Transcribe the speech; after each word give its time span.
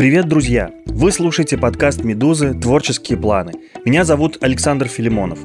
Привет, 0.00 0.28
друзья! 0.28 0.70
Вы 0.86 1.12
слушаете 1.12 1.58
подкаст 1.58 2.04
«Медузы. 2.04 2.54
Творческие 2.54 3.18
планы». 3.18 3.52
Меня 3.84 4.04
зовут 4.04 4.38
Александр 4.40 4.88
Филимонов. 4.88 5.40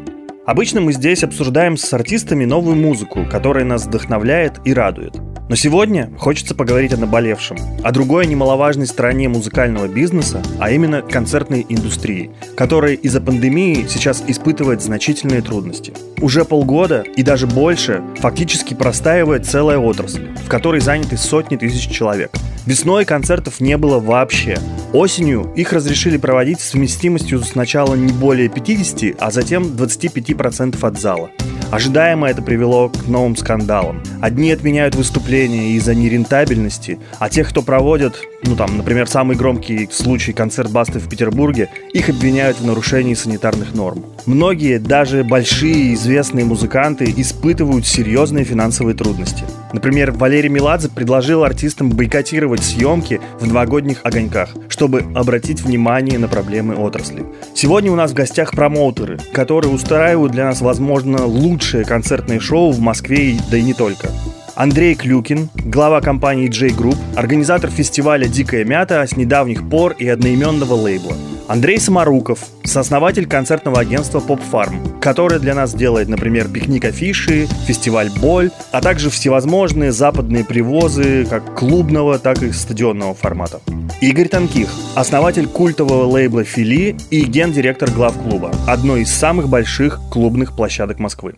Обычно 0.45 0.79
мы 0.79 0.93
здесь 0.93 1.25
обсуждаем 1.25 1.75
с 1.75 1.91
артистами 1.91 2.45
новую 2.45 2.77
музыку, 2.77 3.25
которая 3.29 3.65
нас 3.65 3.85
вдохновляет 3.85 4.61
и 4.63 4.73
радует. 4.73 5.17
Но 5.47 5.55
сегодня 5.55 6.11
хочется 6.17 6.55
поговорить 6.55 6.93
о 6.93 6.97
наболевшем, 6.97 7.57
о 7.83 7.91
другой 7.91 8.25
немаловажной 8.25 8.87
стороне 8.87 9.29
музыкального 9.29 9.87
бизнеса, 9.87 10.41
а 10.59 10.71
именно 10.71 11.03
концертной 11.03 11.65
индустрии, 11.69 12.31
которая 12.57 12.93
из-за 12.93 13.21
пандемии 13.21 13.85
сейчас 13.87 14.23
испытывает 14.25 14.81
значительные 14.81 15.43
трудности. 15.43 15.93
Уже 16.19 16.45
полгода 16.45 17.01
и 17.01 17.21
даже 17.21 17.45
больше 17.45 18.01
фактически 18.17 18.73
простаивает 18.73 19.45
целая 19.45 19.77
отрасль, 19.77 20.29
в 20.43 20.47
которой 20.47 20.81
заняты 20.81 21.15
сотни 21.15 21.57
тысяч 21.57 21.91
человек. 21.91 22.31
Весной 22.65 23.05
концертов 23.05 23.59
не 23.59 23.77
было 23.77 23.99
вообще. 23.99 24.57
Осенью 24.93 25.53
их 25.55 25.71
разрешили 25.71 26.17
проводить 26.17 26.59
с 26.59 26.73
вместимостью 26.73 27.39
сначала 27.41 27.93
не 27.93 28.11
более 28.11 28.49
50, 28.49 29.15
а 29.19 29.29
затем 29.29 29.65
25% 29.65 30.83
от 30.87 30.99
зала. 30.99 31.29
Ожидаемо 31.71 32.29
это 32.29 32.41
привело 32.41 32.89
к 32.89 33.07
новым 33.07 33.35
скандалам. 33.35 34.01
Одни 34.21 34.51
отменяют 34.51 34.95
выступления 34.95 35.71
из-за 35.71 35.93
нерентабельности, 35.95 36.99
а 37.19 37.29
тех, 37.29 37.49
кто 37.49 37.61
проводят, 37.61 38.21
ну 38.43 38.55
там, 38.55 38.77
например, 38.77 39.07
самый 39.07 39.35
громкий 39.35 39.89
случай 39.91 40.31
концерт 40.31 40.71
Басты 40.71 40.99
в 40.99 41.09
Петербурге, 41.09 41.69
их 41.93 42.09
обвиняют 42.09 42.59
в 42.59 42.65
нарушении 42.65 43.13
санитарных 43.13 43.73
норм. 43.73 44.05
Многие, 44.25 44.79
даже 44.79 45.23
большие 45.23 45.93
известные 45.93 46.45
музыканты, 46.45 47.13
испытывают 47.17 47.85
серьезные 47.85 48.45
финансовые 48.45 48.95
трудности. 48.95 49.43
Например, 49.73 50.11
Валерий 50.11 50.49
Меладзе 50.49 50.89
предложил 50.89 51.43
артистам 51.43 51.89
бойкотировать 51.89 52.63
съемки 52.63 53.19
в 53.39 53.47
новогодних 53.47 53.99
огоньках, 54.03 54.55
чтобы 54.69 55.03
обратить 55.13 55.61
внимание 55.61 56.17
на 56.17 56.27
проблемы 56.27 56.75
отрасли. 56.75 57.23
Сегодня 57.53 57.91
у 57.91 57.95
нас 57.95 58.11
в 58.11 58.15
гостях 58.15 58.51
промоутеры, 58.51 59.19
которые 59.33 59.73
устраивают 59.73 60.31
для 60.31 60.45
нас, 60.45 60.61
возможно, 60.61 61.25
лучшее 61.55 61.85
концертное 61.85 62.41
шоу 62.41 62.71
в 62.71 62.81
Москве, 62.81 63.37
да 63.49 63.55
и 63.55 63.61
не 63.61 63.73
только. 63.73 64.09
Андрей 64.55 64.93
Клюкин, 64.93 65.49
глава 65.55 66.01
компании 66.01 66.49
J-Group, 66.49 66.97
организатор 67.15 67.69
фестиваля 67.69 68.27
«Дикая 68.27 68.65
мята» 68.65 69.07
с 69.07 69.15
недавних 69.15 69.69
пор 69.69 69.93
и 69.93 70.05
одноименного 70.05 70.73
лейбла. 70.73 71.13
Андрей 71.47 71.79
Самаруков, 71.79 72.39
сооснователь 72.65 73.25
концертного 73.25 73.79
агентства 73.79 74.19
Pop 74.19 74.41
Farm, 74.51 74.99
которое 74.99 75.39
для 75.39 75.55
нас 75.55 75.73
делает, 75.73 76.09
например, 76.09 76.49
пикник 76.49 76.83
афиши, 76.83 77.47
фестиваль 77.67 78.09
Боль, 78.19 78.51
а 78.73 78.81
также 78.81 79.09
всевозможные 79.09 79.93
западные 79.93 80.43
привозы 80.43 81.25
как 81.29 81.57
клубного, 81.57 82.19
так 82.19 82.43
и 82.43 82.51
стадионного 82.51 83.13
формата. 83.13 83.61
Игорь 84.01 84.27
Танких, 84.27 84.67
основатель 84.95 85.47
культового 85.47 86.03
лейбла 86.03 86.43
Фили 86.43 86.97
и 87.11 87.21
гендиректор 87.21 87.89
главклуба, 87.91 88.51
одной 88.67 89.03
из 89.03 89.13
самых 89.13 89.47
больших 89.47 90.01
клубных 90.11 90.53
площадок 90.55 90.99
Москвы. 90.99 91.35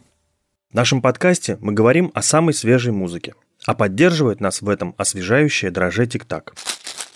Нашем 0.78 1.02
подкасте 1.02 1.58
мы 1.60 1.74
говорим 1.74 2.12
о 2.14 2.22
самой 2.22 2.54
свежей 2.54 2.94
музыке, 2.94 3.34
а 3.66 3.74
поддерживает 3.74 4.40
нас 4.42 4.62
в 4.62 4.70
этом 4.70 4.94
освежающее 4.96 5.72
дроже 5.72 6.06
Тик-Так. 6.06 6.54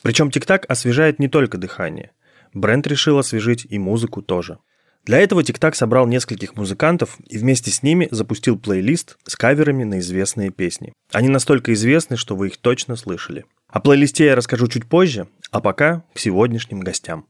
Причем 0.02 0.32
Тик-Так 0.32 0.66
освежает 0.68 1.20
не 1.20 1.28
только 1.28 1.60
дыхание. 1.60 2.10
Бренд 2.56 2.88
решил 2.88 3.20
освежить 3.20 3.68
и 3.70 3.78
музыку 3.78 4.24
тоже. 4.24 4.58
Для 5.06 5.20
этого 5.20 5.44
Тик-Так 5.44 5.76
собрал 5.76 6.08
нескольких 6.08 6.56
музыкантов 6.56 7.20
и 7.28 7.38
вместе 7.38 7.70
с 7.70 7.84
ними 7.84 8.08
запустил 8.10 8.58
плейлист 8.58 9.20
с 9.28 9.36
каверами 9.36 9.84
на 9.84 10.00
известные 10.00 10.50
песни. 10.50 10.94
Они 11.12 11.30
настолько 11.30 11.72
известны, 11.74 12.18
что 12.18 12.36
вы 12.36 12.48
их 12.48 12.58
точно 12.58 12.96
слышали. 12.96 13.46
О 13.68 13.80
плейлисте 13.80 14.26
я 14.26 14.36
расскажу 14.36 14.70
чуть 14.70 14.90
позже, 14.90 15.28
а 15.52 15.62
пока 15.62 16.04
к 16.16 16.18
сегодняшним 16.18 16.80
гостям. 16.80 17.28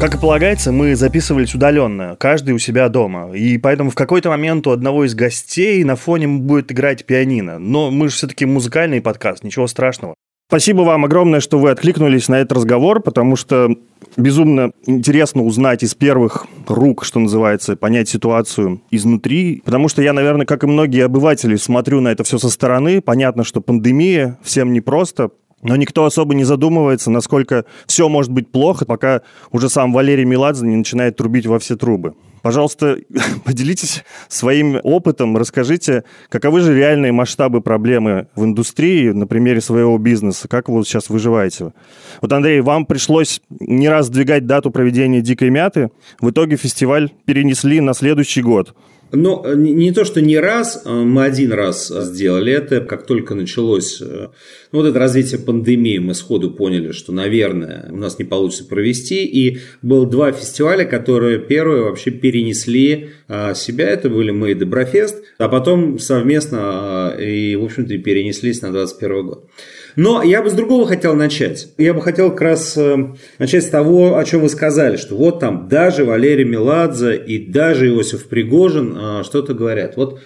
Как 0.00 0.16
и 0.16 0.18
полагается, 0.18 0.70
мы 0.70 0.96
записывались 0.96 1.54
удаленно, 1.54 2.16
каждый 2.18 2.52
у 2.54 2.58
себя 2.58 2.88
дома. 2.88 3.32
И 3.34 3.56
поэтому 3.58 3.90
в 3.90 3.94
какой-то 3.94 4.28
момент 4.28 4.66
у 4.66 4.70
одного 4.70 5.04
из 5.04 5.14
гостей 5.14 5.82
на 5.84 5.96
фоне 5.96 6.28
будет 6.28 6.70
играть 6.72 7.06
пианино. 7.06 7.58
Но 7.58 7.90
мы 7.90 8.08
же 8.08 8.14
все-таки 8.14 8.44
музыкальный 8.44 9.00
подкаст, 9.00 9.44
ничего 9.44 9.66
страшного. 9.66 10.14
Спасибо 10.48 10.82
вам 10.82 11.06
огромное, 11.06 11.40
что 11.40 11.58
вы 11.58 11.70
откликнулись 11.70 12.28
на 12.28 12.34
этот 12.36 12.58
разговор, 12.58 13.00
потому 13.00 13.34
что 13.34 13.70
безумно 14.16 14.72
интересно 14.84 15.42
узнать 15.42 15.82
из 15.82 15.94
первых 15.94 16.46
рук, 16.68 17.04
что 17.04 17.18
называется, 17.18 17.76
понять 17.76 18.10
ситуацию 18.10 18.82
изнутри. 18.90 19.62
Потому 19.64 19.88
что 19.88 20.02
я, 20.02 20.12
наверное, 20.12 20.44
как 20.44 20.62
и 20.62 20.66
многие 20.66 21.06
обыватели, 21.06 21.56
смотрю 21.56 22.02
на 22.02 22.08
это 22.08 22.24
все 22.24 22.36
со 22.36 22.50
стороны. 22.50 23.00
Понятно, 23.00 23.42
что 23.42 23.62
пандемия, 23.62 24.38
всем 24.42 24.72
непросто. 24.74 25.30
Но 25.64 25.76
никто 25.76 26.04
особо 26.04 26.34
не 26.34 26.44
задумывается, 26.44 27.10
насколько 27.10 27.64
все 27.86 28.08
может 28.08 28.30
быть 28.30 28.52
плохо, 28.52 28.84
пока 28.84 29.22
уже 29.50 29.70
сам 29.70 29.92
Валерий 29.92 30.24
Меладзе 30.24 30.66
не 30.66 30.76
начинает 30.76 31.16
трубить 31.16 31.46
во 31.46 31.58
все 31.58 31.74
трубы. 31.74 32.14
Пожалуйста, 32.42 32.98
поделитесь 33.46 34.04
своим 34.28 34.78
опытом, 34.82 35.34
расскажите, 35.38 36.04
каковы 36.28 36.60
же 36.60 36.76
реальные 36.76 37.12
масштабы 37.12 37.62
проблемы 37.62 38.28
в 38.36 38.44
индустрии 38.44 39.12
на 39.12 39.26
примере 39.26 39.62
своего 39.62 39.96
бизнеса, 39.96 40.48
как 40.48 40.68
вы 40.68 40.84
сейчас 40.84 41.08
выживаете. 41.08 41.72
Вот, 42.20 42.30
Андрей, 42.30 42.60
вам 42.60 42.84
пришлось 42.84 43.40
не 43.48 43.88
раз 43.88 44.08
сдвигать 44.08 44.46
дату 44.46 44.70
проведения 44.70 45.22
«Дикой 45.22 45.48
мяты», 45.48 45.90
в 46.20 46.28
итоге 46.28 46.56
фестиваль 46.56 47.10
перенесли 47.24 47.80
на 47.80 47.94
следующий 47.94 48.42
год. 48.42 48.74
Но 49.14 49.42
э, 49.44 49.54
не 49.56 49.92
то, 49.92 50.04
что 50.04 50.20
не 50.20 50.38
раз, 50.38 50.82
э, 50.84 50.90
мы 50.90 51.24
один 51.24 51.52
раз 51.52 51.88
сделали 51.88 52.52
это, 52.52 52.80
как 52.80 53.06
только 53.06 53.34
началось 53.34 54.00
э, 54.00 54.28
ну, 54.72 54.78
вот 54.80 54.86
это 54.86 54.98
развитие 54.98 55.40
пандемии, 55.40 55.98
мы 55.98 56.14
сходу 56.14 56.50
поняли, 56.50 56.92
что, 56.92 57.12
наверное, 57.12 57.88
у 57.90 57.96
нас 57.96 58.18
не 58.18 58.24
получится 58.24 58.64
провести. 58.64 59.24
И 59.24 59.58
было 59.82 60.06
два 60.06 60.32
фестиваля, 60.32 60.84
которые 60.84 61.38
первые 61.38 61.82
вообще 61.82 62.10
перенесли 62.10 63.10
себя, 63.54 63.88
это 63.88 64.10
были 64.10 64.30
мы 64.30 64.50
и 64.50 64.54
Доброфест, 64.54 65.22
а 65.38 65.48
потом 65.48 65.98
совместно 65.98 67.14
и, 67.18 67.56
в 67.56 67.64
общем-то, 67.64 67.96
перенеслись 67.98 68.62
на 68.62 68.70
2021 68.70 69.26
год. 69.26 69.50
Но 69.96 70.22
я 70.22 70.42
бы 70.42 70.50
с 70.50 70.54
другого 70.54 70.86
хотел 70.86 71.14
начать. 71.14 71.68
Я 71.78 71.94
бы 71.94 72.02
хотел 72.02 72.30
как 72.30 72.40
раз 72.40 72.76
э, 72.76 73.14
начать 73.38 73.64
с 73.64 73.68
того, 73.68 74.16
о 74.16 74.24
чем 74.24 74.40
вы 74.40 74.48
сказали, 74.48 74.96
что 74.96 75.16
вот 75.16 75.40
там 75.40 75.68
даже 75.68 76.04
Валерий 76.04 76.44
Меладзе 76.44 77.16
и 77.16 77.50
даже 77.50 77.88
Иосиф 77.88 78.28
Пригожин 78.28 78.96
э, 78.96 79.22
что-то 79.24 79.54
говорят. 79.54 79.96
Вот 79.96 80.20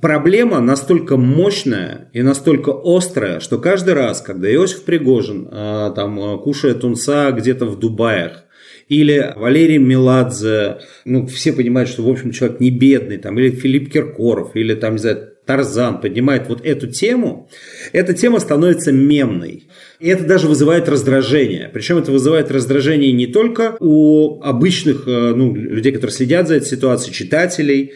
проблема 0.00 0.60
настолько 0.60 1.16
мощная 1.16 2.10
и 2.12 2.22
настолько 2.22 2.72
острая, 2.84 3.40
что 3.40 3.58
каждый 3.58 3.94
раз, 3.94 4.20
когда 4.20 4.52
Иосиф 4.52 4.84
Пригожин 4.84 5.48
э, 5.50 5.92
там 5.96 6.38
кушает 6.40 6.80
тунца 6.80 7.32
где-то 7.32 7.66
в 7.66 7.78
Дубаях, 7.78 8.44
или 8.88 9.34
Валерий 9.36 9.76
Меладзе, 9.76 10.78
ну, 11.04 11.26
все 11.26 11.52
понимают, 11.52 11.90
что, 11.90 12.02
в 12.02 12.08
общем, 12.08 12.30
человек 12.30 12.58
не 12.58 12.70
бедный, 12.70 13.18
там, 13.18 13.38
или 13.38 13.50
Филипп 13.50 13.92
Киркоров, 13.92 14.56
или 14.56 14.74
там, 14.74 14.94
не 14.94 14.98
знаю, 14.98 15.34
Тарзан 15.48 16.02
поднимает 16.02 16.46
вот 16.46 16.60
эту 16.62 16.88
тему, 16.88 17.48
эта 17.92 18.12
тема 18.12 18.38
становится 18.38 18.92
мемной. 18.92 19.64
И 19.98 20.06
это 20.06 20.24
даже 20.24 20.46
вызывает 20.46 20.90
раздражение. 20.90 21.70
Причем 21.72 21.96
это 21.96 22.12
вызывает 22.12 22.50
раздражение 22.50 23.12
не 23.12 23.26
только 23.26 23.74
у 23.80 24.42
обычных 24.42 25.08
э, 25.08 25.32
ну, 25.34 25.54
людей, 25.54 25.92
которые 25.92 26.14
следят 26.14 26.48
за 26.48 26.56
этой 26.56 26.66
ситуацией, 26.66 27.14
читателей, 27.14 27.94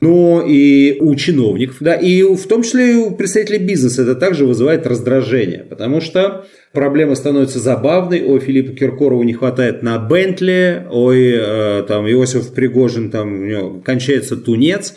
но 0.00 0.42
и 0.46 0.96
у 0.98 1.14
чиновников, 1.14 1.76
да, 1.80 1.94
и 1.94 2.22
в 2.22 2.46
том 2.48 2.62
числе 2.62 2.92
и 2.92 2.94
у 2.94 3.10
представителей 3.10 3.58
бизнеса 3.58 4.02
это 4.02 4.14
также 4.14 4.46
вызывает 4.46 4.86
раздражение, 4.86 5.62
потому 5.62 6.00
что 6.00 6.46
проблема 6.72 7.14
становится 7.14 7.58
забавной, 7.58 8.24
ой, 8.24 8.40
Филиппа 8.40 8.72
Киркорову 8.72 9.22
не 9.22 9.34
хватает 9.34 9.82
на 9.82 9.98
Бентли, 9.98 10.86
ой, 10.90 11.34
э, 11.36 11.84
там, 11.86 12.10
Иосиф 12.10 12.52
Пригожин, 12.54 13.10
там, 13.10 13.34
у 13.34 13.44
него 13.44 13.80
кончается 13.84 14.36
тунец, 14.36 14.94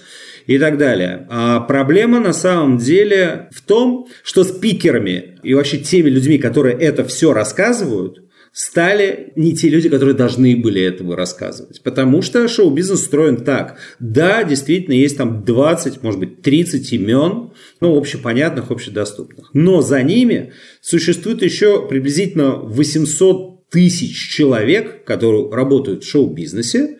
и 0.47 0.57
так 0.57 0.77
далее. 0.77 1.27
А 1.29 1.59
проблема 1.59 2.19
на 2.19 2.33
самом 2.33 2.77
деле 2.77 3.49
в 3.51 3.61
том, 3.61 4.07
что 4.23 4.43
спикерами 4.43 5.37
и 5.43 5.53
вообще 5.53 5.77
теми 5.77 6.09
людьми, 6.09 6.37
которые 6.37 6.75
это 6.77 7.03
все 7.03 7.33
рассказывают, 7.33 8.23
стали 8.53 9.33
не 9.35 9.53
те 9.55 9.69
люди, 9.69 9.87
которые 9.87 10.15
должны 10.15 10.55
были 10.55 10.81
этого 10.81 11.15
рассказывать. 11.15 11.83
Потому 11.83 12.23
что 12.23 12.47
шоу-бизнес 12.47 13.01
устроен 13.01 13.37
так. 13.37 13.77
Да, 13.99 14.43
действительно, 14.43 14.95
есть 14.95 15.17
там 15.17 15.45
20, 15.45 16.01
может 16.01 16.19
быть, 16.19 16.41
30 16.41 16.91
имен, 16.93 17.51
ну, 17.81 17.95
общепонятных, 17.95 18.71
общедоступных. 18.71 19.51
Но 19.53 19.81
за 19.81 20.01
ними 20.01 20.53
существует 20.81 21.43
еще 21.43 21.87
приблизительно 21.87 22.55
800 22.55 23.69
тысяч 23.69 24.35
человек, 24.35 25.03
которые 25.03 25.51
работают 25.51 26.03
в 26.03 26.09
шоу-бизнесе, 26.09 26.97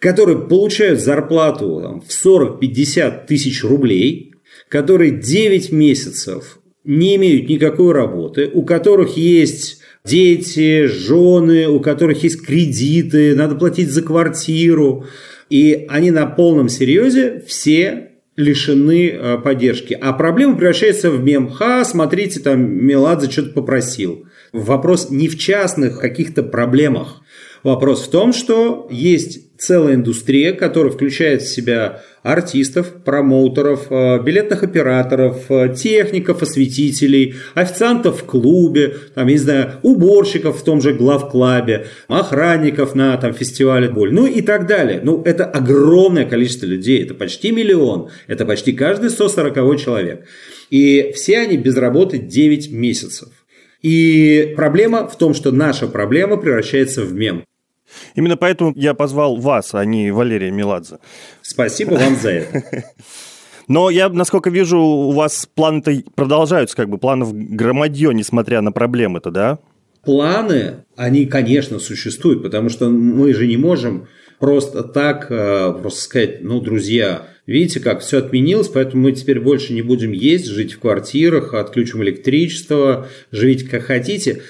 которые 0.00 0.38
получают 0.38 1.00
зарплату 1.00 1.80
там, 1.82 2.00
в 2.00 2.08
40-50 2.08 3.26
тысяч 3.26 3.64
рублей, 3.64 4.34
которые 4.68 5.10
9 5.12 5.72
месяцев 5.72 6.58
не 6.84 7.16
имеют 7.16 7.48
никакой 7.48 7.92
работы, 7.92 8.50
у 8.52 8.62
которых 8.62 9.16
есть 9.16 9.80
дети, 10.04 10.86
жены, 10.86 11.68
у 11.68 11.80
которых 11.80 12.22
есть 12.22 12.44
кредиты, 12.46 13.34
надо 13.34 13.56
платить 13.56 13.90
за 13.90 14.02
квартиру. 14.02 15.06
И 15.50 15.86
они 15.88 16.10
на 16.10 16.26
полном 16.26 16.68
серьезе 16.68 17.42
все 17.46 18.10
лишены 18.36 19.08
э, 19.08 19.38
поддержки. 19.38 19.98
А 20.00 20.12
проблема 20.12 20.56
превращается 20.56 21.10
в 21.10 21.22
мем. 21.22 21.50
Ха, 21.50 21.84
смотрите, 21.84 22.40
там 22.40 22.60
Меладзе 22.60 23.30
что-то 23.30 23.50
попросил. 23.50 24.26
Вопрос 24.52 25.10
не 25.10 25.28
в 25.28 25.38
частных 25.38 25.98
каких-то 25.98 26.42
проблемах. 26.42 27.22
Вопрос 27.62 28.02
в 28.02 28.10
том, 28.10 28.32
что 28.32 28.86
есть 28.90 29.45
целая 29.58 29.94
индустрия, 29.94 30.52
которая 30.52 30.92
включает 30.92 31.42
в 31.42 31.48
себя 31.48 32.02
артистов, 32.22 32.92
промоутеров, 33.04 33.86
э, 33.90 34.20
билетных 34.22 34.62
операторов, 34.62 35.50
э, 35.50 35.74
техников, 35.74 36.42
осветителей, 36.42 37.36
официантов 37.54 38.22
в 38.22 38.24
клубе, 38.24 38.96
там, 39.14 39.28
не 39.28 39.36
знаю, 39.36 39.74
уборщиков 39.82 40.60
в 40.60 40.64
том 40.64 40.80
же 40.80 40.92
главклабе, 40.92 41.86
охранников 42.08 42.94
на 42.94 43.16
там, 43.16 43.32
фестивале 43.32 43.88
боль, 43.88 44.12
ну 44.12 44.26
и 44.26 44.42
так 44.42 44.66
далее. 44.66 45.00
Ну, 45.02 45.22
это 45.22 45.44
огромное 45.44 46.24
количество 46.24 46.66
людей, 46.66 47.02
это 47.02 47.14
почти 47.14 47.52
миллион, 47.52 48.10
это 48.26 48.44
почти 48.44 48.72
каждый 48.72 49.10
140 49.10 49.78
человек. 49.78 50.26
И 50.70 51.12
все 51.14 51.38
они 51.38 51.56
без 51.56 51.76
работы 51.76 52.18
9 52.18 52.72
месяцев. 52.72 53.28
И 53.82 54.54
проблема 54.56 55.06
в 55.06 55.16
том, 55.16 55.32
что 55.32 55.52
наша 55.52 55.86
проблема 55.86 56.38
превращается 56.38 57.02
в 57.02 57.12
мем. 57.12 57.44
Именно 58.14 58.36
поэтому 58.36 58.72
я 58.76 58.94
позвал 58.94 59.36
вас, 59.36 59.74
а 59.74 59.84
не 59.84 60.10
Валерия 60.10 60.50
Меладзе. 60.50 60.98
Спасибо 61.42 61.94
вам 61.94 62.16
за 62.16 62.30
это. 62.30 62.62
Но 63.68 63.90
я, 63.90 64.08
насколько 64.08 64.50
вижу, 64.50 64.78
у 64.78 65.12
вас 65.12 65.48
планы-то 65.54 65.92
продолжаются, 66.14 66.76
как 66.76 66.88
бы 66.88 66.98
планов 66.98 67.32
громадье, 67.32 68.14
несмотря 68.14 68.60
на 68.60 68.70
проблемы-то, 68.70 69.30
да? 69.30 69.58
Планы, 70.04 70.84
они, 70.94 71.26
конечно, 71.26 71.80
существуют, 71.80 72.42
потому 72.42 72.68
что 72.68 72.88
мы 72.88 73.34
же 73.34 73.48
не 73.48 73.56
можем 73.56 74.06
просто 74.38 74.84
так, 74.84 75.26
э, 75.30 75.74
просто 75.80 76.00
сказать, 76.00 76.42
ну, 76.42 76.60
друзья, 76.60 77.26
видите, 77.46 77.80
как 77.80 78.00
все 78.00 78.18
отменилось, 78.18 78.68
поэтому 78.68 79.04
мы 79.04 79.12
теперь 79.12 79.40
больше 79.40 79.72
не 79.72 79.82
будем 79.82 80.12
есть, 80.12 80.46
жить 80.46 80.74
в 80.74 80.78
квартирах, 80.78 81.54
отключим 81.54 82.04
электричество, 82.04 83.08
живите 83.32 83.68
как 83.68 83.82
хотите. 83.82 84.42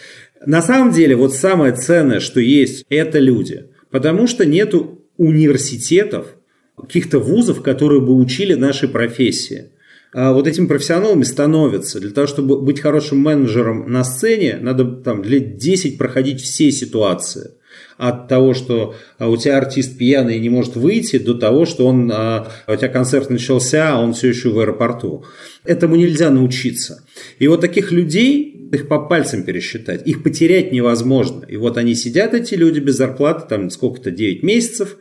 На 0.46 0.62
самом 0.62 0.92
деле, 0.92 1.16
вот 1.16 1.34
самое 1.34 1.74
ценное, 1.74 2.20
что 2.20 2.40
есть, 2.40 2.86
это 2.88 3.18
люди. 3.18 3.66
Потому 3.90 4.26
что 4.26 4.46
нету 4.46 5.02
университетов, 5.16 6.36
каких-то 6.76 7.18
вузов, 7.18 7.62
которые 7.62 8.00
бы 8.00 8.14
учили 8.14 8.54
нашей 8.54 8.88
профессии. 8.88 9.70
А 10.12 10.32
вот 10.32 10.46
этими 10.46 10.66
профессионалами 10.66 11.24
становятся. 11.24 12.00
Для 12.00 12.10
того, 12.10 12.26
чтобы 12.26 12.60
быть 12.60 12.80
хорошим 12.80 13.18
менеджером 13.18 13.90
на 13.90 14.04
сцене, 14.04 14.58
надо 14.60 14.84
там 14.84 15.22
лет 15.24 15.56
10 15.56 15.98
проходить 15.98 16.40
все 16.40 16.70
ситуации. 16.70 17.50
От 17.98 18.28
того, 18.28 18.54
что 18.54 18.94
а, 19.18 19.28
у 19.28 19.36
тебя 19.36 19.58
артист 19.58 19.98
пьяный 19.98 20.36
и 20.36 20.40
не 20.40 20.48
может 20.48 20.76
выйти, 20.76 21.18
до 21.18 21.34
того, 21.34 21.64
что 21.64 21.86
он, 21.86 22.10
а, 22.14 22.48
у 22.66 22.76
тебя 22.76 22.88
концерт 22.88 23.30
начался, 23.30 23.94
а 23.94 24.00
он 24.00 24.12
все 24.12 24.28
еще 24.28 24.50
в 24.50 24.58
аэропорту. 24.58 25.24
Этому 25.64 25.96
нельзя 25.96 26.30
научиться. 26.30 27.02
И 27.38 27.48
вот 27.48 27.62
таких 27.62 27.92
людей 27.92 28.55
их 28.72 28.88
по 28.88 28.98
пальцам 28.98 29.42
пересчитать. 29.42 30.06
Их 30.06 30.22
потерять 30.22 30.72
невозможно. 30.72 31.44
И 31.48 31.56
вот 31.56 31.76
они 31.76 31.94
сидят, 31.94 32.34
эти 32.34 32.54
люди, 32.54 32.80
без 32.80 32.96
зарплаты, 32.96 33.46
там 33.48 33.70
сколько-то, 33.70 34.10
9 34.10 34.42
месяцев, 34.42 34.96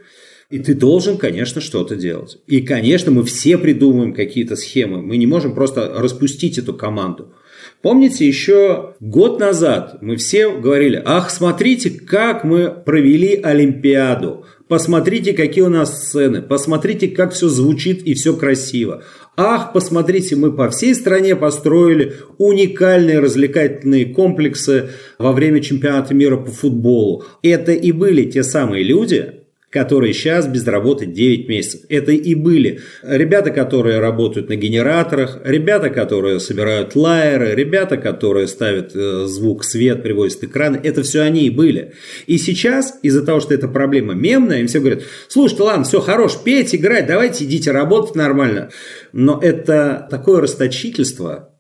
и 0.50 0.60
ты 0.60 0.76
должен, 0.76 1.18
конечно, 1.18 1.60
что-то 1.60 1.96
делать. 1.96 2.38
И, 2.48 2.62
конечно, 2.62 3.12
мы 3.12 3.24
все 3.24 3.58
придумываем 3.58 4.14
какие-то 4.14 4.56
схемы. 4.56 5.02
Мы 5.02 5.18
не 5.18 5.26
можем 5.26 5.56
просто 5.56 5.94
распустить 5.96 6.58
эту 6.58 6.74
команду. 6.74 7.34
Помните, 7.82 8.28
еще 8.28 8.96
год 9.00 9.40
назад 9.40 9.98
мы 10.02 10.18
все 10.18 10.50
говорили, 10.50 11.02
ах, 11.04 11.30
смотрите, 11.30 11.90
как 11.90 12.44
мы 12.44 12.70
провели 12.70 13.36
Олимпиаду. 13.36 14.46
Посмотрите, 14.68 15.34
какие 15.34 15.64
у 15.64 15.70
нас 15.70 16.08
сцены. 16.08 16.42
Посмотрите, 16.42 17.08
как 17.08 17.34
все 17.34 17.50
звучит 17.50 18.02
и 18.02 18.16
все 18.16 18.36
красиво. 18.36 19.04
Ах, 19.38 19.74
посмотрите, 19.74 20.36
мы 20.36 20.52
по 20.52 20.70
всей 20.72 20.96
стране 20.96 21.36
построили 21.36 22.16
уникальные 22.40 23.20
развлекательные 23.20 24.08
комплексы 24.08 24.90
во 25.20 25.34
время 25.34 25.62
чемпионата 25.62 26.16
мира 26.16 26.38
по 26.38 26.50
футболу. 26.50 27.24
Это 27.44 27.74
и 27.74 27.92
были 27.92 28.24
те 28.24 28.44
самые 28.44 28.84
люди, 28.84 29.45
которые 29.70 30.14
сейчас 30.14 30.48
без 30.48 30.66
работы 30.66 31.06
9 31.06 31.50
месяцев. 31.50 31.82
Это 31.90 32.12
и 32.12 32.36
были 32.36 32.82
ребята, 33.04 33.52
которые 33.52 34.00
работают 34.00 34.50
на 34.50 34.56
генераторах, 34.56 35.40
ребята, 35.44 35.90
которые 35.90 36.40
собирают 36.40 36.96
лайеры, 36.96 37.56
ребята, 37.56 37.98
которые 37.98 38.48
ставят 38.48 38.96
э, 38.96 39.26
звук, 39.26 39.64
свет, 39.64 40.04
привозят 40.04 40.44
экраны. 40.44 40.80
Это 40.82 41.04
все 41.04 41.22
они 41.22 41.46
и 41.46 41.50
были. 41.50 41.94
И 42.26 42.38
сейчас, 42.38 43.00
из-за 43.02 43.26
того, 43.26 43.40
что 43.40 43.54
эта 43.54 43.68
проблема 43.68 44.14
мемная, 44.14 44.60
им 44.60 44.68
все 44.68 44.80
говорят, 44.80 45.04
слушайте, 45.28 45.64
ладно, 45.64 45.84
все, 45.84 46.00
хорош, 46.00 46.38
петь, 46.44 46.74
играть, 46.74 47.08
давайте 47.08 47.44
идите 47.44 47.72
работать 47.72 48.16
нормально. 48.16 48.70
Но 49.12 49.40
это 49.42 50.08
такое 50.10 50.42
расточительство, 50.42 51.55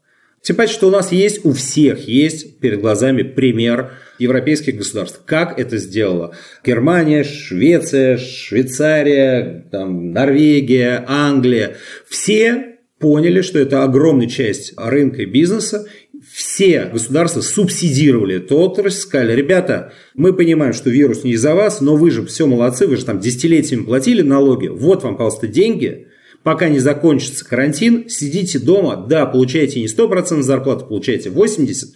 тем 0.45 0.57
паче, 0.57 0.74
что 0.74 0.89
у 0.89 0.92
нас 0.92 1.12
есть, 1.12 1.44
у 1.44 1.53
всех 1.53 2.07
есть 2.07 2.59
перед 2.59 2.80
глазами 2.80 3.24
пример 3.24 3.94
европейских 4.19 4.77
государств. 4.77 5.21
Как 5.25 5.59
это 5.59 5.77
сделала 5.77 6.36
Германия, 6.63 7.24
Швеция, 7.24 8.18
Швейцария, 8.18 9.65
там, 9.71 10.12
Норвегия, 10.12 11.03
Англия. 11.07 11.77
Все 12.07 12.77
поняли, 13.00 13.42
что 13.42 13.57
это 13.57 13.83
огромная 13.83 14.27
часть 14.27 14.74
рынка 14.77 15.24
и 15.24 15.25
бизнеса, 15.25 15.88
все 16.31 16.86
государства 16.94 17.41
субсидировали 17.41 18.36
эту 18.36 18.59
отрасль, 18.59 19.00
сказали, 19.00 19.33
ребята, 19.33 19.94
мы 20.13 20.31
понимаем, 20.31 20.74
что 20.74 20.91
вирус 20.91 21.24
не 21.24 21.31
из-за 21.31 21.56
вас, 21.56 21.81
но 21.81 21.95
вы 21.95 22.12
же 22.12 22.24
все 22.24 22.45
молодцы, 22.45 22.86
вы 22.86 22.98
же 22.98 23.06
там 23.06 23.19
десятилетиями 23.19 23.86
платили 23.86 24.21
налоги, 24.21 24.68
вот 24.68 25.03
вам, 25.03 25.18
пожалуйста, 25.18 25.48
деньги, 25.48 26.07
пока 26.45 26.69
не 26.69 26.77
закончится 26.77 27.44
карантин, 27.44 28.07
сидите 28.07 28.59
дома, 28.59 28.97
да, 28.97 29.25
получаете 29.25 29.81
не 29.81 29.88
100% 29.88 30.44
зарплаты, 30.44 30.86
получаете 30.86 31.30
80%, 31.30 31.88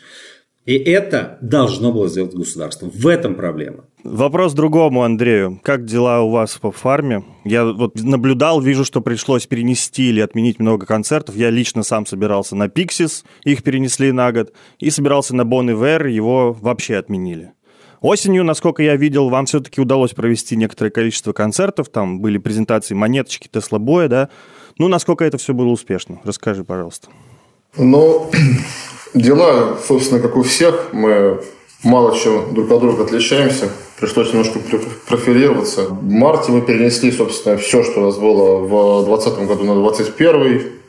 и 0.66 0.76
это 0.76 1.38
должно 1.42 1.92
было 1.92 2.10
сделать 2.10 2.34
государство. 2.34 2.90
В 2.92 3.08
этом 3.08 3.36
проблема. 3.36 3.86
Вопрос 4.04 4.54
другому 4.54 5.04
Андрею. 5.04 5.60
Как 5.64 5.86
дела 5.86 6.22
у 6.22 6.32
вас 6.32 6.58
по 6.58 6.72
фарме? 6.72 7.24
Я 7.46 7.66
вот 7.66 7.96
наблюдал, 8.02 8.60
вижу, 8.60 8.86
что 8.86 9.02
пришлось 9.02 9.46
перенести 9.46 10.10
или 10.10 10.20
отменить 10.20 10.60
много 10.60 10.86
концертов. 10.86 11.36
Я 11.36 11.52
лично 11.52 11.84
сам 11.84 12.06
собирался 12.06 12.56
на 12.56 12.70
Пиксис, 12.70 13.26
их 13.44 13.62
перенесли 13.62 14.12
на 14.12 14.32
год, 14.32 14.52
и 14.80 14.90
собирался 14.90 15.36
на 15.36 15.46
Бон 15.46 15.70
Ивер, 15.72 16.08
его 16.08 16.54
вообще 16.54 16.96
отменили. 16.96 17.52
Осенью, 18.02 18.46
насколько 18.46 18.82
я 18.82 18.96
видел, 18.96 19.30
вам 19.30 19.46
все-таки 19.46 19.82
удалось 19.82 20.12
провести 20.12 20.56
некоторое 20.56 20.90
количество 20.90 21.34
концертов. 21.34 21.90
Там 21.90 22.22
были 22.22 22.38
презентации 22.38 22.94
монеточки, 22.94 23.50
Тесла 23.52 23.80
Боя, 23.80 24.08
да? 24.08 24.30
Ну, 24.78 24.88
насколько 24.88 25.26
это 25.26 25.38
все 25.38 25.54
было 25.54 25.68
успешно? 25.68 26.20
Расскажи, 26.24 26.64
пожалуйста. 26.64 27.10
Ну, 27.76 28.32
дела, 29.14 29.78
собственно, 29.86 30.22
как 30.22 30.38
у 30.38 30.44
всех. 30.44 30.90
Мы 30.94 31.42
мало 31.84 32.18
чем 32.18 32.54
друг 32.54 32.72
от 32.72 32.80
друга 32.80 33.04
отличаемся. 33.04 33.70
Пришлось 34.00 34.32
немножко 34.32 34.60
профилироваться. 35.08 35.88
В 35.88 36.10
марте 36.10 36.54
мы 36.54 36.62
перенесли, 36.62 37.12
собственно, 37.12 37.58
все, 37.58 37.84
что 37.84 38.02
у 38.02 38.06
нас 38.06 38.18
было 38.18 38.60
в 38.60 39.06
2020 39.06 39.48
году 39.48 39.64
на 39.66 39.76
2021 39.76 40.80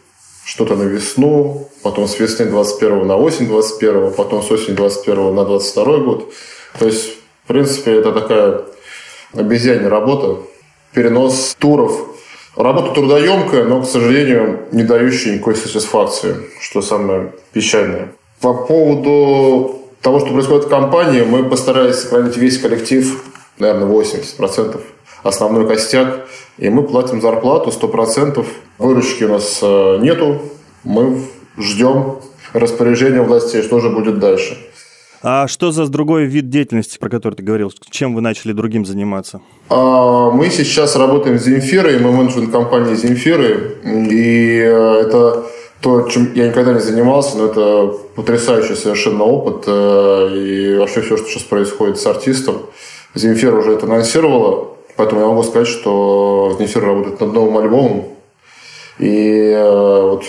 что-то 0.44 0.74
на 0.74 0.84
весну, 0.84 1.68
потом 1.82 2.08
с 2.08 2.18
весны 2.18 2.46
21 2.46 3.06
на 3.06 3.16
осень 3.16 3.46
21, 3.46 4.12
потом 4.12 4.42
с 4.42 4.50
осени 4.50 4.74
21 4.74 5.34
на 5.34 5.44
22 5.44 5.98
год. 5.98 6.32
То 6.78 6.86
есть, 6.86 7.14
в 7.44 7.48
принципе, 7.48 7.92
это 7.92 8.12
такая 8.12 8.62
обезьянья 9.34 9.88
работа, 9.88 10.42
перенос 10.92 11.56
туров. 11.58 11.92
Работа 12.56 12.92
трудоемкая, 12.92 13.64
но, 13.64 13.82
к 13.82 13.86
сожалению, 13.86 14.66
не 14.72 14.82
дающая 14.82 15.34
никакой 15.34 15.54
сатисфакции, 15.54 16.36
что 16.60 16.82
самое 16.82 17.32
печальное. 17.52 18.12
По 18.40 18.52
поводу 18.54 19.80
того, 20.00 20.20
что 20.20 20.32
происходит 20.32 20.64
в 20.64 20.68
компании, 20.68 21.22
мы 21.22 21.48
постарались 21.48 21.96
сохранить 21.96 22.36
весь 22.36 22.58
коллектив, 22.58 23.22
наверное, 23.58 23.86
80%, 23.88 24.80
основной 25.22 25.68
костяк, 25.68 26.26
и 26.58 26.68
мы 26.70 26.82
платим 26.82 27.20
зарплату 27.20 27.70
100%. 27.70 28.44
Выручки 28.78 29.24
у 29.24 29.28
нас 29.28 29.60
э, 29.62 29.98
нету, 30.00 30.42
мы 30.84 31.22
ждем 31.56 32.16
распоряжения 32.52 33.22
властей, 33.22 33.62
что 33.62 33.80
же 33.80 33.90
будет 33.90 34.18
дальше. 34.18 34.58
А 35.22 35.48
что 35.48 35.70
за 35.70 35.86
другой 35.88 36.24
вид 36.24 36.48
деятельности, 36.48 36.98
про 36.98 37.10
который 37.10 37.34
ты 37.34 37.42
говорил? 37.42 37.70
Чем 37.90 38.14
вы 38.14 38.22
начали 38.22 38.52
другим 38.52 38.86
заниматься? 38.86 39.42
А, 39.68 40.30
мы 40.30 40.48
сейчас 40.48 40.96
работаем 40.96 41.38
с 41.38 41.44
Земфирой, 41.44 41.98
мы 41.98 42.12
менеджмент 42.12 42.50
компании 42.50 42.94
Земфиры. 42.94 43.76
И 43.84 44.56
это 44.56 45.44
то, 45.82 46.08
чем 46.08 46.32
я 46.34 46.48
никогда 46.48 46.72
не 46.72 46.80
занимался, 46.80 47.38
но 47.38 47.46
это 47.46 47.94
потрясающий 48.14 48.74
совершенно 48.74 49.24
опыт. 49.24 49.64
Э, 49.66 50.30
и 50.34 50.76
вообще 50.76 51.00
все, 51.02 51.16
что 51.16 51.26
сейчас 51.26 51.42
происходит 51.42 51.98
с 51.98 52.06
артистом. 52.06 52.62
Земфира 53.14 53.56
уже 53.56 53.72
это 53.72 53.86
анонсировала, 53.86 54.68
поэтому 54.96 55.20
я 55.20 55.26
могу 55.26 55.42
сказать, 55.42 55.68
что 55.68 56.54
Земфира 56.58 56.86
работает 56.86 57.20
над 57.20 57.32
новым 57.32 57.58
альбомом. 57.58 58.04
И 58.98 59.52
э, 59.54 60.00
вот 60.02 60.24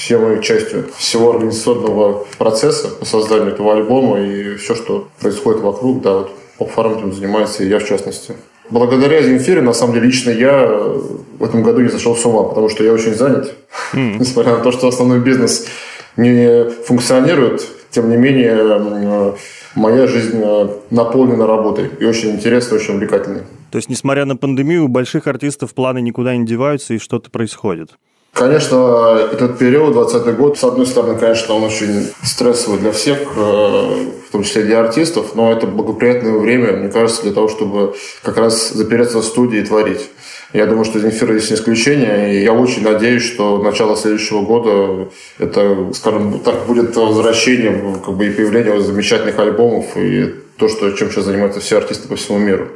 все 0.00 0.16
мы 0.16 0.42
частью 0.42 0.88
всего 0.96 1.32
организационного 1.32 2.24
процесса 2.38 2.88
по 2.88 3.04
созданию 3.04 3.48
этого 3.48 3.74
альбома 3.74 4.18
и 4.18 4.56
все, 4.56 4.74
что 4.74 5.08
происходит 5.20 5.60
вокруг, 5.60 6.00
да, 6.00 6.14
вот 6.14 6.30
поп-фармингом 6.56 7.12
занимается 7.12 7.62
и 7.64 7.68
я 7.68 7.78
в 7.78 7.86
частности. 7.86 8.32
благодаря 8.70 9.20
Земфире, 9.22 9.60
на 9.60 9.74
самом 9.74 9.94
деле, 9.94 10.06
лично 10.06 10.30
я 10.30 10.66
в 10.66 11.44
этом 11.44 11.62
году 11.62 11.82
не 11.82 11.88
зашел 11.88 12.16
с 12.16 12.24
ума, 12.24 12.44
потому 12.44 12.70
что 12.70 12.82
я 12.82 12.94
очень 12.94 13.14
занят. 13.14 13.54
Mm. 13.92 14.16
Несмотря 14.20 14.56
на 14.56 14.62
то, 14.62 14.72
что 14.72 14.88
основной 14.88 15.20
бизнес 15.20 15.66
не 16.16 16.64
функционирует, 16.70 17.62
тем 17.90 18.08
не 18.08 18.16
менее, 18.16 19.34
моя 19.74 20.06
жизнь 20.06 20.42
наполнена 20.88 21.46
работой 21.46 21.90
и 22.00 22.06
очень 22.06 22.30
интересной, 22.30 22.78
очень 22.78 22.94
увлекательной. 22.94 23.42
То 23.70 23.76
есть, 23.76 23.90
несмотря 23.90 24.24
на 24.24 24.36
пандемию, 24.36 24.86
у 24.86 24.88
больших 24.88 25.26
артистов 25.26 25.74
планы 25.74 26.00
никуда 26.00 26.34
не 26.36 26.46
деваются 26.46 26.94
и 26.94 26.98
что-то 26.98 27.30
происходит? 27.30 27.90
Конечно, 28.32 29.28
этот 29.32 29.58
период, 29.58 29.92
20 29.92 30.36
год, 30.36 30.56
с 30.56 30.64
одной 30.64 30.86
стороны, 30.86 31.18
конечно, 31.18 31.54
он 31.54 31.64
очень 31.64 32.10
стрессовый 32.22 32.78
для 32.78 32.92
всех, 32.92 33.18
э, 33.18 34.06
в 34.28 34.32
том 34.32 34.44
числе 34.44 34.62
для 34.62 34.80
артистов, 34.80 35.34
но 35.34 35.52
это 35.52 35.66
благоприятное 35.66 36.38
время, 36.38 36.72
мне 36.74 36.88
кажется, 36.90 37.22
для 37.22 37.32
того, 37.32 37.48
чтобы 37.48 37.94
как 38.22 38.38
раз 38.38 38.70
запереться 38.70 39.18
в 39.18 39.24
студии 39.24 39.58
и 39.58 39.64
творить. 39.64 40.08
Я 40.52 40.66
думаю, 40.66 40.84
что 40.84 41.00
Земфира 41.00 41.36
здесь 41.38 41.50
не 41.50 41.56
исключение, 41.56 42.36
и 42.36 42.44
я 42.44 42.52
очень 42.52 42.82
надеюсь, 42.82 43.24
что 43.24 43.58
начало 43.58 43.96
следующего 43.96 44.42
года 44.42 45.08
это, 45.38 45.88
скажем 45.92 46.38
так, 46.38 46.66
будет 46.66 46.94
возвращением 46.96 48.00
как 48.00 48.14
бы, 48.14 48.26
и 48.26 48.30
появлением 48.30 48.80
замечательных 48.80 49.38
альбомов 49.38 49.96
и 49.96 50.34
то, 50.56 50.68
что, 50.68 50.90
чем 50.92 51.10
сейчас 51.10 51.24
занимаются 51.24 51.60
все 51.60 51.78
артисты 51.78 52.08
по 52.08 52.16
всему 52.16 52.38
миру. 52.38 52.68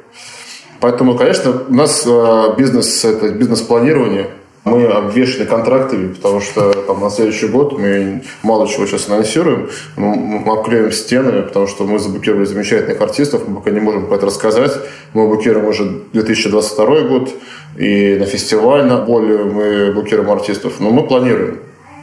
Поэтому, 0.81 1.17
конечно, 1.17 1.63
у 1.69 1.75
нас 1.75 2.03
э, 2.07 2.55
бизнес– 2.59 3.05
это 3.07 3.29
бизнес-планирование– 3.31 4.31
мы 4.64 4.87
обвешены 4.87 5.44
контрактами, 5.44 6.14
потому 6.14 6.40
что 6.40 6.73
там, 6.73 7.00
на 7.00 7.11
следующий 7.11 7.49
год 7.49 7.78
мы 7.78 8.23
мало 8.42 8.66
чего 8.66 8.87
сейчас 8.87 9.09
анонсируем. 9.09 9.68
Мы 9.97 10.52
обклеим 10.52 10.90
стены, 10.90 11.42
потому 11.42 11.66
что 11.66 11.85
мы 11.85 11.99
заблокировали 11.99 12.44
замечательных 12.47 13.00
артистов, 13.00 13.47
мы 13.47 13.56
пока 13.56 13.71
не 13.71 13.80
можем 13.80 14.06
про 14.06 14.16
это 14.16 14.26
рассказать. 14.26 14.73
Мы 15.12 15.28
блокируем 15.28 15.66
уже 15.66 15.85
2022 16.12 17.00
год, 17.02 17.30
и 17.78 18.16
на 18.18 18.26
фестиваль 18.26 18.87
на 18.87 18.99
более 18.99 19.44
мы 19.44 19.92
блокируем 19.92 20.30
артистов. 20.30 20.80
Но 20.80 20.90
мы 20.90 21.06
планируем. 21.06 21.61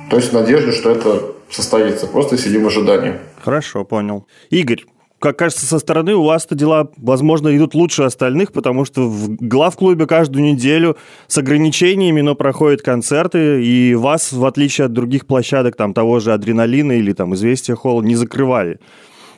То 0.09 0.17
есть 0.17 0.31
надежда, 0.33 0.71
что 0.71 0.91
это 0.91 1.21
состоится. 1.49 2.05
Просто 2.05 2.37
сидим 2.37 2.63
в 2.63 2.67
ожидании. 2.67 3.15
Хорошо, 3.43 3.83
понял. 3.83 4.27
Игорь, 4.49 4.83
как 5.21 5.37
кажется, 5.37 5.67
со 5.67 5.77
стороны 5.77 6.15
у 6.15 6.23
вас-то 6.23 6.55
дела, 6.55 6.89
возможно, 6.97 7.55
идут 7.55 7.75
лучше 7.75 8.03
остальных, 8.03 8.51
потому 8.51 8.85
что 8.85 9.07
в 9.07 9.35
глав-клубе 9.39 10.07
каждую 10.07 10.43
неделю 10.43 10.97
с 11.27 11.37
ограничениями, 11.37 12.21
но 12.21 12.33
проходят 12.33 12.81
концерты, 12.81 13.63
и 13.63 13.93
вас, 13.93 14.33
в 14.33 14.43
отличие 14.43 14.85
от 14.85 14.93
других 14.93 15.27
площадок, 15.27 15.75
там, 15.75 15.93
того 15.93 16.19
же 16.19 16.33
«Адреналина» 16.33 16.93
или 16.93 17.13
там 17.13 17.35
«Известия 17.35 17.75
Холл», 17.75 18.01
не 18.01 18.15
закрывали. 18.15 18.79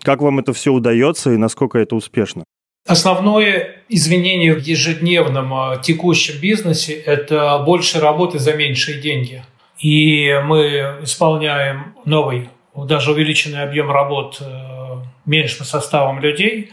Как 0.02 0.22
вам 0.22 0.40
это 0.40 0.54
все 0.54 0.72
удается 0.72 1.34
и 1.34 1.38
насколько 1.38 1.78
это 1.78 1.96
успешно? 1.96 2.46
Основное 2.88 3.84
извинение 3.90 4.54
в 4.54 4.60
ежедневном 4.60 5.54
а, 5.54 5.78
текущем 5.78 6.40
бизнесе– 6.42 6.94
это 7.06 7.62
больше 7.66 8.00
работы 8.00 8.40
за 8.40 8.54
меньшие 8.54 9.02
деньги. 9.02 9.44
И 9.80 10.34
мы 10.46 11.00
исполняем 11.02 11.94
новый, 12.06 12.50
даже 12.76 13.12
увеличенный 13.12 13.64
объем 13.64 13.92
работ 13.92 14.42
э, 14.42 14.98
меньшим 15.26 15.66
составом 15.66 16.20
людей, 16.20 16.72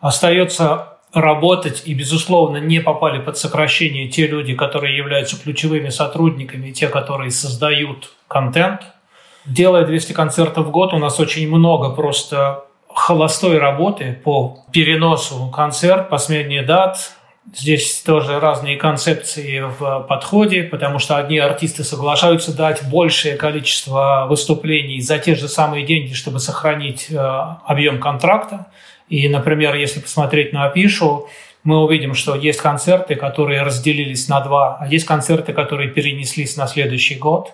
остается 0.00 0.98
работать 1.12 1.82
и, 1.84 1.94
безусловно, 1.94 2.58
не 2.58 2.80
попали 2.80 3.20
под 3.20 3.38
сокращение 3.38 4.08
те 4.08 4.26
люди, 4.26 4.54
которые 4.54 4.96
являются 4.96 5.40
ключевыми 5.40 5.88
сотрудниками, 5.90 6.70
те, 6.72 6.88
которые 6.88 7.30
создают 7.30 8.12
контент. 8.26 8.82
Делая 9.46 9.86
200 9.86 10.12
концертов 10.12 10.66
в 10.66 10.70
год, 10.70 10.92
у 10.92 10.98
нас 10.98 11.20
очень 11.20 11.48
много 11.48 11.90
просто 11.90 12.64
холостой 12.92 13.58
работы 13.58 14.18
по 14.24 14.64
переносу 14.72 15.50
концерт, 15.50 16.08
последний 16.08 16.62
дат. 16.62 17.12
Здесь 17.52 18.00
тоже 18.00 18.40
разные 18.40 18.76
концепции 18.76 19.60
в 19.60 20.06
подходе, 20.08 20.62
потому 20.62 20.98
что 20.98 21.16
одни 21.16 21.38
артисты 21.38 21.84
соглашаются 21.84 22.56
дать 22.56 22.88
большее 22.88 23.36
количество 23.36 24.26
выступлений 24.28 25.00
за 25.00 25.18
те 25.18 25.34
же 25.34 25.46
самые 25.48 25.84
деньги, 25.84 26.14
чтобы 26.14 26.40
сохранить 26.40 27.08
э, 27.10 27.16
объем 27.16 28.00
контракта. 28.00 28.66
И, 29.08 29.28
например, 29.28 29.74
если 29.74 30.00
посмотреть 30.00 30.52
на 30.54 30.64
афишу, 30.64 31.28
мы 31.64 31.82
увидим, 31.82 32.14
что 32.14 32.34
есть 32.34 32.60
концерты, 32.60 33.14
которые 33.14 33.62
разделились 33.62 34.28
на 34.28 34.40
два, 34.40 34.78
а 34.80 34.86
есть 34.86 35.04
концерты, 35.04 35.52
которые 35.52 35.90
перенеслись 35.90 36.56
на 36.56 36.66
следующий 36.66 37.16
год. 37.16 37.52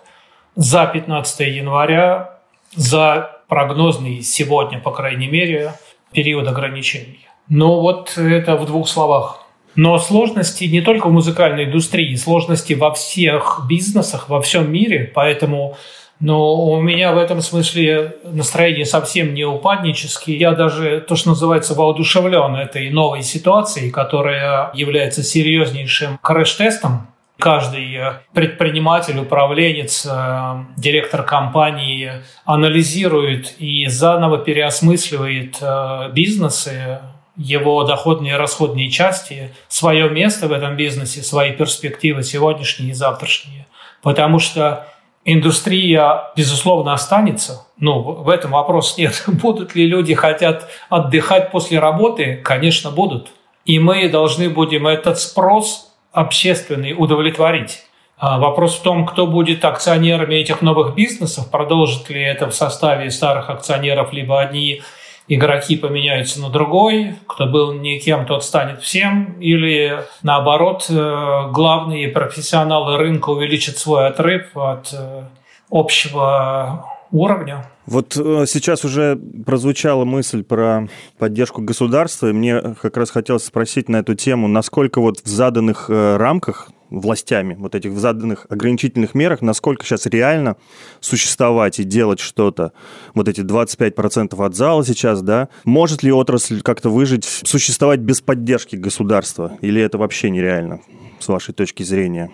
За 0.55 0.87
15 0.87 1.41
января, 1.41 2.39
за 2.75 3.41
прогнозный 3.49 4.23
сегодня, 4.23 4.79
по 4.81 4.93
крайней 4.93 5.29
мере, 5.29 5.75
период 6.13 6.47
ограничений. 6.47 7.27
Ну 7.49 7.81
вот 7.81 8.17
это 8.17 8.57
в 8.57 8.67
двух 8.67 8.89
словах. 8.89 9.45
Но 9.77 9.99
сложности 9.99 10.65
не 10.65 10.81
только 10.81 11.09
в 11.09 11.13
музыкальной 11.13 11.65
индустрии, 11.65 12.15
сложности 12.17 12.75
во 12.75 12.93
всех 12.93 13.63
бизнесах, 13.69 14.29
во 14.29 14.41
всем 14.43 14.71
мире. 14.71 15.11
Поэтому 15.15 15.77
но 16.21 16.67
у 16.67 16.81
меня 16.83 17.13
в 17.13 17.19
этом 17.19 17.41
смысле 17.41 18.17
настроение 18.25 18.85
совсем 18.85 19.33
не 19.33 19.45
упадническое. 19.45 20.37
Я 20.37 20.53
даже, 20.53 21.01
то, 21.01 21.17
что 21.17 21.31
называется, 21.31 21.75
воодушевлен 21.75 22.57
этой 22.57 22.91
новой 22.91 23.23
ситуацией, 23.23 23.91
которая 23.91 24.71
является 24.75 25.23
серьезнейшим 25.23 26.19
крэш-тестом. 26.19 27.07
Каждый 27.39 27.99
предприниматель, 28.35 29.19
управленец, 29.19 30.07
э, 30.07 30.65
директор 30.77 31.23
компании 31.23 32.13
анализирует 32.45 33.55
и 33.59 33.87
заново 33.87 34.37
переосмысливает 34.37 35.57
э, 35.63 36.11
бизнесы, 36.13 36.99
его 37.41 37.85
доходные 37.85 38.35
и 38.35 38.37
расходные 38.37 38.91
части, 38.91 39.55
свое 39.69 40.11
место 40.11 40.47
в 40.47 40.53
этом 40.53 40.77
бизнесе, 40.77 41.23
свои 41.23 41.53
перспективы 41.53 42.23
сегодняшние 42.23 42.91
и 42.91 42.95
завтрашние. 42.95 43.67
Потому 44.03 44.39
что 44.39 44.87
индустрия, 45.25 46.33
безусловно, 46.37 46.93
останется. 46.93 47.67
Ну, 47.79 48.01
в 48.03 48.29
этом 48.29 48.51
вопрос 48.51 48.97
нет. 48.99 49.25
Будут 49.27 49.75
ли 49.75 49.87
люди 49.87 50.15
хотят 50.15 50.69
отдыхать 50.91 51.51
после 51.51 51.79
работы? 51.79 52.37
Конечно, 52.37 52.91
будут. 52.91 53.29
И 53.65 53.79
мы 53.79 54.09
должны 54.11 54.51
будем 54.51 54.87
этот 54.87 55.19
спрос 55.19 55.95
общественный 56.13 56.95
удовлетворить. 56.97 57.85
А 58.19 58.39
вопрос 58.39 58.77
в 58.77 58.83
том, 58.83 59.07
кто 59.07 59.27
будет 59.27 59.65
акционерами 59.65 60.35
этих 60.35 60.61
новых 60.61 60.95
бизнесов, 60.95 61.51
продолжит 61.51 62.11
ли 62.11 62.21
это 62.21 62.51
в 62.51 62.55
составе 62.55 63.11
старых 63.11 63.49
акционеров, 63.49 64.13
либо 64.13 64.39
они 64.39 64.83
игроки 65.31 65.77
поменяются 65.77 66.41
на 66.41 66.51
другой, 66.51 67.15
кто 67.27 67.47
был 67.47 67.73
никем, 67.73 68.27
тот 68.27 68.45
станет 68.45 68.83
всем, 68.83 69.37
или 69.41 70.03
наоборот, 70.23 70.87
э, 70.91 71.49
главные 71.53 72.09
профессионалы 72.09 72.99
рынка 72.99 73.31
увеличат 73.31 73.79
свой 73.79 74.09
отрыв 74.09 74.57
от 74.57 74.93
э, 74.93 75.23
общего 75.71 76.85
уровня. 77.13 77.71
Вот 77.87 78.17
э, 78.17 78.45
сейчас 78.47 78.85
уже 78.85 79.19
прозвучала 79.47 80.05
мысль 80.05 80.43
про 80.43 80.89
поддержку 81.17 81.63
государства, 81.63 82.27
и 82.27 82.33
мне 82.33 82.61
как 82.83 82.97
раз 82.97 83.11
хотелось 83.11 83.45
спросить 83.45 83.89
на 83.89 83.99
эту 83.99 84.17
тему, 84.17 84.49
насколько 84.49 85.01
вот 85.01 85.21
в 85.21 85.29
заданных 85.29 85.89
рамках 85.89 86.71
властями, 86.91 87.55
вот 87.55 87.75
этих 87.75 87.97
заданных 87.99 88.47
ограничительных 88.49 89.15
мерах, 89.15 89.43
насколько 89.43 89.85
сейчас 89.85 90.07
реально 90.07 90.57
существовать 91.01 91.79
и 91.79 91.85
делать 91.85 92.21
что-то, 92.21 92.73
вот 93.15 93.29
эти 93.29 93.41
25% 93.41 94.45
от 94.45 94.55
зала 94.55 94.85
сейчас, 94.85 95.23
да, 95.23 95.49
может 95.65 96.03
ли 96.03 96.13
отрасль 96.13 96.61
как-то 96.61 96.91
выжить, 96.91 97.25
существовать 97.25 98.01
без 98.01 98.21
поддержки 98.21 98.77
государства, 98.77 99.53
или 99.61 99.81
это 99.81 99.99
вообще 99.99 100.31
нереально, 100.31 100.81
с 101.19 101.29
вашей 101.29 101.55
точки 101.55 101.83
зрения? 101.83 102.31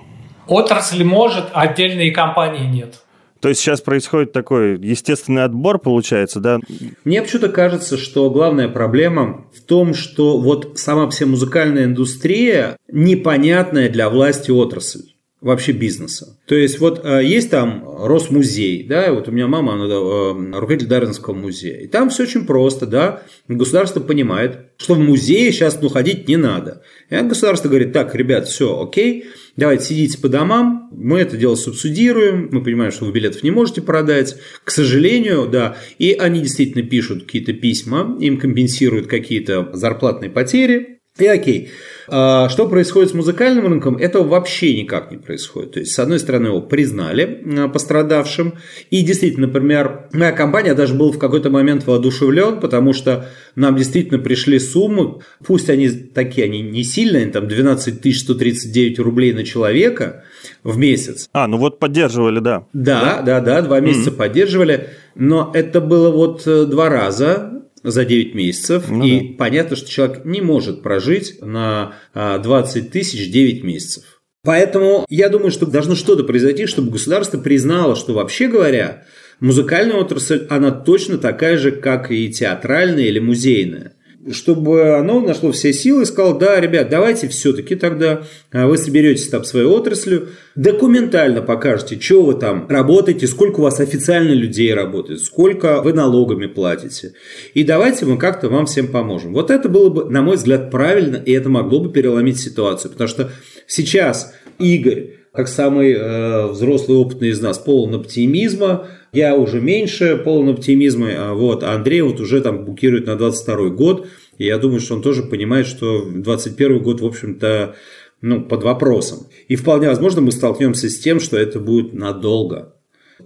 Отрасль 0.46 1.04
может, 1.04 1.46
отдельные 1.52 2.12
компании 2.12 2.66
нет. 2.66 3.05
То 3.40 3.48
есть 3.48 3.60
сейчас 3.60 3.80
происходит 3.80 4.32
такой 4.32 4.78
естественный 4.78 5.44
отбор, 5.44 5.78
получается, 5.78 6.40
да? 6.40 6.58
Мне 7.04 7.22
почему-то 7.22 7.48
кажется, 7.48 7.96
что 7.96 8.30
главная 8.30 8.68
проблема 8.68 9.46
в 9.54 9.62
том, 9.62 9.94
что 9.94 10.38
вот 10.38 10.78
сама 10.78 11.08
вся 11.10 11.26
музыкальная 11.26 11.84
индустрия 11.84 12.76
непонятная 12.90 13.88
для 13.88 14.08
власти 14.08 14.50
отрасль 14.50 15.15
вообще 15.40 15.72
бизнеса. 15.72 16.38
То 16.46 16.54
есть 16.54 16.80
вот 16.80 17.04
э, 17.04 17.22
есть 17.22 17.50
там 17.50 17.84
Росмузей, 17.86 18.84
да, 18.84 19.12
вот 19.12 19.28
у 19.28 19.32
меня 19.32 19.46
мама, 19.46 19.74
она 19.74 19.84
э, 19.84 20.58
руководитель 20.58 20.88
Дарвинского 20.88 21.34
музея, 21.34 21.80
и 21.80 21.86
там 21.86 22.08
все 22.08 22.22
очень 22.22 22.46
просто, 22.46 22.86
да, 22.86 23.22
государство 23.46 24.00
понимает, 24.00 24.70
что 24.78 24.94
в 24.94 24.98
музее 24.98 25.52
сейчас 25.52 25.78
ну, 25.80 25.90
ходить 25.90 26.26
не 26.26 26.36
надо. 26.36 26.82
И 27.10 27.16
государство 27.16 27.68
говорит, 27.68 27.92
так, 27.92 28.14
ребят, 28.14 28.48
все, 28.48 28.80
окей, 28.80 29.26
давайте 29.56 29.84
сидите 29.84 30.18
по 30.18 30.30
домам, 30.30 30.88
мы 30.92 31.20
это 31.20 31.36
дело 31.36 31.54
субсидируем, 31.54 32.48
мы 32.50 32.62
понимаем, 32.64 32.90
что 32.90 33.04
вы 33.04 33.12
билетов 33.12 33.42
не 33.42 33.50
можете 33.50 33.82
продать, 33.82 34.36
к 34.64 34.70
сожалению, 34.70 35.46
да, 35.46 35.76
и 35.98 36.12
они 36.12 36.40
действительно 36.40 36.82
пишут 36.82 37.24
какие-то 37.24 37.52
письма, 37.52 38.16
им 38.20 38.38
компенсируют 38.38 39.06
какие-то 39.06 39.70
зарплатные 39.74 40.30
потери, 40.30 40.95
И 41.18 41.26
окей. 41.26 41.70
А 42.08 42.48
что 42.48 42.68
происходит 42.68 43.10
с 43.10 43.14
музыкальным 43.14 43.66
рынком? 43.66 43.96
Этого 43.96 44.24
вообще 44.24 44.80
никак 44.80 45.10
не 45.10 45.16
происходит. 45.16 45.72
То 45.72 45.80
есть, 45.80 45.92
с 45.92 45.98
одной 45.98 46.20
стороны, 46.20 46.48
его 46.48 46.60
признали 46.60 47.42
а, 47.58 47.68
пострадавшим. 47.68 48.54
И 48.90 49.02
действительно, 49.02 49.46
например, 49.48 50.08
моя 50.12 50.32
компания 50.32 50.74
даже 50.74 50.94
был 50.94 51.10
в 51.10 51.18
какой-то 51.18 51.50
момент 51.50 51.86
воодушевлен, 51.86 52.60
потому 52.60 52.92
что 52.92 53.28
нам 53.56 53.76
действительно 53.76 54.20
пришли 54.20 54.58
суммы, 54.58 55.20
пусть 55.44 55.68
они 55.70 55.88
такие, 55.88 56.44
они 56.44 56.60
не 56.62 56.84
сильные, 56.84 57.26
там 57.26 57.48
12 57.48 58.16
139 58.16 58.98
рублей 59.00 59.32
на 59.32 59.44
человека 59.44 60.24
в 60.62 60.76
месяц. 60.78 61.28
А, 61.32 61.48
ну 61.48 61.56
вот 61.56 61.78
поддерживали, 61.78 62.38
да. 62.38 62.66
Да, 62.72 63.22
да, 63.22 63.40
да, 63.40 63.62
два 63.62 63.80
месяца 63.80 64.10
mm-hmm. 64.10 64.16
поддерживали, 64.16 64.88
но 65.14 65.50
это 65.54 65.80
было 65.80 66.10
вот 66.10 66.46
э, 66.46 66.66
два 66.66 66.88
раза, 66.88 67.65
за 67.90 68.04
9 68.04 68.34
месяцев. 68.34 68.84
Ну, 68.88 69.04
и 69.04 69.20
да. 69.20 69.34
понятно, 69.38 69.76
что 69.76 69.88
человек 69.88 70.24
не 70.24 70.40
может 70.40 70.82
прожить 70.82 71.40
на 71.40 71.94
20 72.14 72.86
а, 72.86 72.90
тысяч 72.90 73.30
9 73.30 73.64
месяцев. 73.64 74.04
Поэтому 74.42 75.04
я 75.08 75.28
думаю, 75.28 75.50
что 75.50 75.66
должно 75.66 75.94
что-то 75.94 76.22
произойти, 76.22 76.66
чтобы 76.66 76.90
государство 76.90 77.38
признало, 77.38 77.96
что 77.96 78.12
вообще 78.12 78.48
говоря, 78.48 79.04
музыкальная 79.40 79.96
отрасль, 79.96 80.46
она 80.50 80.70
точно 80.70 81.18
такая 81.18 81.58
же, 81.58 81.72
как 81.72 82.12
и 82.12 82.30
театральная 82.30 83.04
или 83.04 83.18
музейная 83.18 83.95
чтобы 84.32 84.96
оно 84.96 85.20
нашло 85.20 85.52
все 85.52 85.72
силы 85.72 86.02
и 86.02 86.06
сказало, 86.06 86.38
да, 86.38 86.60
ребят, 86.60 86.88
давайте 86.88 87.28
все-таки 87.28 87.74
тогда 87.74 88.22
а, 88.52 88.66
вы 88.66 88.78
соберетесь 88.78 89.28
там 89.28 89.44
своей 89.44 89.66
отраслью, 89.66 90.28
документально 90.54 91.42
покажете, 91.42 92.00
что 92.00 92.22
вы 92.22 92.34
там 92.34 92.66
работаете, 92.68 93.26
сколько 93.26 93.60
у 93.60 93.62
вас 93.62 93.80
официально 93.80 94.32
людей 94.32 94.72
работает, 94.74 95.20
сколько 95.20 95.80
вы 95.82 95.92
налогами 95.92 96.46
платите. 96.46 97.12
И 97.54 97.64
давайте 97.64 98.06
мы 98.06 98.18
как-то 98.18 98.48
вам 98.48 98.66
всем 98.66 98.88
поможем. 98.88 99.32
Вот 99.32 99.50
это 99.50 99.68
было 99.68 99.90
бы, 99.90 100.10
на 100.10 100.22
мой 100.22 100.36
взгляд, 100.36 100.70
правильно, 100.70 101.16
и 101.16 101.32
это 101.32 101.48
могло 101.48 101.80
бы 101.80 101.92
переломить 101.92 102.40
ситуацию. 102.40 102.90
Потому 102.92 103.08
что 103.08 103.30
сейчас 103.66 104.34
Игорь, 104.58 105.10
как 105.32 105.48
самый 105.48 105.92
э, 105.92 106.46
взрослый 106.48 106.96
опытный 106.96 107.28
из 107.28 107.40
нас, 107.40 107.58
полон 107.58 107.94
оптимизма, 107.94 108.88
я 109.12 109.36
уже 109.36 109.60
меньше 109.60 110.16
полон 110.16 110.50
оптимизма, 110.50 111.08
а 111.16 111.34
вот, 111.34 111.62
а 111.62 111.72
Андрей 111.72 112.02
вот 112.02 112.20
уже 112.20 112.40
там 112.40 112.64
букирует 112.64 113.06
на 113.06 113.16
22 113.16 113.70
год, 113.70 114.08
и 114.38 114.44
я 114.44 114.58
думаю, 114.58 114.80
что 114.80 114.94
он 114.94 115.02
тоже 115.02 115.22
понимает, 115.22 115.66
что 115.66 116.04
21 116.04 116.82
год, 116.82 117.00
в 117.00 117.06
общем-то, 117.06 117.74
ну, 118.20 118.42
под 118.42 118.62
вопросом. 118.62 119.26
И 119.48 119.56
вполне 119.56 119.88
возможно 119.88 120.20
мы 120.20 120.32
столкнемся 120.32 120.88
с 120.88 120.98
тем, 120.98 121.20
что 121.20 121.36
это 121.36 121.60
будет 121.60 121.92
надолго. 121.92 122.74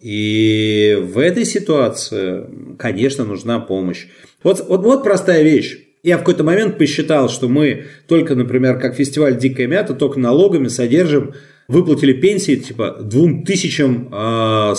И 0.01 0.97
в 1.01 1.19
этой 1.19 1.45
ситуации, 1.45 2.45
конечно, 2.79 3.25
нужна 3.25 3.59
помощь. 3.59 4.07
Вот, 4.43 4.65
вот, 4.69 4.83
вот 4.83 5.03
простая 5.03 5.43
вещь. 5.43 5.79
Я 6.03 6.17
в 6.17 6.21
какой-то 6.21 6.45
момент 6.45 6.79
посчитал, 6.79 7.29
что 7.29 7.49
мы 7.49 7.85
только, 8.07 8.35
например, 8.35 8.79
как 8.79 8.95
фестиваль 8.95 9.37
«Дикая 9.37 9.67
мята», 9.67 9.95
только 9.95 10.19
налогами 10.19 10.69
содержим 10.69 11.35
выплатили 11.71 12.13
пенсии 12.13 12.57
типа 12.57 12.99
2150 13.01 14.13
а, 14.13 14.75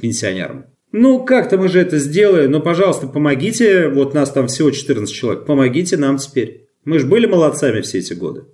пенсионерам. 0.00 0.66
Ну, 0.92 1.22
как-то 1.24 1.58
мы 1.58 1.68
же 1.68 1.80
это 1.80 1.98
сделаем, 1.98 2.50
но, 2.50 2.60
пожалуйста, 2.60 3.06
помогите, 3.08 3.88
вот 3.88 4.14
нас 4.14 4.30
там 4.30 4.46
всего 4.46 4.70
14 4.70 5.14
человек, 5.14 5.44
помогите 5.44 5.98
нам 5.98 6.16
теперь. 6.16 6.68
Мы 6.84 6.98
же 6.98 7.06
были 7.06 7.26
молодцами 7.26 7.82
все 7.82 7.98
эти 7.98 8.14
годы. 8.14 8.44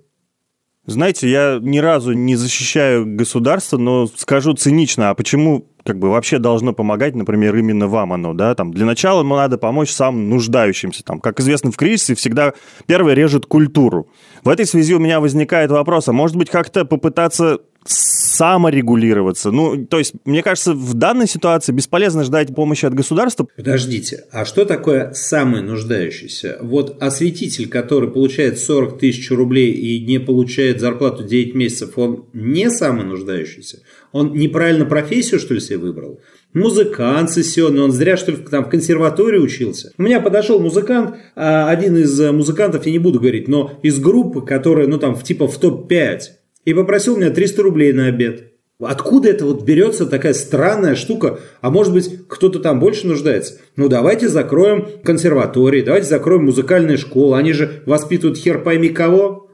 Знаете, 0.85 1.29
я 1.29 1.59
ни 1.61 1.77
разу 1.77 2.11
не 2.11 2.35
защищаю 2.35 3.05
государство, 3.05 3.77
но 3.77 4.07
скажу 4.07 4.53
цинично, 4.53 5.11
а 5.11 5.15
почему 5.15 5.71
как 5.85 5.99
бы 5.99 6.09
вообще 6.09 6.39
должно 6.39 6.73
помогать, 6.73 7.15
например, 7.15 7.55
именно 7.55 7.87
вам 7.87 8.11
оно, 8.11 8.33
да, 8.33 8.55
там, 8.55 8.73
для 8.73 8.87
начала 8.87 9.19
ему 9.19 9.35
надо 9.35 9.59
помочь 9.59 9.91
самым 9.91 10.29
нуждающимся, 10.29 11.03
там, 11.03 11.19
как 11.19 11.39
известно, 11.39 11.71
в 11.71 11.77
кризисе 11.77 12.15
всегда 12.15 12.53
первый 12.87 13.13
режет 13.13 13.45
культуру. 13.45 14.07
В 14.43 14.49
этой 14.49 14.65
связи 14.65 14.95
у 14.95 14.99
меня 14.99 15.19
возникает 15.19 15.69
вопрос, 15.69 16.07
а 16.07 16.11
может 16.11 16.37
быть 16.37 16.49
как-то 16.49 16.85
попытаться 16.85 17.59
саморегулироваться. 17.87 19.51
Ну, 19.51 19.85
то 19.85 19.99
есть, 19.99 20.13
мне 20.25 20.43
кажется, 20.43 20.73
в 20.73 20.93
данной 20.93 21.27
ситуации 21.27 21.71
бесполезно 21.71 22.23
ждать 22.23 22.53
помощи 22.53 22.85
от 22.85 22.93
государства. 22.93 23.47
Подождите, 23.55 24.25
а 24.31 24.45
что 24.45 24.65
такое 24.65 25.13
самый 25.13 25.61
нуждающийся? 25.61 26.57
Вот 26.61 27.01
осветитель, 27.01 27.69
который 27.69 28.09
получает 28.09 28.59
40 28.59 28.99
тысяч 28.99 29.29
рублей 29.31 29.71
и 29.71 30.05
не 30.05 30.19
получает 30.19 30.81
зарплату 30.81 31.23
9 31.23 31.55
месяцев, 31.55 31.97
он 31.97 32.25
не 32.33 32.69
самый 32.69 33.05
нуждающийся? 33.05 33.79
Он 34.11 34.33
неправильно 34.33 34.85
профессию, 34.85 35.39
что 35.39 35.53
ли, 35.53 35.59
себе 35.59 35.77
выбрал? 35.77 36.19
Музыкант 36.53 37.31
сессионный, 37.31 37.81
он 37.81 37.91
зря, 37.91 38.15
что 38.15 38.31
ли, 38.31 38.37
там 38.37 38.65
в 38.65 38.69
консерватории 38.69 39.39
учился. 39.39 39.91
У 39.97 40.03
меня 40.03 40.21
подошел 40.21 40.59
музыкант, 40.59 41.15
а, 41.35 41.69
один 41.69 41.97
из 41.97 42.17
музыкантов, 42.31 42.85
я 42.85 42.93
не 42.93 42.99
буду 42.99 43.19
говорить, 43.19 43.49
но 43.49 43.77
из 43.83 43.99
группы, 43.99 44.41
которая, 44.41 44.87
ну, 44.87 44.97
там, 44.97 45.19
типа 45.19 45.47
в 45.47 45.57
топ-5, 45.57 46.19
и 46.65 46.73
попросил 46.73 47.15
меня 47.15 47.29
300 47.29 47.63
рублей 47.63 47.93
на 47.93 48.07
обед. 48.07 48.51
Откуда 48.81 49.29
это 49.29 49.45
вот 49.45 49.63
берется 49.63 50.05
такая 50.05 50.33
странная 50.33 50.95
штука? 50.95 51.39
А 51.61 51.69
может 51.69 51.93
быть, 51.93 52.27
кто-то 52.27 52.59
там 52.59 52.81
больше 52.81 53.07
нуждается? 53.07 53.59
Ну, 53.77 53.87
давайте 53.87 54.27
закроем 54.27 54.87
консерватории, 55.01 55.81
давайте 55.81 56.09
закроем 56.09 56.43
музыкальные 56.43 56.97
школы. 56.97 57.37
Они 57.37 57.53
же 57.53 57.83
воспитывают 57.85 58.37
хер 58.37 58.61
пойми 58.61 58.89
кого. 58.89 59.44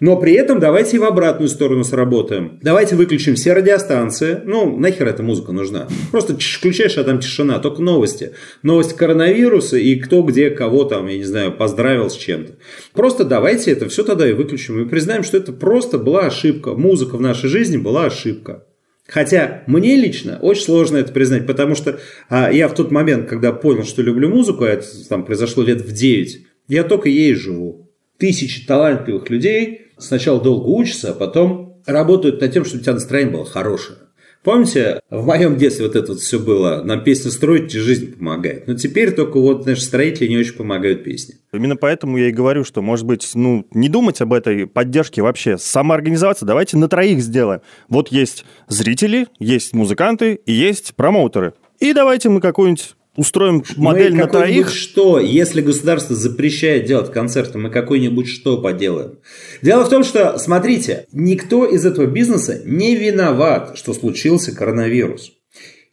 Но 0.00 0.16
при 0.16 0.32
этом 0.32 0.58
давайте 0.58 0.96
и 0.96 0.98
в 0.98 1.04
обратную 1.04 1.48
сторону 1.48 1.84
сработаем. 1.84 2.58
Давайте 2.62 2.96
выключим 2.96 3.34
все 3.34 3.52
радиостанции. 3.52 4.40
Ну, 4.44 4.78
нахер 4.78 5.06
эта 5.06 5.22
музыка 5.22 5.52
нужна? 5.52 5.88
Просто 6.10 6.34
включаешь, 6.34 6.96
а 6.96 7.04
там 7.04 7.20
тишина, 7.20 7.58
только 7.58 7.82
новости. 7.82 8.32
Новости 8.62 8.94
коронавируса 8.94 9.76
и 9.76 9.96
кто 9.96 10.22
где 10.22 10.48
кого 10.48 10.84
там, 10.84 11.06
я 11.06 11.18
не 11.18 11.24
знаю, 11.24 11.52
поздравил 11.52 12.08
с 12.08 12.16
чем-то. 12.16 12.54
Просто 12.94 13.24
давайте 13.24 13.72
это 13.72 13.88
все 13.90 14.02
тогда 14.02 14.28
и 14.28 14.32
выключим. 14.32 14.82
И 14.82 14.88
признаем, 14.88 15.22
что 15.22 15.36
это 15.36 15.52
просто 15.52 15.98
была 15.98 16.22
ошибка. 16.22 16.72
Музыка 16.72 17.16
в 17.18 17.20
нашей 17.20 17.50
жизни 17.50 17.76
была 17.76 18.06
ошибка. 18.06 18.64
Хотя 19.06 19.64
мне 19.66 19.96
лично 19.96 20.38
очень 20.40 20.62
сложно 20.62 20.96
это 20.96 21.12
признать, 21.12 21.46
потому 21.46 21.74
что 21.74 21.98
а, 22.28 22.50
я 22.50 22.68
в 22.68 22.74
тот 22.74 22.90
момент, 22.92 23.28
когда 23.28 23.52
понял, 23.52 23.84
что 23.84 24.02
люблю 24.02 24.28
музыку, 24.28 24.64
а 24.64 24.68
это 24.68 24.86
там 25.08 25.24
произошло 25.24 25.64
лет 25.64 25.80
в 25.80 25.92
9, 25.92 26.46
я 26.68 26.84
только 26.84 27.08
ей 27.08 27.34
живу. 27.34 27.90
Тысячи 28.18 28.64
талантливых 28.66 29.28
людей 29.28 29.89
сначала 30.00 30.40
долго 30.40 30.66
учатся, 30.66 31.10
а 31.10 31.14
потом 31.14 31.80
работают 31.86 32.40
над 32.40 32.52
тем, 32.52 32.64
чтобы 32.64 32.80
у 32.80 32.82
тебя 32.82 32.94
настроение 32.94 33.32
было 33.32 33.44
хорошее. 33.44 33.98
Помните, 34.42 35.00
в 35.10 35.26
моем 35.26 35.58
детстве 35.58 35.86
вот 35.86 35.96
это 35.96 36.12
вот 36.12 36.20
все 36.20 36.38
было, 36.38 36.82
нам 36.82 37.04
песни 37.04 37.28
строить, 37.28 37.74
и 37.74 37.78
жизнь 37.78 38.16
помогает. 38.16 38.66
Но 38.66 38.74
теперь 38.74 39.12
только 39.12 39.38
вот 39.38 39.66
наши 39.66 39.82
строители 39.82 40.28
не 40.28 40.38
очень 40.38 40.54
помогают 40.54 41.04
песни. 41.04 41.34
Именно 41.52 41.76
поэтому 41.76 42.16
я 42.16 42.28
и 42.28 42.32
говорю, 42.32 42.64
что, 42.64 42.80
может 42.80 43.04
быть, 43.04 43.32
ну, 43.34 43.66
не 43.74 43.90
думать 43.90 44.22
об 44.22 44.32
этой 44.32 44.66
поддержке 44.66 45.20
вообще, 45.20 45.58
самоорганизоваться, 45.58 46.46
давайте 46.46 46.78
на 46.78 46.88
троих 46.88 47.20
сделаем. 47.20 47.60
Вот 47.90 48.08
есть 48.08 48.46
зрители, 48.66 49.26
есть 49.38 49.74
музыканты 49.74 50.40
и 50.46 50.52
есть 50.52 50.94
промоутеры. 50.94 51.52
И 51.78 51.92
давайте 51.92 52.30
мы 52.30 52.40
какую-нибудь 52.40 52.94
устроим 53.16 53.62
модель 53.76 54.12
мы 54.12 54.18
на 54.20 54.26
троих. 54.26 54.70
что, 54.70 55.18
если 55.18 55.60
государство 55.60 56.14
запрещает 56.14 56.86
делать 56.86 57.12
концерты, 57.12 57.58
мы 57.58 57.70
какой-нибудь 57.70 58.28
что 58.28 58.58
поделаем. 58.58 59.18
Дело 59.62 59.84
в 59.84 59.88
том, 59.88 60.04
что, 60.04 60.38
смотрите, 60.38 61.06
никто 61.12 61.66
из 61.66 61.84
этого 61.84 62.06
бизнеса 62.06 62.60
не 62.64 62.96
виноват, 62.96 63.72
что 63.76 63.92
случился 63.92 64.54
коронавирус. 64.54 65.32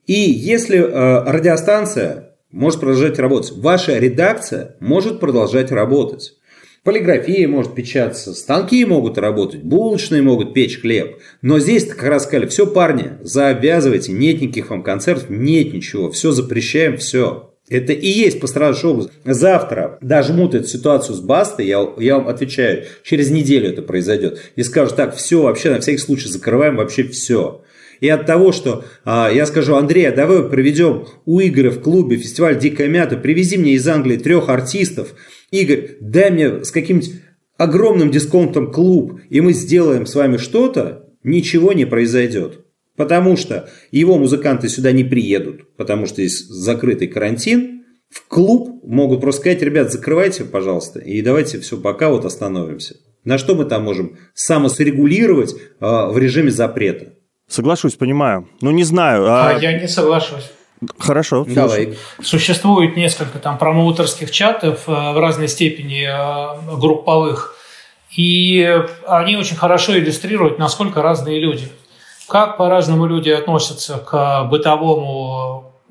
И 0.05 0.13
если 0.13 0.79
э, 0.79 1.23
радиостанция 1.29 2.37
может 2.51 2.79
продолжать 2.79 3.19
работать, 3.19 3.51
ваша 3.57 3.97
редакция 3.97 4.77
может 4.79 5.19
продолжать 5.19 5.71
работать. 5.71 6.36
Полиграфия 6.87 7.49
может 7.49 7.75
печататься, 7.75 8.33
станки 8.33 8.85
могут 8.85 9.17
работать, 9.17 9.61
булочные 9.61 10.21
могут 10.21 10.53
печь 10.53 10.79
хлеб. 10.79 11.17
Но 11.41 11.59
здесь 11.59 11.83
как 11.83 12.01
раз 12.03 12.23
сказали, 12.23 12.45
все, 12.45 12.65
парни, 12.65 13.17
завязывайте, 13.19 14.13
нет 14.13 14.39
никаких 14.39 14.69
вам 14.69 14.83
концертов, 14.83 15.29
нет 15.29 15.73
ничего, 15.73 16.09
все 16.09 16.31
запрещаем, 16.31 16.95
все. 16.95 17.53
Это 17.67 17.91
и 17.91 18.07
есть 18.07 18.39
пострадавший 18.39 18.89
область. 18.89 19.09
Завтра 19.25 19.97
дожмут 19.99 20.55
эту 20.55 20.65
ситуацию 20.69 21.17
с 21.17 21.19
Бастой, 21.19 21.65
я, 21.65 21.85
я 21.97 22.19
вам 22.19 22.29
отвечаю, 22.29 22.85
через 23.03 23.31
неделю 23.31 23.67
это 23.67 23.81
произойдет. 23.81 24.39
И 24.55 24.63
скажут, 24.63 24.95
так, 24.95 25.13
все, 25.13 25.41
вообще 25.41 25.71
на 25.71 25.81
всякий 25.81 25.97
случай 25.97 26.29
закрываем 26.29 26.77
вообще 26.77 27.03
все. 27.03 27.65
И 27.99 28.07
от 28.07 28.25
того, 28.25 28.53
что 28.53 28.85
а, 29.03 29.29
я 29.29 29.45
скажу, 29.45 29.75
Андрей, 29.75 30.07
а 30.07 30.15
давай 30.15 30.43
проведем 30.43 31.05
у 31.25 31.41
Игоря 31.41 31.71
в 31.71 31.81
клубе 31.81 32.15
фестиваль 32.15 32.57
«Дикая 32.57 32.87
мята», 32.87 33.17
привези 33.17 33.57
мне 33.57 33.73
из 33.73 33.85
Англии 33.85 34.15
трех 34.15 34.47
артистов– 34.47 35.09
Игорь, 35.51 35.97
дай 36.01 36.31
мне 36.31 36.63
с 36.63 36.71
каким-нибудь 36.71 37.21
огромным 37.57 38.11
дисконтом 38.11 38.71
клуб, 38.71 39.19
и 39.29 39.41
мы 39.41 39.53
сделаем 39.53 40.05
с 40.05 40.15
вами 40.15 40.37
что-то, 40.37 41.09
ничего 41.23 41.73
не 41.73 41.85
произойдет. 41.85 42.65
Потому 42.95 43.37
что 43.37 43.69
его 43.91 44.17
музыканты 44.17 44.69
сюда 44.69 44.91
не 44.91 45.03
приедут, 45.03 45.75
потому 45.75 46.05
что 46.05 46.15
здесь 46.15 46.47
закрытый 46.47 47.07
карантин. 47.07 47.85
В 48.09 48.27
клуб 48.27 48.81
могут 48.83 49.21
просто 49.21 49.41
сказать, 49.41 49.61
ребят, 49.61 49.91
закрывайте, 49.91 50.45
пожалуйста, 50.45 50.99
и 50.99 51.21
давайте 51.21 51.59
все, 51.59 51.77
пока 51.77 52.09
вот 52.09 52.25
остановимся. 52.25 52.95
На 53.23 53.37
что 53.37 53.55
мы 53.55 53.65
там 53.65 53.83
можем 53.83 54.17
самосрегулировать 54.33 55.53
э, 55.53 55.57
в 55.79 56.17
режиме 56.17 56.49
запрета? 56.49 57.13
Соглашусь, 57.47 57.95
понимаю. 57.95 58.47
Ну, 58.61 58.71
не 58.71 58.83
знаю. 58.83 59.25
А, 59.25 59.49
а 59.49 59.59
я 59.59 59.79
не 59.79 59.87
соглашусь. 59.87 60.51
Хорошо. 60.99 61.45
Давай. 61.47 61.97
Существует 62.21 62.95
несколько 62.95 63.39
там 63.39 63.57
промоутерских 63.57 64.31
чатов 64.31 64.83
э, 64.87 64.91
в 64.91 65.19
разной 65.19 65.47
степени 65.47 66.07
э, 66.07 66.77
групповых. 66.77 67.55
И 68.15 68.83
они 69.05 69.37
очень 69.37 69.55
хорошо 69.55 69.97
иллюстрируют, 69.97 70.59
насколько 70.59 71.01
разные 71.01 71.39
люди. 71.39 71.69
Как 72.27 72.57
по-разному 72.57 73.05
люди 73.05 73.29
относятся 73.29 73.97
к 73.97 74.43
бытовому 74.45 75.36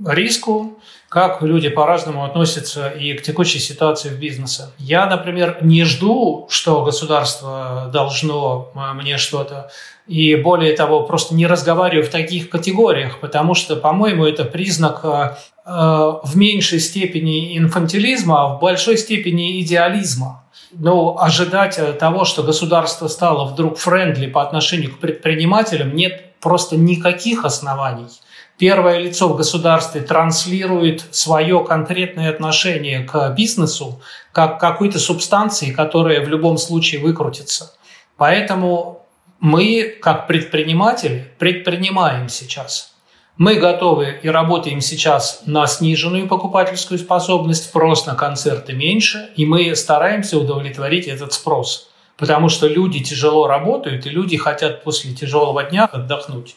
риску, 0.05 0.79
как 1.09 1.41
люди 1.43 1.69
по-разному 1.69 2.25
относятся 2.25 2.89
и 2.89 3.15
к 3.15 3.23
текущей 3.23 3.59
ситуации 3.59 4.09
в 4.09 4.19
бизнесе. 4.19 4.65
Я, 4.79 5.07
например, 5.07 5.59
не 5.63 5.85
жду, 5.85 6.47
что 6.51 6.85
государство 6.85 7.89
должно 7.93 8.73
э, 8.75 8.93
мне 8.95 9.17
что-то, 9.17 9.71
и 10.07 10.35
более 10.35 10.77
того, 10.77 11.03
просто 11.03 11.35
не 11.35 11.47
разговариваю 11.47 12.07
в 12.07 12.11
таких 12.11 12.49
категориях, 12.49 13.21
потому 13.21 13.55
что, 13.55 13.77
по-моему, 13.77 14.25
это 14.25 14.45
признак 14.45 15.01
э, 15.05 15.37
в 15.65 16.37
меньшей 16.37 16.81
степени 16.81 17.57
инфантилизма, 17.57 18.43
а 18.43 18.49
в 18.57 18.61
большой 18.61 18.99
степени 18.99 19.61
идеализма. 19.63 20.45
Но 20.73 21.17
ожидать 21.19 21.79
того, 21.99 22.25
что 22.25 22.43
государство 22.43 23.09
стало 23.09 23.47
вдруг 23.47 23.79
friendly 23.79 24.27
по 24.27 24.43
отношению 24.43 24.93
к 24.93 24.99
предпринимателям, 24.99 25.95
нет 25.95 26.39
просто 26.41 26.77
никаких 26.77 27.45
оснований– 27.45 28.09
первое 28.59 28.99
лицо 28.99 29.29
в 29.29 29.37
государстве 29.37 30.01
транслирует 30.01 31.05
свое 31.11 31.65
конкретное 31.65 32.31
отношение 32.31 33.01
к 33.01 33.35
бизнесу 33.37 34.01
как 34.33 34.59
к 34.59 34.61
какой-то 34.61 34.99
субстанции, 34.99 35.73
которая 35.73 36.25
в 36.25 36.29
любом 36.29 36.59
случае 36.59 37.01
выкрутится. 37.01 37.73
Поэтому 38.17 39.07
мы, 39.41 39.97
как 40.01 40.27
предприниматели, 40.27 41.31
предпринимаем 41.39 42.29
сейчас. 42.29 42.95
Мы 43.37 43.57
готовы 43.57 44.19
и 44.23 44.29
работаем 44.29 44.81
сейчас 44.81 45.43
на 45.45 45.67
сниженную 45.67 46.27
покупательскую 46.27 46.99
способность, 46.99 47.65
спрос 47.65 48.07
на 48.07 48.15
концерты 48.15 48.73
меньше, 48.73 49.29
и 49.37 49.45
мы 49.45 49.77
стараемся 49.77 50.39
удовлетворить 50.39 51.07
этот 51.07 51.35
спрос. 51.35 51.91
Потому 52.17 52.49
что 52.49 52.67
люди 52.67 53.01
тяжело 53.01 53.47
работают, 53.47 54.07
и 54.07 54.11
люди 54.11 54.39
хотят 54.39 54.83
после 54.85 55.13
тяжелого 55.13 55.65
дня 55.65 55.85
отдохнуть. 55.85 56.57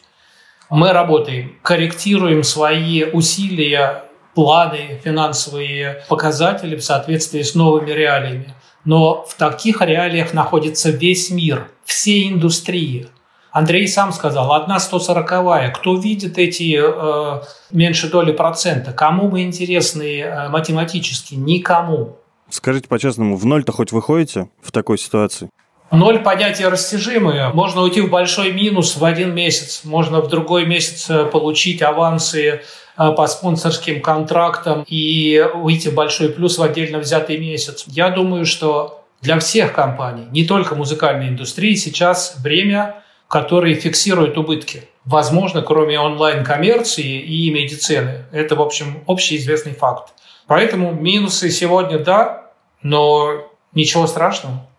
Мы 0.70 0.92
работаем, 0.92 1.56
корректируем 1.62 2.44
свои 2.44 3.02
усилия, 3.04 4.04
планы, 4.34 5.00
финансовые 5.02 6.04
показатели 6.08 6.76
в 6.76 6.84
соответствии 6.84 7.42
с 7.42 7.56
новыми 7.56 7.90
реалиями. 7.90 8.54
Но 8.84 9.24
в 9.28 9.34
таких 9.34 9.82
реалиях 9.82 10.32
находится 10.32 10.90
весь 10.90 11.30
мир, 11.30 11.68
все 11.84 12.28
индустрии. 12.28 13.08
Андрей 13.50 13.88
сам 13.88 14.12
сказал, 14.12 14.52
одна 14.52 14.76
140-я. 14.76 15.70
Кто 15.70 15.96
видит 15.96 16.38
эти 16.38 16.80
э, 16.80 17.42
меньше 17.72 18.08
доли 18.08 18.30
процента? 18.30 18.92
Кому 18.92 19.28
мы 19.28 19.42
интересны 19.42 20.20
э, 20.20 20.48
математически? 20.50 21.34
Никому. 21.34 22.16
Скажите 22.48 22.86
по-честному, 22.88 23.36
в 23.36 23.44
ноль-то 23.44 23.72
хоть 23.72 23.90
выходите 23.90 24.48
в 24.62 24.70
такой 24.70 24.98
ситуации? 24.98 25.50
Ноль 25.90 26.20
понятия 26.20 26.68
растяжимые. 26.68 27.48
Можно 27.48 27.82
уйти 27.82 28.00
в 28.00 28.10
большой 28.10 28.52
минус 28.52 28.96
в 28.96 29.04
один 29.04 29.34
месяц. 29.34 29.80
Можно 29.82 30.20
в 30.20 30.28
другой 30.28 30.64
месяц 30.64 31.10
э, 31.10 31.24
получить 31.24 31.82
авансы 31.82 32.46
э, 32.46 32.60
по 32.96 33.26
спонсорским 33.26 34.00
контрактам 34.00 34.84
и 34.86 35.44
выйти 35.54 35.88
в 35.88 35.94
большой 35.94 36.28
плюс 36.28 36.58
в 36.58 36.62
отдельно 36.62 36.98
взятый 36.98 37.38
месяц. 37.38 37.84
Я 37.88 38.10
думаю, 38.10 38.46
что 38.46 39.04
для 39.20 39.40
всех 39.40 39.72
компаний, 39.72 40.26
не 40.30 40.44
только 40.44 40.76
музыкальной 40.76 41.28
индустрии, 41.28 41.74
сейчас 41.74 42.36
время, 42.38 43.02
которое 43.26 43.74
фиксирует 43.74 44.38
убытки. 44.38 44.84
Возможно, 45.04 45.60
кроме 45.60 45.98
онлайн-коммерции 45.98 47.20
и 47.20 47.50
медицины. 47.50 48.26
Это, 48.30 48.54
в 48.54 48.62
общем, 48.62 49.02
общеизвестный 49.08 49.72
факт. 49.72 50.12
Поэтому 50.46 50.92
минусы 50.92 51.50
сегодня 51.50 51.98
да, 51.98 52.52
но 52.82 53.50
ничего 53.74 54.06
страшного. 54.06 54.69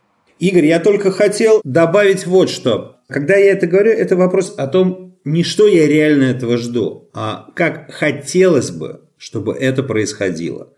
Игорь, 0.41 0.65
я 0.65 0.79
только 0.79 1.11
хотел 1.11 1.61
добавить 1.63 2.25
вот 2.25 2.49
что. 2.49 2.95
Когда 3.07 3.35
я 3.35 3.51
это 3.51 3.67
говорю, 3.67 3.91
это 3.91 4.15
вопрос 4.15 4.55
о 4.57 4.65
том, 4.65 5.15
не 5.23 5.43
что 5.43 5.67
я 5.67 5.87
реально 5.87 6.23
этого 6.23 6.57
жду, 6.57 7.11
а 7.13 7.51
как 7.55 7.91
хотелось 7.91 8.71
бы, 8.71 9.01
чтобы 9.17 9.53
это 9.53 9.83
происходило. 9.83 10.73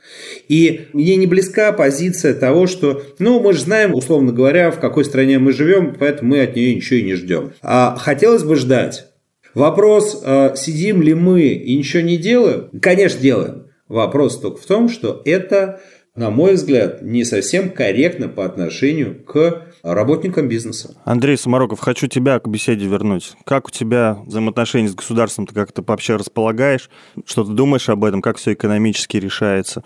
И 0.49 0.87
мне 0.91 1.15
не 1.15 1.27
близка 1.27 1.71
позиция 1.71 2.33
того, 2.33 2.67
что, 2.67 3.03
ну, 3.19 3.39
мы 3.39 3.53
же 3.53 3.61
знаем, 3.61 3.93
условно 3.93 4.33
говоря, 4.33 4.69
в 4.69 4.81
какой 4.81 5.05
стране 5.05 5.39
мы 5.39 5.53
живем, 5.53 5.95
поэтому 5.97 6.31
мы 6.31 6.41
от 6.41 6.57
нее 6.57 6.75
ничего 6.75 6.99
и 6.99 7.03
не 7.03 7.13
ждем. 7.13 7.53
А 7.61 7.95
хотелось 7.95 8.43
бы 8.43 8.57
ждать. 8.57 9.05
Вопрос, 9.53 10.21
а 10.25 10.55
сидим 10.57 11.01
ли 11.01 11.13
мы 11.13 11.43
и 11.43 11.77
ничего 11.77 12.03
не 12.03 12.17
делаем? 12.17 12.69
Конечно, 12.81 13.21
делаем. 13.21 13.67
Вопрос 13.87 14.39
только 14.39 14.61
в 14.61 14.65
том, 14.65 14.89
что 14.89 15.21
это 15.23 15.79
на 16.15 16.29
мой 16.29 16.53
взгляд, 16.53 17.01
не 17.01 17.23
совсем 17.23 17.71
корректно 17.71 18.27
по 18.27 18.45
отношению 18.45 19.23
к 19.23 19.67
работникам 19.81 20.47
бизнеса. 20.47 20.95
Андрей 21.05 21.37
Самароков, 21.37 21.79
хочу 21.79 22.07
тебя 22.07 22.39
к 22.39 22.47
беседе 22.47 22.85
вернуть. 22.85 23.33
Как 23.45 23.67
у 23.67 23.71
тебя 23.71 24.19
взаимоотношения 24.25 24.89
с 24.89 24.95
государством, 24.95 25.47
ты 25.47 25.55
как-то 25.55 25.83
вообще 25.85 26.15
располагаешь? 26.15 26.89
Что 27.25 27.43
ты 27.43 27.53
думаешь 27.53 27.89
об 27.89 28.03
этом? 28.03 28.21
Как 28.21 28.37
все 28.37 28.53
экономически 28.53 29.17
решается? 29.17 29.83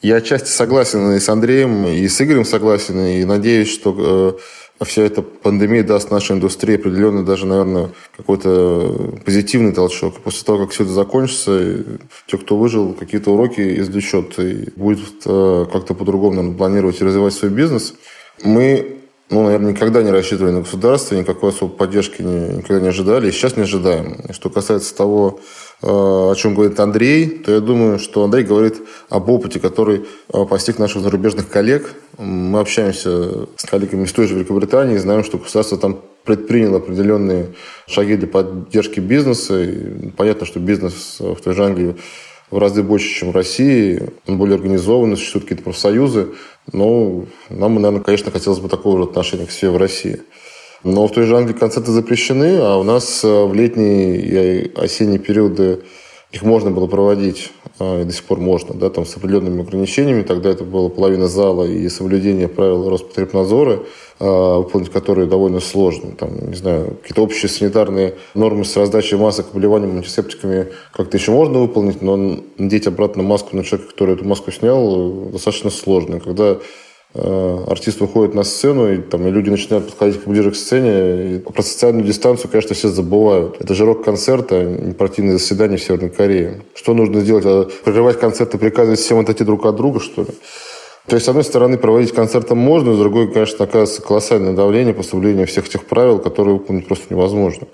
Я 0.00 0.16
отчасти 0.16 0.48
согласен 0.48 1.12
и 1.12 1.20
с 1.20 1.28
Андреем, 1.28 1.86
и 1.86 2.08
с 2.08 2.20
Игорем 2.20 2.44
согласен, 2.44 2.98
и 2.98 3.24
надеюсь, 3.24 3.72
что 3.72 4.36
э, 4.36 4.42
вся 4.84 5.02
эта 5.02 5.22
пандемия 5.22 5.82
даст 5.82 6.10
нашей 6.10 6.36
индустрии 6.36 6.76
определенный 6.76 7.24
даже, 7.24 7.46
наверное, 7.46 7.90
какой-то 8.16 9.14
позитивный 9.24 9.72
толчок. 9.72 10.20
После 10.20 10.44
того, 10.44 10.64
как 10.64 10.70
все 10.70 10.84
это 10.84 10.92
закончится, 10.92 11.84
те, 12.26 12.38
кто 12.38 12.56
выжил, 12.56 12.94
какие-то 12.94 13.32
уроки 13.32 13.80
извлечет 13.80 14.38
и 14.38 14.70
будет 14.76 15.22
э, 15.26 15.66
как-то 15.72 15.94
по-другому 15.94 16.36
наверное, 16.36 16.56
планировать 16.56 17.00
и 17.00 17.04
развивать 17.04 17.34
свой 17.34 17.50
бизнес. 17.50 17.94
Мы 18.42 18.98
ну, 19.32 19.44
наверное, 19.44 19.72
никогда 19.72 20.02
не 20.02 20.10
рассчитывали 20.10 20.52
на 20.52 20.60
государство, 20.60 21.14
никакой 21.14 21.50
особой 21.50 21.74
поддержки 21.74 22.20
никогда 22.20 22.80
не 22.80 22.88
ожидали, 22.88 23.28
и 23.28 23.32
сейчас 23.32 23.56
не 23.56 23.62
ожидаем. 23.62 24.18
Что 24.30 24.50
касается 24.50 24.94
того, 24.94 25.40
о 25.82 26.34
чем 26.36 26.54
говорит 26.54 26.78
Андрей, 26.78 27.26
то 27.26 27.52
я 27.52 27.60
думаю, 27.60 27.98
что 27.98 28.22
Андрей 28.22 28.44
говорит 28.44 28.80
об 29.08 29.28
опыте, 29.28 29.58
который 29.58 30.04
э, 30.32 30.44
постиг 30.44 30.78
наших 30.78 31.02
зарубежных 31.02 31.48
коллег. 31.48 31.92
Мы 32.18 32.60
общаемся 32.60 33.48
с 33.56 33.64
коллегами 33.64 34.04
из 34.04 34.12
той 34.12 34.28
же 34.28 34.34
Великобритании, 34.36 34.96
знаем, 34.96 35.24
что 35.24 35.38
государство 35.38 35.76
там 35.76 35.98
предприняло 36.24 36.78
определенные 36.78 37.54
шаги 37.88 38.16
для 38.16 38.28
поддержки 38.28 39.00
бизнеса. 39.00 39.62
И 39.62 40.10
понятно, 40.10 40.46
что 40.46 40.60
бизнес 40.60 41.16
в 41.18 41.36
той 41.36 41.54
же 41.54 41.64
Англии 41.64 41.96
в 42.52 42.58
разы 42.58 42.82
больше, 42.82 43.08
чем 43.08 43.32
в 43.32 43.34
России. 43.34 44.00
Он 44.28 44.38
более 44.38 44.56
организованный, 44.56 45.16
существуют 45.16 45.46
какие-то 45.46 45.64
профсоюзы. 45.64 46.28
Но 46.72 47.24
нам, 47.48 47.74
наверное, 47.74 48.04
конечно, 48.04 48.30
хотелось 48.30 48.60
бы 48.60 48.68
такого 48.68 48.98
же 48.98 49.04
отношения 49.04 49.46
к 49.46 49.50
себе 49.50 49.70
в 49.70 49.78
России. 49.78 50.20
Но 50.84 51.06
в 51.06 51.12
той 51.12 51.26
же 51.26 51.36
Англии 51.36 51.54
концерты 51.54 51.92
запрещены, 51.92 52.58
а 52.58 52.76
у 52.76 52.82
нас 52.82 53.22
э, 53.24 53.44
в 53.44 53.54
летние 53.54 54.16
и 54.16 54.74
осенние 54.74 55.18
периоды 55.18 55.80
их 56.32 56.42
можно 56.42 56.70
было 56.70 56.86
проводить, 56.86 57.50
а, 57.78 58.00
и 58.00 58.04
до 58.04 58.12
сих 58.12 58.24
пор 58.24 58.40
можно, 58.40 58.74
да, 58.74 58.88
там 58.88 59.04
с 59.04 59.14
определенными 59.16 59.60
ограничениями. 59.60 60.22
Тогда 60.22 60.48
это 60.48 60.64
было 60.64 60.88
половина 60.88 61.28
зала 61.28 61.64
и 61.64 61.88
соблюдение 61.90 62.48
правил 62.48 62.88
Роспотребнадзора, 62.88 63.80
а, 64.18 64.58
выполнить 64.58 64.90
которые 64.90 65.26
довольно 65.26 65.60
сложно. 65.60 66.12
Там, 66.12 66.48
не 66.48 66.56
знаю, 66.56 66.96
какие-то 67.02 67.22
общие 67.22 67.50
санитарные 67.50 68.14
нормы 68.34 68.64
с 68.64 68.74
раздачей 68.76 69.18
масок, 69.18 69.48
обливанием 69.52 69.98
антисептиками 69.98 70.68
как-то 70.92 71.18
еще 71.18 71.32
можно 71.32 71.58
выполнить, 71.58 72.00
но 72.00 72.40
надеть 72.56 72.86
обратно 72.86 73.22
маску 73.22 73.54
на 73.54 73.62
человека, 73.62 73.92
который 73.92 74.14
эту 74.14 74.24
маску 74.24 74.50
снял, 74.52 75.28
достаточно 75.30 75.68
сложно. 75.68 76.18
Когда 76.18 76.56
Э, 76.56 76.58
артист 77.14 78.00
выходит 78.00 78.34
на 78.34 78.42
сцену, 78.42 78.92
и, 78.92 78.98
там, 78.98 79.26
и 79.26 79.30
люди 79.30 79.50
начинают 79.50 79.86
подходить 79.86 80.24
ближе 80.24 80.50
к 80.50 80.56
сцене. 80.56 81.36
И 81.36 81.38
про 81.38 81.62
социальную 81.62 82.06
дистанцию, 82.06 82.50
конечно, 82.50 82.74
все 82.74 82.88
забывают. 82.88 83.60
Это 83.60 83.74
же 83.74 83.84
рок-концерт, 83.84 84.52
а 84.52 84.64
не 84.64 84.92
партийное 84.92 85.38
заседание 85.38 85.78
в 85.78 85.82
Северной 85.82 86.10
Корее. 86.10 86.62
Что 86.74 86.94
нужно 86.94 87.20
сделать? 87.20 87.44
А 87.46 87.68
прерывать 87.84 88.18
концерт 88.18 88.54
и 88.54 88.58
приказывать 88.58 89.00
всем 89.00 89.18
отойти 89.18 89.44
друг 89.44 89.66
от 89.66 89.76
друга, 89.76 90.00
что 90.00 90.22
ли? 90.22 90.28
То 91.06 91.16
есть, 91.16 91.26
с 91.26 91.28
одной 91.28 91.44
стороны, 91.44 91.78
проводить 91.78 92.12
концерты 92.12 92.54
можно, 92.54 92.94
с 92.94 92.98
другой, 92.98 93.30
конечно, 93.32 93.64
оказывается 93.64 94.02
колоссальное 94.02 94.52
давление 94.52 94.94
по 94.94 95.02
всех 95.02 95.68
тех 95.68 95.84
правил, 95.86 96.18
которые 96.20 96.54
выполнить 96.54 96.86
просто 96.86 97.12
невозможно. 97.12 97.66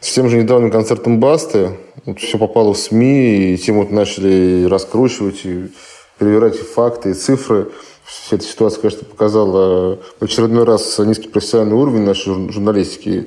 С 0.00 0.12
тем 0.12 0.28
же 0.28 0.36
недавним 0.36 0.70
концертом 0.70 1.20
Басты 1.20 1.70
вот 2.06 2.18
все 2.20 2.38
попало 2.38 2.72
в 2.72 2.78
СМИ, 2.78 3.54
и 3.54 3.56
тему 3.56 3.82
вот 3.82 3.90
начали 3.90 4.64
раскручивать, 4.64 5.44
и 5.44 5.68
перевирать 6.18 6.56
факты 6.56 7.10
и 7.10 7.14
цифры. 7.14 7.68
Вся 8.24 8.36
эта 8.36 8.44
ситуация, 8.44 8.82
конечно, 8.82 9.04
показала 9.04 9.98
в 10.20 10.24
очередной 10.24 10.62
раз 10.62 10.96
низкий 11.00 11.28
профессиональный 11.28 11.74
уровень 11.74 12.02
нашей 12.02 12.52
журналистики, 12.52 13.26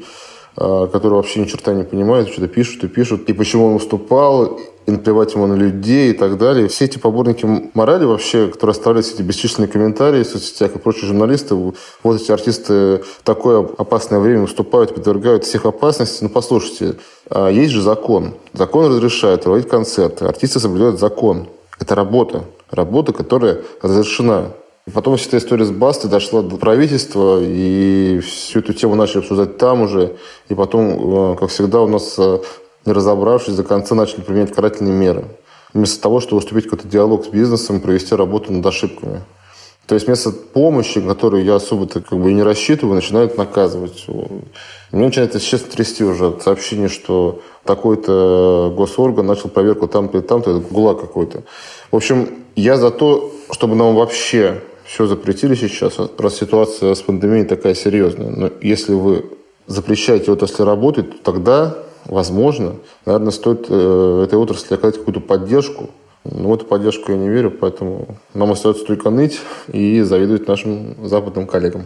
а, 0.56 0.88
которые 0.88 1.18
вообще 1.18 1.42
ни 1.42 1.46
черта 1.46 1.74
не 1.74 1.84
понимают, 1.84 2.30
что-то 2.30 2.48
пишут 2.48 2.86
и 2.86 2.88
пишут, 2.88 3.30
и 3.30 3.34
почему 3.34 3.68
он 3.68 3.74
выступал, 3.74 4.58
и 4.86 4.92
наплевать 4.92 5.34
ему 5.34 5.48
на 5.48 5.56
людей 5.56 6.12
и 6.12 6.14
так 6.14 6.38
далее. 6.38 6.70
Все 6.70 6.86
эти 6.86 6.98
поборники 6.98 7.46
морали 7.74 8.06
вообще, 8.06 8.48
которые 8.48 8.72
оставляют 8.72 9.08
эти 9.08 9.22
бесчисленные 9.22 9.68
комментарии 9.68 10.24
в 10.24 10.28
соцсетях 10.28 10.74
и 10.76 10.80
прочие 10.80 11.08
журналисты, 11.08 11.56
вот 11.56 12.22
эти 12.22 12.32
артисты 12.32 13.04
такое 13.26 13.68
опасное 13.78 14.20
время 14.20 14.44
выступают, 14.44 14.96
подвергают 14.96 15.44
всех 15.44 15.66
опасности. 15.66 16.24
Ну, 16.24 16.30
послушайте, 16.30 16.96
а, 17.30 17.50
есть 17.50 17.74
же 17.74 17.82
закон. 17.82 18.36
Закон 18.54 18.86
разрешает 18.86 19.44
проводить 19.44 19.68
концерты. 19.68 20.24
Артисты 20.24 20.62
соблюдают 20.62 21.02
закон. 21.02 21.50
Это 21.82 21.96
работа. 21.96 22.46
Работа, 22.72 23.12
которая 23.12 23.62
разрешена 23.82 24.54
Потом 24.94 25.18
вся 25.18 25.30
эта 25.30 25.38
история 25.40 25.66
с 25.66 25.72
Бастой 25.72 26.12
дошла 26.12 26.44
до 26.44 26.58
правительства, 26.58 27.40
и 27.42 28.20
всю 28.20 28.60
эту 28.60 28.74
тему 28.74 28.94
начали 28.94 29.20
обсуждать 29.20 29.58
там 29.58 29.82
уже. 29.82 30.16
И 30.48 30.54
потом, 30.54 31.34
э, 31.34 31.36
как 31.38 31.50
всегда, 31.50 31.82
у 31.82 31.88
нас, 31.88 32.14
э, 32.20 32.40
не 32.86 32.94
разобравшись, 32.94 33.56
до 33.56 33.64
конца 33.64 33.96
начали 33.96 34.22
применять 34.22 34.54
карательные 34.54 34.94
меры. 34.94 35.26
Вместо 35.74 36.00
того, 36.04 36.20
чтобы 36.20 36.42
вступить 36.42 36.68
в 36.68 36.70
какой-то 36.70 36.88
диалог 36.88 37.26
с 37.26 37.30
бизнесом, 37.30 37.82
провести 37.82 38.14
работу 38.14 38.54
над 38.54 38.64
ошибками. 38.64 39.24
То 39.88 39.96
есть 39.96 40.06
вместо 40.06 40.30
помощи, 40.32 41.02
которую 41.02 41.44
я 41.44 41.56
особо-то 41.56 42.02
как 42.02 42.20
бы 42.20 42.30
и 42.30 42.34
не 42.36 42.44
рассчитываю, 42.44 42.94
начинают 42.94 43.40
наказывать. 43.40 44.06
Мне 44.92 45.06
начинает, 45.06 45.34
если 45.34 45.48
честно, 45.48 45.72
трясти 45.72 46.04
уже 46.04 46.28
от 46.28 46.44
сообщения, 46.44 46.90
что 46.90 47.42
такой-то 47.64 48.72
госорган 48.78 49.26
начал 49.26 49.50
проверку 49.50 49.88
там-то 49.88 50.20
и 50.20 50.22
там-то, 50.22 50.52
это 50.52 50.60
ГУЛАГ 50.60 51.02
какой-то. 51.02 51.42
В 51.92 51.96
общем, 51.96 52.30
я 52.56 52.78
за 52.78 52.92
то, 52.92 53.32
чтобы 53.52 53.76
нам 53.76 53.96
вообще 53.96 54.62
все 54.86 55.08
запретили 55.08 55.56
сейчас, 55.56 55.98
раз 56.18 56.36
ситуация 56.36 56.94
с 56.94 57.02
пандемией 57.02 57.46
такая 57.46 57.74
серьезная. 57.74 58.30
Но 58.30 58.52
если 58.62 58.94
вы 58.94 59.26
запрещаете 59.68 60.32
отрасли 60.32 60.64
работать, 60.64 61.10
то 61.10 61.32
тогда, 61.32 61.78
возможно, 62.06 62.76
наверное, 63.06 63.32
стоит 63.32 63.66
э, 63.70 64.24
этой 64.26 64.38
отрасли 64.38 64.76
оказать 64.76 64.98
какую-то 64.98 65.22
поддержку. 65.22 65.90
Но 66.24 66.50
в 66.50 66.54
эту 66.54 66.66
поддержку 66.66 67.12
я 67.12 67.18
не 67.18 67.30
верю, 67.30 67.52
поэтому 67.52 68.18
нам 68.34 68.52
остается 68.52 68.86
только 68.86 69.10
ныть 69.10 69.40
и 69.72 70.02
завидовать 70.02 70.48
нашим 70.48 71.08
западным 71.08 71.46
коллегам. 71.46 71.86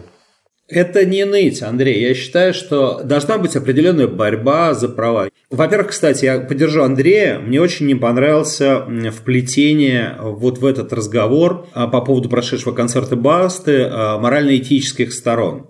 Это 0.70 1.04
не 1.04 1.24
ныть, 1.24 1.62
Андрей. 1.62 2.00
Я 2.00 2.14
считаю, 2.14 2.54
что 2.54 3.02
должна 3.02 3.38
быть 3.38 3.56
определенная 3.56 4.06
борьба 4.06 4.72
за 4.72 4.88
права. 4.88 5.28
Во-первых, 5.50 5.88
кстати, 5.88 6.24
я 6.24 6.38
поддержу 6.38 6.82
Андрея. 6.82 7.40
Мне 7.40 7.60
очень 7.60 7.86
не 7.86 7.96
понравился 7.96 8.86
вплетение 9.12 10.16
вот 10.20 10.58
в 10.58 10.64
этот 10.64 10.92
разговор 10.92 11.66
а, 11.74 11.88
по 11.88 12.00
поводу 12.00 12.28
прошедшего 12.28 12.72
концерта 12.72 13.16
Басты 13.16 13.88
а, 13.90 14.18
морально-этических 14.18 15.12
сторон. 15.12 15.66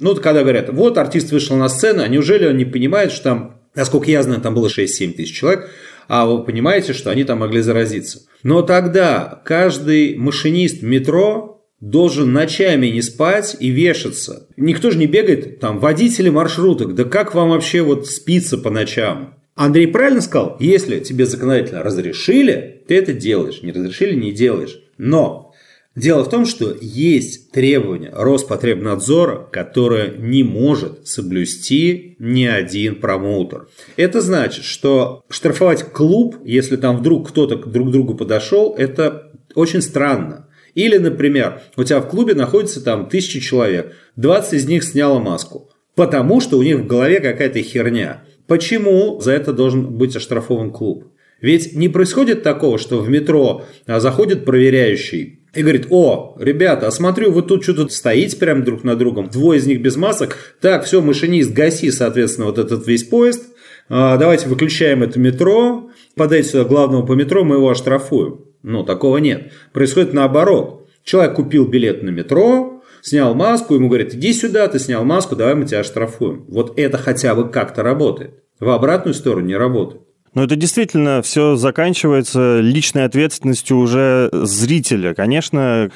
Ну, 0.00 0.16
когда 0.16 0.40
говорят, 0.40 0.68
вот 0.70 0.98
артист 0.98 1.30
вышел 1.30 1.56
на 1.56 1.68
сцену, 1.68 2.02
а 2.02 2.08
неужели 2.08 2.48
он 2.48 2.56
не 2.56 2.64
понимает, 2.64 3.12
что 3.12 3.22
там, 3.22 3.60
насколько 3.76 4.10
я 4.10 4.22
знаю, 4.24 4.40
там 4.40 4.54
было 4.54 4.66
6-7 4.66 5.12
тысяч 5.12 5.32
человек, 5.32 5.70
а 6.08 6.26
вы 6.26 6.42
понимаете, 6.42 6.92
что 6.92 7.10
они 7.10 7.22
там 7.22 7.38
могли 7.38 7.60
заразиться. 7.60 8.22
Но 8.42 8.62
тогда 8.62 9.40
каждый 9.44 10.16
машинист 10.16 10.82
метро 10.82 11.59
должен 11.80 12.32
ночами 12.32 12.86
не 12.88 13.02
спать 13.02 13.56
и 13.58 13.68
вешаться. 13.70 14.48
Никто 14.56 14.90
же 14.90 14.98
не 14.98 15.06
бегает, 15.06 15.60
там, 15.60 15.78
водители 15.78 16.28
маршруток, 16.28 16.94
да 16.94 17.04
как 17.04 17.34
вам 17.34 17.50
вообще 17.50 17.82
вот 17.82 18.06
спится 18.06 18.58
по 18.58 18.70
ночам? 18.70 19.34
Андрей 19.54 19.88
правильно 19.88 20.20
сказал, 20.20 20.56
если 20.60 21.00
тебе 21.00 21.26
законодательно 21.26 21.82
разрешили, 21.82 22.82
ты 22.86 22.96
это 22.96 23.12
делаешь, 23.12 23.62
не 23.62 23.72
разрешили, 23.72 24.14
не 24.14 24.32
делаешь. 24.32 24.80
Но 24.96 25.52
дело 25.94 26.24
в 26.24 26.30
том, 26.30 26.46
что 26.46 26.74
есть 26.80 27.50
требования 27.50 28.10
Роспотребнадзора, 28.12 29.48
которое 29.50 30.16
не 30.16 30.42
может 30.42 31.06
соблюсти 31.06 32.16
ни 32.18 32.44
один 32.44 32.96
промоутер. 32.96 33.68
Это 33.96 34.20
значит, 34.20 34.64
что 34.64 35.24
штрафовать 35.28 35.84
клуб, 35.92 36.36
если 36.44 36.76
там 36.76 36.98
вдруг 36.98 37.28
кто-то 37.28 37.56
друг 37.56 37.88
к 37.88 37.92
другу 37.92 38.14
подошел, 38.14 38.74
это 38.76 39.32
очень 39.54 39.82
странно. 39.82 40.46
Или, 40.74 40.98
например, 40.98 41.62
у 41.76 41.84
тебя 41.84 42.00
в 42.00 42.08
клубе 42.08 42.34
находится 42.34 42.82
там 42.82 43.08
тысячи 43.08 43.40
человек, 43.40 43.94
20 44.16 44.52
из 44.54 44.66
них 44.66 44.84
сняло 44.84 45.18
маску, 45.18 45.70
потому 45.94 46.40
что 46.40 46.58
у 46.58 46.62
них 46.62 46.78
в 46.78 46.86
голове 46.86 47.20
какая-то 47.20 47.60
херня. 47.62 48.22
Почему 48.46 49.20
за 49.20 49.32
это 49.32 49.52
должен 49.52 49.96
быть 49.96 50.16
оштрафован 50.16 50.70
клуб? 50.70 51.12
Ведь 51.40 51.74
не 51.74 51.88
происходит 51.88 52.42
такого, 52.42 52.78
что 52.78 52.98
в 52.98 53.08
метро 53.08 53.64
а, 53.86 54.00
заходит 54.00 54.44
проверяющий 54.44 55.40
и 55.54 55.62
говорит, 55.62 55.86
о, 55.90 56.36
ребята, 56.38 56.86
а 56.86 56.90
смотрю, 56.90 57.32
вы 57.32 57.42
тут 57.42 57.62
что-то 57.62 57.88
стоите 57.88 58.36
прям 58.36 58.62
друг 58.62 58.84
на 58.84 58.94
другом, 58.94 59.28
двое 59.30 59.58
из 59.58 59.66
них 59.66 59.80
без 59.80 59.96
масок, 59.96 60.36
так, 60.60 60.84
все, 60.84 61.00
машинист, 61.00 61.52
гаси, 61.52 61.90
соответственно, 61.90 62.46
вот 62.46 62.58
этот 62.58 62.86
весь 62.86 63.04
поезд, 63.04 63.42
а, 63.88 64.16
давайте 64.16 64.48
выключаем 64.48 65.02
это 65.02 65.18
метро, 65.18 65.90
подайте 66.14 66.50
сюда 66.50 66.64
главного 66.64 67.04
по 67.04 67.12
метро, 67.12 67.42
мы 67.42 67.56
его 67.56 67.70
оштрафуем. 67.70 68.49
Но 68.62 68.82
такого 68.82 69.18
нет. 69.18 69.52
Происходит 69.72 70.12
наоборот. 70.12 70.88
Человек 71.04 71.34
купил 71.34 71.66
билет 71.66 72.02
на 72.02 72.10
метро, 72.10 72.82
снял 73.02 73.34
маску, 73.34 73.74
ему 73.74 73.88
говорят, 73.88 74.14
иди 74.14 74.32
сюда, 74.32 74.68
ты 74.68 74.78
снял 74.78 75.04
маску, 75.04 75.34
давай 75.34 75.54
мы 75.54 75.64
тебя 75.64 75.80
оштрафуем. 75.80 76.44
Вот 76.48 76.78
это 76.78 76.98
хотя 76.98 77.34
бы 77.34 77.48
как-то 77.48 77.82
работает. 77.82 78.42
В 78.58 78.68
обратную 78.68 79.14
сторону 79.14 79.46
не 79.46 79.56
работает. 79.56 80.02
Но 80.32 80.44
это 80.44 80.54
действительно 80.54 81.22
все 81.22 81.56
заканчивается 81.56 82.60
личной 82.60 83.04
ответственностью 83.04 83.78
уже 83.78 84.28
зрителя. 84.32 85.12
Конечно, 85.12 85.90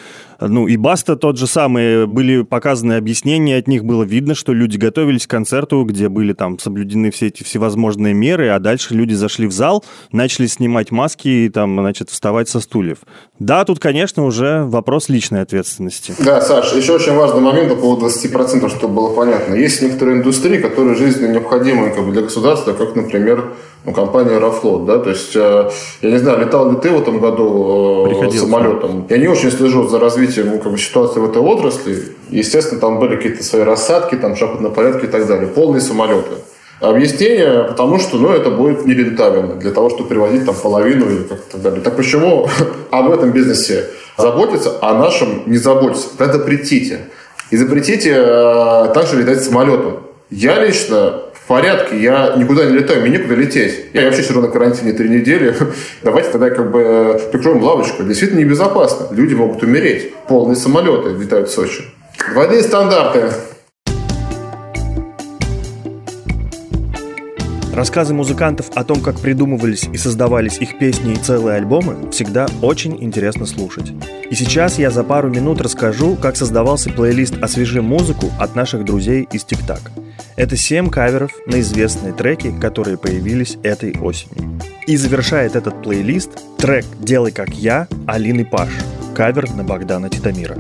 ну 0.49 0.67
и 0.67 0.77
Баста 0.77 1.17
тот 1.17 1.39
же 1.39 1.47
самый, 1.47 2.07
были 2.07 2.43
показаны 2.43 2.95
объяснения, 2.95 3.57
от 3.57 3.69
них 3.69 3.85
было 3.85 4.03
видно, 4.03 4.35
что 4.35 4.53
люди 4.53 4.77
готовились 4.77 5.27
к 5.27 5.31
концерту, 5.31 5.83
где 5.85 6.09
были 6.09 6.33
там 6.33 6.59
соблюдены 6.59 7.11
все 7.11 7.29
эти 7.29 7.43
всевозможные 7.43 8.15
меры, 8.15 8.49
а 8.49 8.59
дальше 8.59 8.95
люди 8.95 9.15
зашли 9.15 9.47
в 9.47 9.53
зал, 9.53 9.85
начали 10.13 10.47
снимать 10.47 10.91
маски 10.91 11.29
и 11.29 11.49
там, 11.49 11.79
значит, 11.79 12.11
вставать 12.11 12.49
со 12.49 12.61
стульев. 12.61 12.99
Да, 13.39 13.65
тут, 13.65 13.79
конечно, 13.79 14.25
уже 14.25 14.65
вопрос 14.65 15.09
личной 15.09 15.43
ответственности. 15.43 16.15
Да, 16.19 16.41
Саш, 16.41 16.75
еще 16.75 16.95
очень 16.95 17.15
важный 17.15 17.41
момент 17.41 17.71
по 17.71 17.77
поводу 17.77 18.07
20%, 18.07 18.69
чтобы 18.69 18.95
было 18.95 19.15
понятно. 19.15 19.55
Есть 19.55 19.83
некоторые 19.83 20.19
индустрии, 20.19 20.59
которые 20.59 20.97
жизненно 20.97 21.33
необходимы 21.33 21.91
как 21.91 22.07
бы, 22.07 22.13
для 22.13 22.23
государства, 22.23 22.73
как, 22.73 22.97
например, 22.97 23.55
ну, 23.85 23.93
компания 23.93 24.37
Аэрофлот, 24.37 24.87
да, 24.87 24.99
то 24.99 25.11
есть, 25.11 25.37
э, 25.37 25.71
я 26.01 26.11
не 26.11 26.19
знаю, 26.19 26.41
летал 26.41 26.71
ли 26.71 26.79
ты 26.79 26.91
в 26.91 27.03
этом 27.03 27.21
году 27.21 28.09
э, 28.11 28.31
самолетом. 28.31 29.07
Я 29.11 29.19
не 29.19 29.29
очень 29.29 29.51
слежу 29.51 29.87
за 29.89 29.99
развитием 29.99 30.34
ну, 30.43 30.59
как 30.59 30.73
бы, 30.73 30.79
ситуации 30.79 31.21
в 31.21 31.31
этой 31.31 31.41
отрасли. 31.43 32.15
Естественно, 32.31 32.81
там 32.81 32.99
были 32.99 33.17
какие-то 33.17 33.45
свои 33.45 33.63
рассадки, 33.63 34.17
там 34.17 34.37
шахматные 34.37 34.73
порядки 34.73 35.05
и 35.05 35.09
так 35.09 35.27
далее. 35.27 35.47
Полные 35.47 35.81
самолеты. 35.81 36.33
Объяснение, 36.81 37.65
потому 37.65 37.99
что 37.99 38.17
ну, 38.19 38.31
это 38.31 38.51
будет 38.51 38.85
нерентабельно 38.85 39.55
для 39.55 39.71
того, 39.71 39.91
чтобы 39.91 40.09
перевозить 40.09 40.45
там 40.45 40.55
половину 40.55 41.07
или 41.09 41.23
как-то 41.23 41.53
так 41.53 41.63
далее. 41.63 41.81
Так 41.81 41.97
почему 41.97 42.49
об 42.91 43.11
этом 43.11 43.31
бизнесе 43.31 43.87
заботиться, 44.19 44.79
а 44.81 44.91
о 44.91 44.99
нашем 44.99 45.43
не 45.47 45.57
заботиться? 45.57 46.09
Тогда. 46.19 46.39
И 47.51 47.57
запретите 47.57 48.15
э, 48.17 48.93
также 48.95 49.17
летать 49.17 49.43
самолетом. 49.43 50.01
Я 50.31 50.59
лично 50.65 51.21
в 51.45 51.47
порядке, 51.47 52.01
я 52.01 52.37
никуда 52.39 52.65
не 52.65 52.73
летаю, 52.73 53.03
мне 53.03 53.19
некуда 53.19 53.35
лететь. 53.35 53.87
Я 53.93 54.07
вообще 54.07 54.23
равно 54.33 54.47
на 54.47 54.49
карантине 54.49 54.95
три 54.95 55.11
недели. 55.11 55.55
Давайте 56.03 56.31
тогда 56.31 56.49
как 56.49 56.71
бы 56.71 56.81
э, 56.81 57.19
прикроем 57.33 57.63
лавочку. 57.63 58.03
Действительно 58.03 58.41
небезопасно. 58.41 59.09
Люди 59.15 59.35
могут 59.35 59.63
умереть. 59.63 60.15
Полные 60.27 60.57
самолеты 60.57 61.11
летают 61.11 61.51
в 61.51 61.53
Сочи. 61.53 61.85
Двойные 62.33 62.63
стандарты. 62.63 63.31
Рассказы 67.75 68.15
музыкантов 68.15 68.71
о 68.77 68.85
том, 68.85 69.01
как 69.01 69.19
придумывались 69.19 69.89
и 69.93 69.97
создавались 69.97 70.59
их 70.59 70.79
песни 70.79 71.15
и 71.15 71.17
целые 71.17 71.57
альбомы, 71.57 72.09
всегда 72.13 72.47
очень 72.63 73.03
интересно 73.03 73.47
слушать. 73.47 73.91
И 74.31 74.35
сейчас 74.37 74.79
я 74.79 74.93
за 74.93 75.03
пару 75.03 75.29
минут 75.29 75.61
расскажу, 75.61 76.15
как 76.15 76.37
создавался 76.37 76.91
плейлист 76.91 77.35
«Освежи 77.43 77.83
музыку» 77.83 78.31
от 78.39 78.55
наших 78.55 78.85
друзей 78.85 79.27
из 79.33 79.43
ТикТак. 79.43 79.91
Это 80.37 80.57
7 80.57 80.89
каверов 80.89 81.33
на 81.47 81.59
известные 81.59 82.13
треки, 82.13 82.55
которые 82.61 82.97
появились 82.97 83.59
этой 83.65 83.99
осенью. 83.99 84.61
И 84.87 84.97
завершает 84.97 85.57
этот 85.57 85.83
плейлист 85.83 86.31
трек 86.59 86.85
«Делай 87.01 87.33
как 87.33 87.55
я» 87.55 87.89
Алины 88.07 88.45
Паш, 88.45 88.71
кавер 89.17 89.51
на 89.51 89.65
Богдана 89.65 90.09
Титамира. 90.09 90.57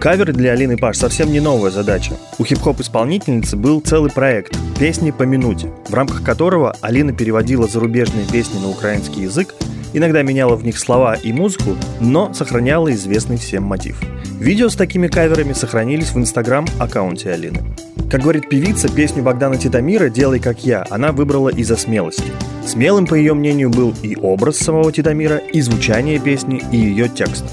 Каверы 0.00 0.32
для 0.32 0.52
Алины 0.52 0.76
Паш 0.76 0.98
совсем 0.98 1.32
не 1.32 1.40
новая 1.40 1.70
задача. 1.70 2.12
У 2.38 2.44
хип-хоп-исполнительницы 2.44 3.56
был 3.56 3.80
целый 3.80 4.10
проект 4.10 4.56
«Песни 4.78 5.10
по 5.10 5.22
минуте», 5.22 5.70
в 5.88 5.94
рамках 5.94 6.22
которого 6.22 6.76
Алина 6.80 7.12
переводила 7.12 7.66
зарубежные 7.66 8.26
песни 8.26 8.58
на 8.58 8.68
украинский 8.68 9.22
язык, 9.22 9.54
иногда 9.94 10.22
меняла 10.22 10.56
в 10.56 10.64
них 10.64 10.78
слова 10.78 11.14
и 11.14 11.32
музыку, 11.32 11.76
но 12.00 12.34
сохраняла 12.34 12.92
известный 12.92 13.38
всем 13.38 13.62
мотив. 13.62 13.98
Видео 14.38 14.68
с 14.68 14.76
такими 14.76 15.06
каверами 15.06 15.52
сохранились 15.52 16.10
в 16.10 16.18
инстаграм-аккаунте 16.18 17.30
Алины. 17.30 17.62
Как 18.10 18.20
говорит 18.20 18.48
певица, 18.48 18.88
песню 18.88 19.22
Богдана 19.22 19.56
Титамира 19.56 20.08
«Делай 20.08 20.38
как 20.38 20.64
я» 20.64 20.86
она 20.90 21.12
выбрала 21.12 21.48
из-за 21.48 21.76
смелости. 21.76 22.30
Смелым, 22.66 23.06
по 23.06 23.14
ее 23.14 23.34
мнению, 23.34 23.70
был 23.70 23.94
и 24.02 24.16
образ 24.16 24.58
самого 24.58 24.92
Титамира, 24.92 25.36
и 25.38 25.60
звучание 25.60 26.18
песни, 26.18 26.62
и 26.70 26.76
ее 26.76 27.08
текст. 27.08 27.44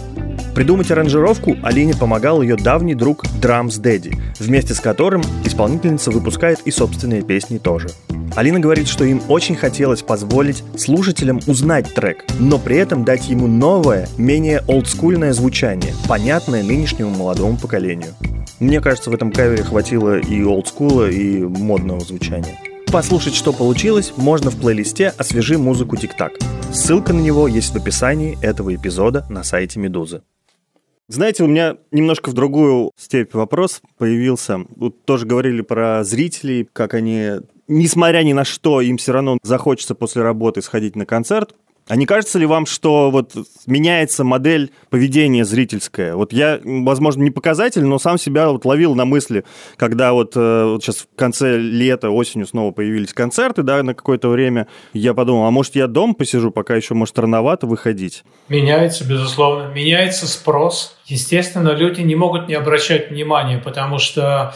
Придумать 0.53 0.91
аранжировку 0.91 1.55
Алине 1.63 1.93
помогал 1.93 2.41
ее 2.41 2.57
давний 2.57 2.93
друг 2.93 3.23
Drums 3.41 3.81
Daddy, 3.81 4.19
вместе 4.39 4.73
с 4.73 4.81
которым 4.81 5.21
исполнительница 5.45 6.11
выпускает 6.11 6.59
и 6.65 6.71
собственные 6.71 7.21
песни 7.21 7.57
тоже. 7.57 7.89
Алина 8.35 8.59
говорит, 8.59 8.87
что 8.87 9.03
им 9.03 9.21
очень 9.29 9.55
хотелось 9.55 10.01
позволить 10.01 10.63
слушателям 10.77 11.39
узнать 11.47 11.93
трек, 11.93 12.25
но 12.39 12.59
при 12.59 12.77
этом 12.77 13.05
дать 13.05 13.29
ему 13.29 13.47
новое, 13.47 14.07
менее 14.17 14.61
олдскульное 14.67 15.33
звучание, 15.33 15.93
понятное 16.07 16.63
нынешнему 16.63 17.11
молодому 17.11 17.57
поколению. 17.57 18.13
Мне 18.59 18.79
кажется, 18.79 19.09
в 19.09 19.13
этом 19.13 19.31
кавере 19.31 19.63
хватило 19.63 20.19
и 20.19 20.43
олдскула, 20.43 21.09
и 21.09 21.41
модного 21.41 22.01
звучания. 22.01 22.57
Послушать, 22.91 23.35
что 23.35 23.53
получилось, 23.53 24.13
можно 24.17 24.51
в 24.51 24.57
плейлисте 24.57 25.13
«Освежи 25.17 25.57
музыку 25.57 25.95
ТикТак». 25.95 26.33
Ссылка 26.73 27.13
на 27.13 27.21
него 27.21 27.47
есть 27.47 27.73
в 27.73 27.77
описании 27.77 28.37
этого 28.41 28.75
эпизода 28.75 29.25
на 29.29 29.43
сайте 29.43 29.79
Медузы. 29.79 30.23
Знаете, 31.11 31.43
у 31.43 31.47
меня 31.47 31.75
немножко 31.91 32.29
в 32.29 32.33
другую 32.33 32.91
степь 32.95 33.33
вопрос 33.33 33.81
появился. 33.97 34.61
Вот 34.77 35.03
тоже 35.03 35.25
говорили 35.25 35.59
про 35.59 36.05
зрителей, 36.05 36.69
как 36.71 36.93
они, 36.93 37.41
несмотря 37.67 38.23
ни 38.23 38.31
на 38.31 38.45
что, 38.45 38.79
им 38.79 38.95
все 38.95 39.11
равно 39.11 39.37
захочется 39.43 39.93
после 39.93 40.21
работы 40.21 40.61
сходить 40.61 40.95
на 40.95 41.05
концерт. 41.05 41.53
А 41.91 41.97
не 41.97 42.05
кажется 42.05 42.39
ли 42.39 42.45
вам, 42.45 42.67
что 42.67 43.11
вот 43.11 43.33
меняется 43.65 44.23
модель 44.23 44.71
поведения 44.89 45.43
зрительская? 45.43 46.15
Вот 46.15 46.31
я, 46.31 46.57
возможно, 46.63 47.21
не 47.21 47.31
показатель, 47.31 47.83
но 47.83 47.99
сам 47.99 48.17
себя 48.17 48.47
вот 48.47 48.63
ловил 48.63 48.95
на 48.95 49.03
мысли, 49.03 49.43
когда 49.75 50.13
вот, 50.13 50.37
э, 50.37 50.63
вот 50.67 50.81
сейчас 50.81 50.99
в 50.99 51.07
конце 51.17 51.57
лета, 51.57 52.09
осенью 52.09 52.47
снова 52.47 52.71
появились 52.71 53.11
концерты, 53.13 53.63
да, 53.63 53.83
на 53.83 53.93
какое-то 53.93 54.29
время, 54.29 54.67
я 54.93 55.13
подумал, 55.13 55.47
а 55.47 55.51
может 55.51 55.75
я 55.75 55.87
дом 55.87 56.15
посижу, 56.15 56.49
пока 56.49 56.77
еще, 56.77 56.93
может, 56.93 57.19
рановато 57.19 57.67
выходить? 57.67 58.23
Меняется, 58.47 59.03
безусловно. 59.05 59.73
Меняется 59.73 60.27
спрос. 60.27 60.95
Естественно, 61.07 61.71
люди 61.71 61.99
не 61.99 62.15
могут 62.15 62.47
не 62.47 62.53
обращать 62.53 63.09
внимания, 63.09 63.57
потому 63.57 63.99
что 63.99 64.55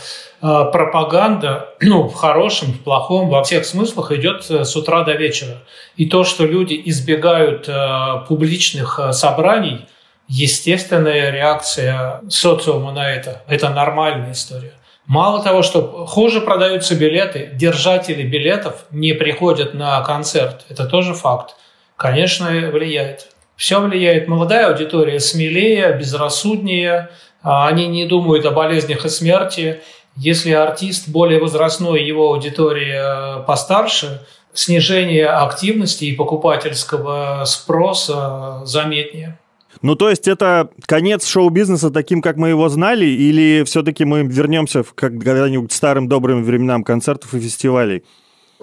пропаганда, 0.65 1.69
ну, 1.81 2.07
в 2.07 2.13
хорошем, 2.13 2.73
в 2.73 2.79
плохом, 2.81 3.29
во 3.29 3.43
всех 3.43 3.65
смыслах 3.65 4.11
идет 4.11 4.45
э, 4.49 4.65
с 4.65 4.75
утра 4.75 5.03
до 5.03 5.13
вечера. 5.13 5.63
И 5.95 6.05
то, 6.05 6.23
что 6.23 6.45
люди 6.45 6.81
избегают 6.85 7.67
э, 7.67 8.25
публичных 8.27 8.99
собраний, 9.11 9.85
естественная 10.27 11.31
реакция 11.31 12.21
социума 12.29 12.91
на 12.91 13.11
это. 13.11 13.43
Это 13.47 13.69
нормальная 13.69 14.31
история. 14.31 14.73
Мало 15.05 15.43
того, 15.43 15.61
что 15.61 16.05
хуже 16.07 16.41
продаются 16.41 16.95
билеты, 16.95 17.51
держатели 17.53 18.23
билетов 18.23 18.85
не 18.89 19.13
приходят 19.13 19.75
на 19.75 20.01
концерт. 20.01 20.65
Это 20.69 20.85
тоже 20.85 21.13
факт. 21.13 21.55
Конечно, 21.95 22.49
влияет. 22.71 23.27
Все 23.55 23.79
влияет. 23.79 24.27
Молодая 24.27 24.67
аудитория 24.67 25.19
смелее, 25.19 25.93
безрассуднее, 25.93 27.09
а 27.43 27.67
они 27.67 27.87
не 27.87 28.05
думают 28.05 28.45
о 28.45 28.51
болезнях 28.51 29.05
и 29.05 29.09
смерти. 29.09 29.81
Если 30.15 30.51
артист 30.51 31.09
более 31.09 31.39
возрастной, 31.39 32.03
его 32.03 32.33
аудитория 32.33 33.43
постарше, 33.45 34.21
снижение 34.53 35.27
активности 35.27 36.05
и 36.05 36.15
покупательского 36.15 37.43
спроса 37.45 38.61
заметнее. 38.65 39.37
Ну, 39.81 39.95
то 39.95 40.09
есть 40.09 40.27
это 40.27 40.69
конец 40.85 41.27
шоу-бизнеса 41.27 41.91
таким, 41.91 42.21
как 42.21 42.37
мы 42.37 42.49
его 42.49 42.69
знали, 42.69 43.05
или 43.05 43.63
все-таки 43.65 44.05
мы 44.05 44.23
вернемся 44.23 44.83
к 44.83 44.95
когда-нибудь 44.95 45.71
старым 45.71 46.07
добрым 46.07 46.43
временам 46.43 46.83
концертов 46.83 47.33
и 47.33 47.39
фестивалей? 47.39 48.03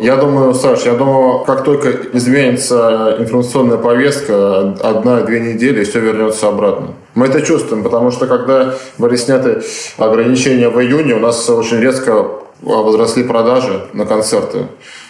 Я 0.03 0.17
думаю, 0.17 0.53
Саш, 0.53 0.85
я 0.85 0.95
думаю, 0.95 1.45
как 1.45 1.63
только 1.63 1.93
изменится 2.13 3.19
информационная 3.21 3.77
повестка, 3.77 4.75
одна-две 4.81 5.39
недели, 5.39 5.85
все 5.85 6.01
вернется 6.01 6.49
обратно. 6.49 6.95
Мы 7.15 7.27
это 7.27 7.41
чувствуем, 7.41 7.85
потому 7.85 8.11
что 8.11 8.27
когда 8.27 8.75
были 8.99 9.15
сняты 9.15 9.63
ограничения 9.99 10.69
в 10.71 10.81
июне, 10.81 11.15
у 11.15 11.21
нас 11.21 11.49
очень 11.49 11.79
резко 11.79 12.27
возросли 12.63 13.23
продажи 13.23 13.87
на 13.93 14.05
концерты. 14.05 14.67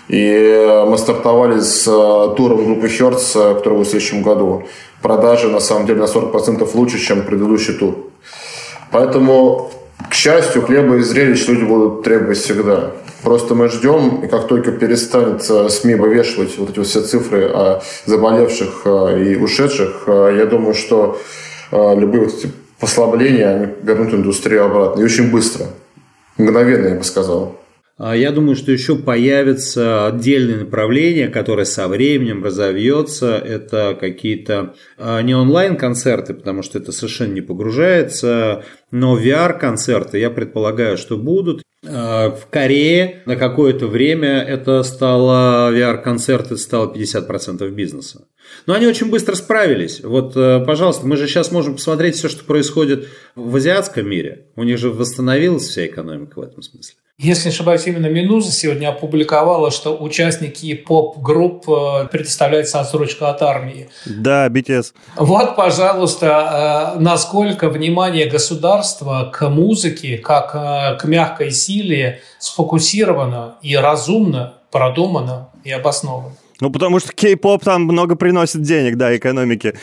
И 0.09 0.85
мы 0.87 0.98
стартовали 0.98 1.61
с 1.61 1.87
э, 1.87 2.35
туром 2.37 2.62
группы 2.62 2.87
Hertz, 2.88 3.33
э, 3.35 3.55
который 3.55 3.78
в 3.78 3.85
следующем 3.85 4.22
году. 4.22 4.64
Продажи, 5.00 5.48
на 5.48 5.61
самом 5.61 5.87
деле, 5.87 6.00
на 6.00 6.05
40% 6.05 6.68
лучше, 6.74 6.98
чем 6.98 7.22
предыдущий 7.22 7.72
тур. 7.72 7.94
Поэтому, 8.90 9.70
к 10.11 10.12
счастью, 10.12 10.61
хлеба 10.61 10.96
и 10.96 11.00
зрелищ 11.00 11.48
люди 11.48 11.64
будут 11.64 12.02
требовать 12.02 12.37
всегда. 12.37 12.90
Просто 13.22 13.54
мы 13.54 13.68
ждем, 13.68 14.24
и 14.24 14.28
как 14.28 14.48
только 14.48 14.72
перестанет 14.72 15.48
э, 15.48 15.68
СМИ 15.68 15.94
вывешивать 15.94 16.58
вот 16.58 16.70
эти 16.70 16.82
все 16.82 17.02
цифры 17.02 17.46
о 17.46 17.82
заболевших 18.06 18.87
и 18.87 19.37
ушедших, 19.37 20.04
я 20.06 20.46
думаю, 20.46 20.74
что 20.74 21.18
любые 21.70 22.24
вот 22.24 22.35
эти 22.35 22.52
послабления, 22.82 23.54
они 23.54 23.66
вернут 23.82 24.12
индустрию 24.12 24.64
обратно. 24.64 25.00
И 25.00 25.04
очень 25.04 25.30
быстро. 25.30 25.66
Мгновенно, 26.37 26.88
я 26.88 26.94
бы 26.96 27.04
сказал. 27.04 27.56
А 27.96 28.16
я 28.16 28.32
думаю, 28.32 28.56
что 28.56 28.72
еще 28.72 28.96
появится 28.96 30.08
отдельное 30.08 30.64
направление, 30.64 31.28
которое 31.28 31.64
со 31.64 31.87
временем 31.87 32.42
разовьется. 32.42 33.37
Это 33.37 33.96
какие-то 33.98 34.74
а, 34.98 35.22
не 35.22 35.35
онлайн-концерты, 35.35 36.35
потому 36.35 36.62
что 36.62 36.78
это 36.78 36.90
совершенно 36.90 37.35
не 37.35 37.42
погружается, 37.42 38.64
но 38.90 39.16
VR-концерты, 39.16 40.18
я 40.18 40.30
предполагаю, 40.30 40.96
что 40.96 41.16
будут. 41.16 41.62
А, 41.84 42.30
в 42.30 42.46
Корее 42.48 43.22
на 43.26 43.36
какое-то 43.36 43.86
время 43.86 44.40
это 44.40 44.82
стало, 44.82 45.72
VR-концерты 45.72 46.56
стало 46.56 46.92
50% 46.92 47.68
бизнеса. 47.70 48.26
Но 48.66 48.74
они 48.74 48.86
очень 48.86 49.10
быстро 49.10 49.34
справились. 49.34 50.00
Вот, 50.02 50.36
э, 50.36 50.64
пожалуйста, 50.64 51.06
мы 51.06 51.16
же 51.16 51.26
сейчас 51.26 51.50
можем 51.50 51.74
посмотреть 51.74 52.16
все, 52.16 52.28
что 52.28 52.44
происходит 52.44 53.08
в 53.34 53.56
азиатском 53.56 54.08
мире. 54.08 54.46
У 54.56 54.62
них 54.62 54.78
же 54.78 54.90
восстановилась 54.90 55.68
вся 55.68 55.86
экономика 55.86 56.38
в 56.38 56.42
этом 56.42 56.62
смысле. 56.62 56.96
Если 57.18 57.48
не 57.48 57.54
ошибаюсь, 57.54 57.86
именно 57.86 58.06
Минуза 58.06 58.50
сегодня 58.50 58.88
опубликовала, 58.88 59.70
что 59.70 59.96
участники 59.96 60.74
поп-групп 60.74 61.68
э, 61.68 62.08
предоставляется 62.10 62.80
отсрочка 62.80 63.30
от 63.30 63.42
армии. 63.42 63.88
Да, 64.06 64.48
BTS. 64.48 64.92
Вот, 65.16 65.56
пожалуйста, 65.56 66.94
э, 66.96 67.00
насколько 67.00 67.68
внимание 67.68 68.26
государства 68.26 69.30
к 69.32 69.48
музыке, 69.48 70.18
как 70.18 70.52
к 71.00 71.04
мягкой 71.04 71.50
силе 71.50 72.20
сфокусировано 72.38 73.56
и 73.62 73.76
разумно 73.76 74.54
продумано 74.72 75.50
и 75.62 75.70
обосновано. 75.70 76.34
Ну, 76.62 76.70
потому 76.70 77.01
что 77.01 77.12
кей-поп 77.12 77.64
там 77.64 77.83
много 77.83 78.14
приносит 78.14 78.62
денег, 78.62 78.96
да, 78.96 79.16
экономике. 79.16 79.75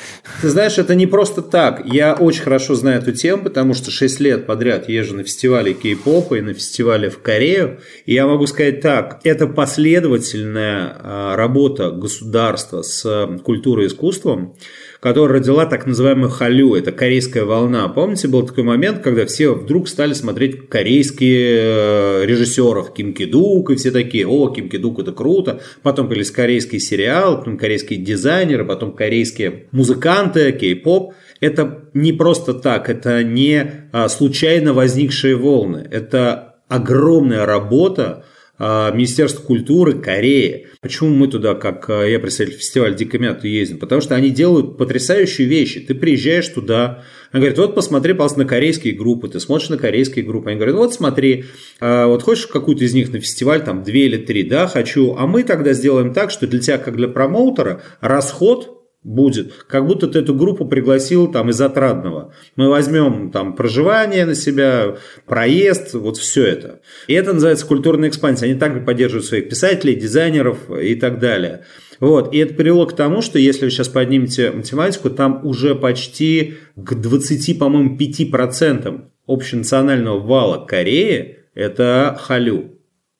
Ты 0.41 0.47
знаешь, 0.47 0.77
это 0.77 0.95
не 0.95 1.07
просто 1.07 1.41
так. 1.41 1.81
Я 1.85 2.13
очень 2.13 2.41
хорошо 2.41 2.73
знаю 2.75 3.01
эту 3.01 3.11
тему, 3.11 3.43
потому 3.43 3.73
что 3.73 3.91
6 3.91 4.21
лет 4.21 4.45
подряд 4.45 4.87
езжу 4.87 5.17
на 5.17 5.25
фестивале 5.25 5.73
кей-попа 5.73 6.35
и 6.35 6.41
на 6.41 6.53
фестивале 6.53 7.09
в 7.09 7.21
Корею. 7.21 7.81
И 8.05 8.13
я 8.13 8.25
могу 8.25 8.47
сказать 8.47 8.79
так, 8.79 9.19
это 9.25 9.47
последовательная 9.47 10.95
а, 11.03 11.35
работа 11.35 11.91
государства 11.91 12.81
с 12.81 13.27
культурой 13.43 13.87
и 13.87 13.87
искусством, 13.89 14.55
которая 14.99 15.39
родила 15.39 15.65
так 15.65 15.85
называемую 15.85 16.29
халю, 16.29 16.75
это 16.75 16.91
корейская 16.91 17.43
волна. 17.45 17.87
Помните, 17.87 18.27
был 18.27 18.45
такой 18.45 18.63
момент, 18.63 18.99
когда 19.01 19.25
все 19.25 19.53
вдруг 19.53 19.87
стали 19.87 20.13
смотреть 20.13 20.67
корейские 20.67 21.59
э, 21.61 22.25
режиссеров, 22.25 22.93
Ким 22.93 23.13
Кидук, 23.13 23.71
и 23.71 23.75
все 23.75 23.91
такие, 23.91 24.27
о, 24.27 24.49
Ким 24.49 24.69
Кидук 24.69 24.99
это 24.99 25.13
круто. 25.13 25.61
Потом 25.83 26.07
появились 26.07 26.31
корейские 26.31 26.81
сериалы, 26.81 27.37
потом 27.37 27.57
корейские 27.57 27.99
дизайнеры, 27.99 28.65
потом 28.65 28.91
корейские 28.91 29.67
музыканты, 29.71 30.51
кей-поп. 30.51 31.13
Это 31.39 31.83
не 31.93 32.11
просто 32.11 32.53
так, 32.53 32.89
это 32.89 33.23
не 33.23 33.87
а, 33.93 34.09
случайно 34.09 34.73
возникшие 34.73 35.37
волны, 35.37 35.87
это 35.89 36.55
огромная 36.67 37.45
работа, 37.45 38.25
а, 38.59 38.91
Министерства 38.91 39.41
культуры 39.41 39.93
Кореи. 39.93 40.67
Почему 40.81 41.09
мы 41.09 41.27
туда, 41.27 41.55
как 41.55 41.89
а, 41.89 42.03
я 42.03 42.19
представитель 42.19 42.57
фестиваля 42.57 42.93
Дикомят, 42.93 43.43
ездим? 43.45 43.79
Потому 43.79 44.01
что 44.01 44.15
они 44.15 44.29
делают 44.29 44.77
потрясающие 44.77 45.47
вещи. 45.47 45.79
Ты 45.79 45.95
приезжаешь 45.95 46.47
туда, 46.49 47.03
они 47.31 47.41
говорят, 47.41 47.57
вот 47.57 47.75
посмотри, 47.75 48.13
пожалуйста, 48.13 48.39
на 48.39 48.45
корейские 48.45 48.93
группы. 48.93 49.29
Ты 49.29 49.39
смотришь 49.39 49.69
на 49.69 49.77
корейские 49.77 50.25
группы. 50.25 50.49
Они 50.49 50.57
говорят, 50.57 50.75
вот 50.75 50.93
смотри, 50.93 51.45
а, 51.79 52.07
вот 52.07 52.21
хочешь 52.23 52.47
какую-то 52.47 52.83
из 52.83 52.93
них 52.93 53.11
на 53.13 53.19
фестиваль, 53.19 53.63
там, 53.63 53.83
две 53.83 54.05
или 54.05 54.17
три, 54.17 54.43
да, 54.43 54.67
хочу. 54.67 55.15
А 55.17 55.25
мы 55.25 55.43
тогда 55.43 55.73
сделаем 55.73 56.13
так, 56.13 56.29
что 56.29 56.45
для 56.45 56.59
тебя, 56.59 56.77
как 56.77 56.97
для 56.97 57.07
промоутера, 57.07 57.81
расход 58.01 58.78
будет, 59.03 59.53
как 59.67 59.85
будто 59.87 60.07
ты 60.07 60.19
эту 60.19 60.33
группу 60.33 60.65
пригласил 60.65 61.31
там 61.31 61.49
из 61.49 61.61
отрадного. 61.61 62.33
Мы 62.55 62.69
возьмем 62.69 63.31
там 63.31 63.55
проживание 63.55 64.25
на 64.25 64.35
себя, 64.35 64.97
проезд, 65.25 65.93
вот 65.93 66.17
все 66.17 66.45
это. 66.45 66.81
И 67.07 67.13
это 67.13 67.33
называется 67.33 67.65
культурная 67.65 68.09
экспансия. 68.09 68.45
Они 68.45 68.55
также 68.55 68.81
поддерживают 68.81 69.25
своих 69.25 69.49
писателей, 69.49 69.95
дизайнеров 69.95 70.69
и 70.69 70.95
так 70.95 71.19
далее. 71.19 71.65
Вот. 71.99 72.33
И 72.33 72.37
это 72.37 72.53
привело 72.53 72.85
к 72.85 72.95
тому, 72.95 73.21
что 73.21 73.39
если 73.39 73.65
вы 73.65 73.71
сейчас 73.71 73.87
поднимете 73.87 74.51
математику, 74.51 75.09
там 75.09 75.45
уже 75.45 75.75
почти 75.75 76.55
к 76.75 76.95
20, 76.95 77.59
по-моему, 77.59 77.97
5% 77.97 79.01
общенационального 79.27 80.19
вала 80.19 80.65
Кореи– 80.65 81.37
это 81.53 82.17
халю 82.19 82.78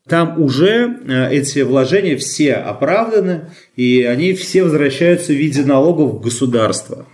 там 0.10 0.42
уже 0.42 1.00
э, 1.08 1.32
эти 1.32 1.60
вложения 1.60 2.18
все 2.18 2.56
оправданы, 2.56 3.50
и 3.76 4.04
они 4.04 4.34
все 4.34 4.64
возвращаются 4.64 5.32
в 5.32 5.36
виде 5.36 5.64
налогов 5.64 6.14
в 6.14 6.22
государство. 6.22 7.06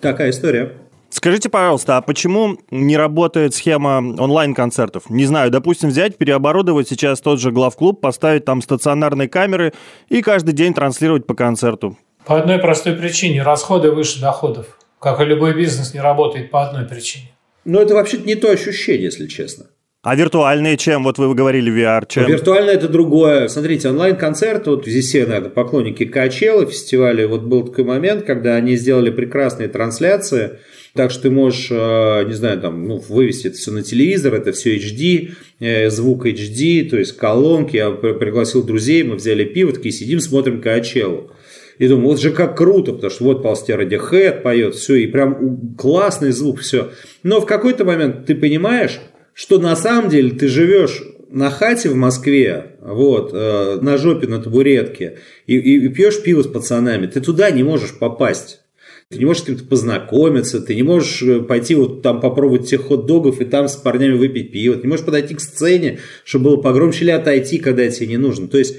Такая 0.00 0.30
история. 0.30 0.72
Скажите, 1.10 1.48
пожалуйста, 1.48 1.96
а 1.96 2.02
почему 2.02 2.58
не 2.70 2.96
работает 2.96 3.54
схема 3.54 3.98
онлайн-концертов? 3.98 5.10
Не 5.10 5.24
знаю, 5.26 5.50
допустим, 5.50 5.88
взять, 5.88 6.16
переоборудовать 6.16 6.88
сейчас 6.88 7.20
тот 7.20 7.40
же 7.40 7.50
главклуб, 7.50 8.00
поставить 8.00 8.44
там 8.44 8.62
стационарные 8.62 9.28
камеры 9.28 9.72
и 10.08 10.22
каждый 10.22 10.52
день 10.52 10.72
транслировать 10.72 11.26
по 11.26 11.34
концерту. 11.34 11.98
По 12.24 12.38
одной 12.38 12.58
простой 12.58 12.94
причине. 12.94 13.42
Расходы 13.42 13.90
выше 13.90 14.20
доходов. 14.20 14.78
Как 15.00 15.20
и 15.20 15.24
любой 15.24 15.54
бизнес 15.54 15.94
не 15.94 16.00
работает 16.00 16.50
по 16.50 16.68
одной 16.68 16.86
причине. 16.86 17.32
Но 17.64 17.80
это 17.80 17.94
вообще-то 17.94 18.26
не 18.26 18.36
то 18.36 18.50
ощущение, 18.50 19.04
если 19.04 19.26
честно. 19.26 19.66
А 20.02 20.16
виртуальные 20.16 20.78
чем? 20.78 21.04
Вот 21.04 21.18
вы 21.18 21.34
говорили 21.34 21.70
VR, 21.70 22.06
чем? 22.08 22.26
Виртуальное 22.26 22.72
это 22.72 22.88
другое. 22.88 23.48
Смотрите, 23.48 23.90
онлайн-концерт, 23.90 24.66
вот 24.66 24.86
здесь 24.86 25.08
все, 25.08 25.26
наверное, 25.26 25.50
поклонники 25.50 26.06
Качела 26.06 26.64
фестиваля, 26.64 27.28
вот 27.28 27.42
был 27.42 27.66
такой 27.66 27.84
момент, 27.84 28.24
когда 28.24 28.54
они 28.54 28.76
сделали 28.76 29.10
прекрасные 29.10 29.68
трансляции, 29.68 30.52
так 30.94 31.10
что 31.10 31.24
ты 31.24 31.30
можешь, 31.30 31.68
э, 31.70 32.24
не 32.26 32.32
знаю, 32.32 32.58
там, 32.62 32.88
ну, 32.88 32.96
вывести 32.96 33.48
это 33.48 33.58
все 33.58 33.72
на 33.72 33.82
телевизор, 33.82 34.32
это 34.32 34.52
все 34.52 34.78
HD, 34.78 35.32
э, 35.60 35.90
звук 35.90 36.24
HD, 36.24 36.88
то 36.88 36.96
есть 36.96 37.18
колонки. 37.18 37.76
Я 37.76 37.90
пригласил 37.90 38.64
друзей, 38.64 39.02
мы 39.02 39.16
взяли 39.16 39.44
пиво, 39.44 39.70
такие 39.74 39.92
сидим, 39.92 40.20
смотрим 40.20 40.62
Качелу. 40.62 41.30
И 41.76 41.88
думаю, 41.88 42.08
вот 42.08 42.20
же 42.20 42.30
как 42.30 42.56
круто, 42.56 42.92
потому 42.92 43.10
что 43.10 43.24
вот 43.24 43.42
ползти 43.42 43.72
Radiohead 43.72 44.40
поет, 44.40 44.76
все, 44.76 44.94
и 44.94 45.06
прям 45.06 45.74
классный 45.76 46.32
звук, 46.32 46.60
все. 46.60 46.90
Но 47.22 47.42
в 47.42 47.46
какой-то 47.46 47.84
момент 47.84 48.24
ты 48.24 48.34
понимаешь, 48.34 48.98
что 49.40 49.58
на 49.58 49.74
самом 49.74 50.10
деле 50.10 50.32
ты 50.32 50.48
живешь 50.48 51.02
на 51.30 51.48
хате 51.48 51.88
в 51.88 51.94
Москве, 51.94 52.76
вот, 52.82 53.30
э, 53.32 53.78
на 53.80 53.96
жопе 53.96 54.26
на 54.26 54.38
табуретке, 54.38 55.16
и, 55.46 55.56
и, 55.56 55.86
и 55.86 55.88
пьешь 55.88 56.22
пиво 56.22 56.42
с 56.42 56.46
пацанами, 56.46 57.06
ты 57.06 57.22
туда 57.22 57.50
не 57.50 57.62
можешь 57.62 57.98
попасть. 57.98 58.60
Ты 59.08 59.16
не 59.16 59.24
можешь 59.24 59.44
с 59.44 59.46
кем-то 59.46 59.64
познакомиться, 59.64 60.60
ты 60.60 60.74
не 60.74 60.82
можешь 60.82 61.22
э, 61.22 61.40
пойти 61.40 61.74
вот 61.74 62.02
там 62.02 62.20
попробовать 62.20 62.68
тех 62.68 62.82
хот-догов 62.82 63.40
и 63.40 63.46
там 63.46 63.66
с 63.68 63.76
парнями 63.76 64.12
выпить 64.12 64.52
пиво, 64.52 64.74
ты 64.74 64.82
не 64.82 64.88
можешь 64.88 65.06
подойти 65.06 65.34
к 65.34 65.40
сцене, 65.40 66.00
чтобы 66.22 66.50
было 66.50 66.56
погромче 66.58 67.04
или 67.04 67.10
отойти, 67.10 67.56
когда 67.56 67.88
тебе 67.88 68.08
не 68.08 68.18
нужно. 68.18 68.46
То 68.46 68.58
есть, 68.58 68.76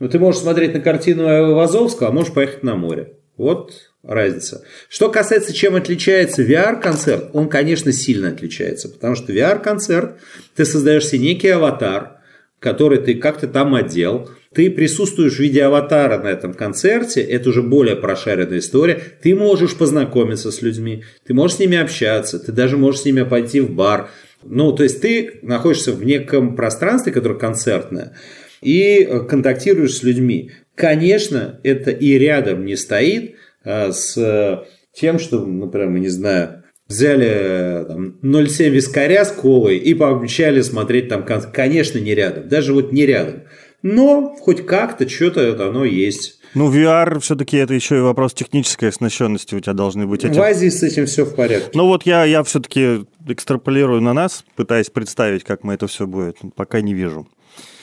ну, 0.00 0.08
ты 0.08 0.18
можешь 0.18 0.40
смотреть 0.40 0.74
на 0.74 0.80
картину 0.80 1.54
Вазовского, 1.54 2.08
а 2.08 2.12
можешь 2.12 2.32
поехать 2.32 2.64
на 2.64 2.74
море. 2.74 3.12
Вот 3.36 3.89
разница. 4.02 4.64
Что 4.88 5.10
касается, 5.10 5.52
чем 5.52 5.76
отличается 5.76 6.42
VR-концерт, 6.42 7.30
он, 7.32 7.48
конечно, 7.48 7.92
сильно 7.92 8.28
отличается, 8.28 8.88
потому 8.88 9.14
что 9.14 9.32
VR-концерт, 9.32 10.16
ты 10.56 10.64
создаешь 10.64 11.06
себе 11.06 11.20
некий 11.20 11.48
аватар, 11.48 12.18
который 12.58 12.98
ты 12.98 13.14
как-то 13.14 13.46
там 13.46 13.74
одел, 13.74 14.30
ты 14.54 14.70
присутствуешь 14.70 15.36
в 15.36 15.40
виде 15.40 15.62
аватара 15.62 16.18
на 16.18 16.28
этом 16.28 16.54
концерте, 16.54 17.20
это 17.20 17.50
уже 17.50 17.62
более 17.62 17.96
прошаренная 17.96 18.58
история, 18.58 19.00
ты 19.22 19.34
можешь 19.34 19.76
познакомиться 19.76 20.50
с 20.50 20.60
людьми, 20.60 21.04
ты 21.26 21.34
можешь 21.34 21.56
с 21.56 21.60
ними 21.60 21.78
общаться, 21.78 22.38
ты 22.38 22.52
даже 22.52 22.76
можешь 22.76 23.02
с 23.02 23.04
ними 23.04 23.22
пойти 23.22 23.60
в 23.60 23.70
бар, 23.70 24.10
ну, 24.42 24.72
то 24.72 24.82
есть 24.82 25.00
ты 25.00 25.38
находишься 25.42 25.92
в 25.92 26.04
неком 26.04 26.56
пространстве, 26.56 27.12
которое 27.12 27.38
концертное, 27.38 28.16
и 28.62 29.08
контактируешь 29.28 29.94
с 29.94 30.02
людьми. 30.02 30.52
Конечно, 30.74 31.60
это 31.62 31.90
и 31.90 32.18
рядом 32.18 32.64
не 32.64 32.76
стоит 32.76 33.36
с 33.64 34.64
тем, 34.94 35.18
что, 35.18 35.44
например, 35.44 35.88
мы 35.88 36.00
не 36.00 36.08
знаю, 36.08 36.64
взяли 36.86 37.84
там, 37.86 38.18
0,7 38.22 38.68
вискаря 38.68 39.24
с 39.24 39.30
колой 39.30 39.76
и 39.78 39.94
пообещали 39.94 40.60
смотреть 40.60 41.08
там, 41.08 41.24
конечно, 41.24 41.98
не 41.98 42.14
рядом, 42.14 42.48
даже 42.48 42.74
вот 42.74 42.92
не 42.92 43.06
рядом. 43.06 43.42
Но 43.82 44.34
хоть 44.40 44.66
как-то 44.66 45.08
что-то 45.08 45.52
оно 45.66 45.84
есть. 45.84 46.38
Ну, 46.54 46.70
VR 46.70 47.20
все-таки 47.20 47.56
это 47.56 47.72
еще 47.72 47.98
и 47.98 48.00
вопрос 48.00 48.34
технической 48.34 48.88
оснащенности 48.88 49.54
у 49.54 49.60
тебя 49.60 49.72
должны 49.72 50.06
быть. 50.06 50.24
Эти... 50.24 50.36
В 50.36 50.42
Азии 50.42 50.68
с 50.68 50.82
этим 50.82 51.06
все 51.06 51.24
в 51.24 51.34
порядке. 51.34 51.70
Ну 51.74 51.86
вот 51.86 52.04
я, 52.04 52.24
я 52.24 52.42
все-таки 52.42 53.06
экстраполирую 53.26 54.02
на 54.02 54.12
нас, 54.12 54.44
пытаясь 54.56 54.90
представить, 54.90 55.44
как 55.44 55.62
мы 55.64 55.74
это 55.74 55.86
все 55.86 56.06
будет. 56.06 56.36
Пока 56.56 56.80
не 56.80 56.92
вижу 56.92 57.26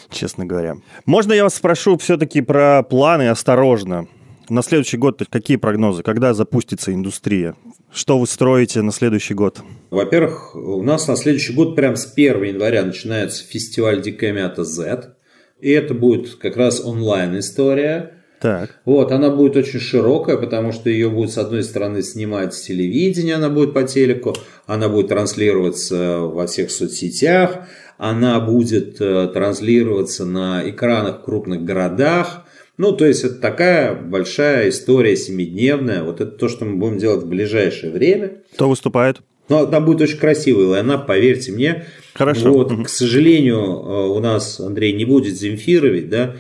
честно 0.10 0.46
говоря. 0.46 0.76
Можно 1.06 1.34
я 1.34 1.44
вас 1.44 1.56
спрошу 1.56 1.98
все-таки 1.98 2.42
про 2.42 2.82
планы 2.84 3.28
осторожно? 3.28 4.08
На 4.50 4.62
следующий 4.62 4.98
год 4.98 5.22
какие 5.30 5.58
прогнозы? 5.58 6.04
Когда 6.04 6.34
запустится 6.34 6.94
индустрия? 6.94 7.56
Что 7.92 8.18
вы 8.18 8.28
строите 8.28 8.82
на 8.82 8.92
следующий 8.92 9.34
год? 9.34 9.60
Во-первых, 9.90 10.56
у 10.56 10.82
нас 10.84 11.08
на 11.08 11.18
следующий 11.18 11.54
год 11.54 11.76
прям 11.76 11.98
с 11.98 12.12
1 12.14 12.44
января 12.44 12.86
начинается 12.86 13.44
фестиваль 13.44 14.02
Дикомята 14.02 14.64
Z. 14.64 15.16
И 15.60 15.70
это 15.72 15.94
будет 15.94 16.36
как 16.36 16.56
раз 16.56 16.80
онлайн-история. 16.84 18.14
Так. 18.40 18.80
Вот, 18.86 19.12
она 19.12 19.32
будет 19.32 19.58
очень 19.58 19.80
широкая, 19.80 20.38
потому 20.38 20.72
что 20.72 20.90
ее 20.90 21.10
будет, 21.10 21.32
с 21.32 21.38
одной 21.38 21.64
стороны, 21.64 22.04
снимать 22.04 22.54
с 22.54 22.62
телевидения, 22.62 23.36
она 23.36 23.50
будет 23.50 23.74
по 23.74 23.84
телеку, 23.84 24.36
она 24.68 24.90
будет 24.90 25.08
транслироваться 25.08 26.20
во 26.20 26.46
всех 26.46 26.70
соцсетях, 26.70 27.68
она 27.98 28.40
будет 28.40 29.02
э, 29.02 29.28
транслироваться 29.34 30.26
на 30.26 30.70
экранах 30.70 31.22
в 31.22 31.24
крупных 31.24 31.64
городах. 31.64 32.46
Ну, 32.78 32.92
то 32.92 33.06
есть, 33.06 33.24
это 33.24 33.36
такая 33.36 33.96
большая 33.96 34.70
история 34.70 35.16
семидневная. 35.16 36.04
Вот 36.04 36.22
это 36.22 36.32
то, 36.32 36.48
что 36.48 36.66
мы 36.66 36.78
будем 36.78 36.98
делать 36.98 37.24
в 37.24 37.28
ближайшее 37.28 37.92
время. 37.92 38.44
Кто 38.54 38.70
выступает? 38.70 39.22
Ну, 39.50 39.66
там 39.66 39.86
будет 39.86 40.02
очень 40.02 40.18
красивый 40.18 40.66
лайнап, 40.66 41.08
поверьте 41.08 41.52
мне. 41.52 41.86
Хорошо. 42.14 42.52
Вот, 42.52 42.72
угу. 42.72 42.84
К 42.84 42.90
сожалению, 42.90 43.58
э, 43.58 44.08
у 44.10 44.20
нас, 44.20 44.60
Андрей, 44.60 44.94
не 44.94 45.06
будет 45.06 45.36
Земфирович, 45.36 46.10
да, 46.10 46.36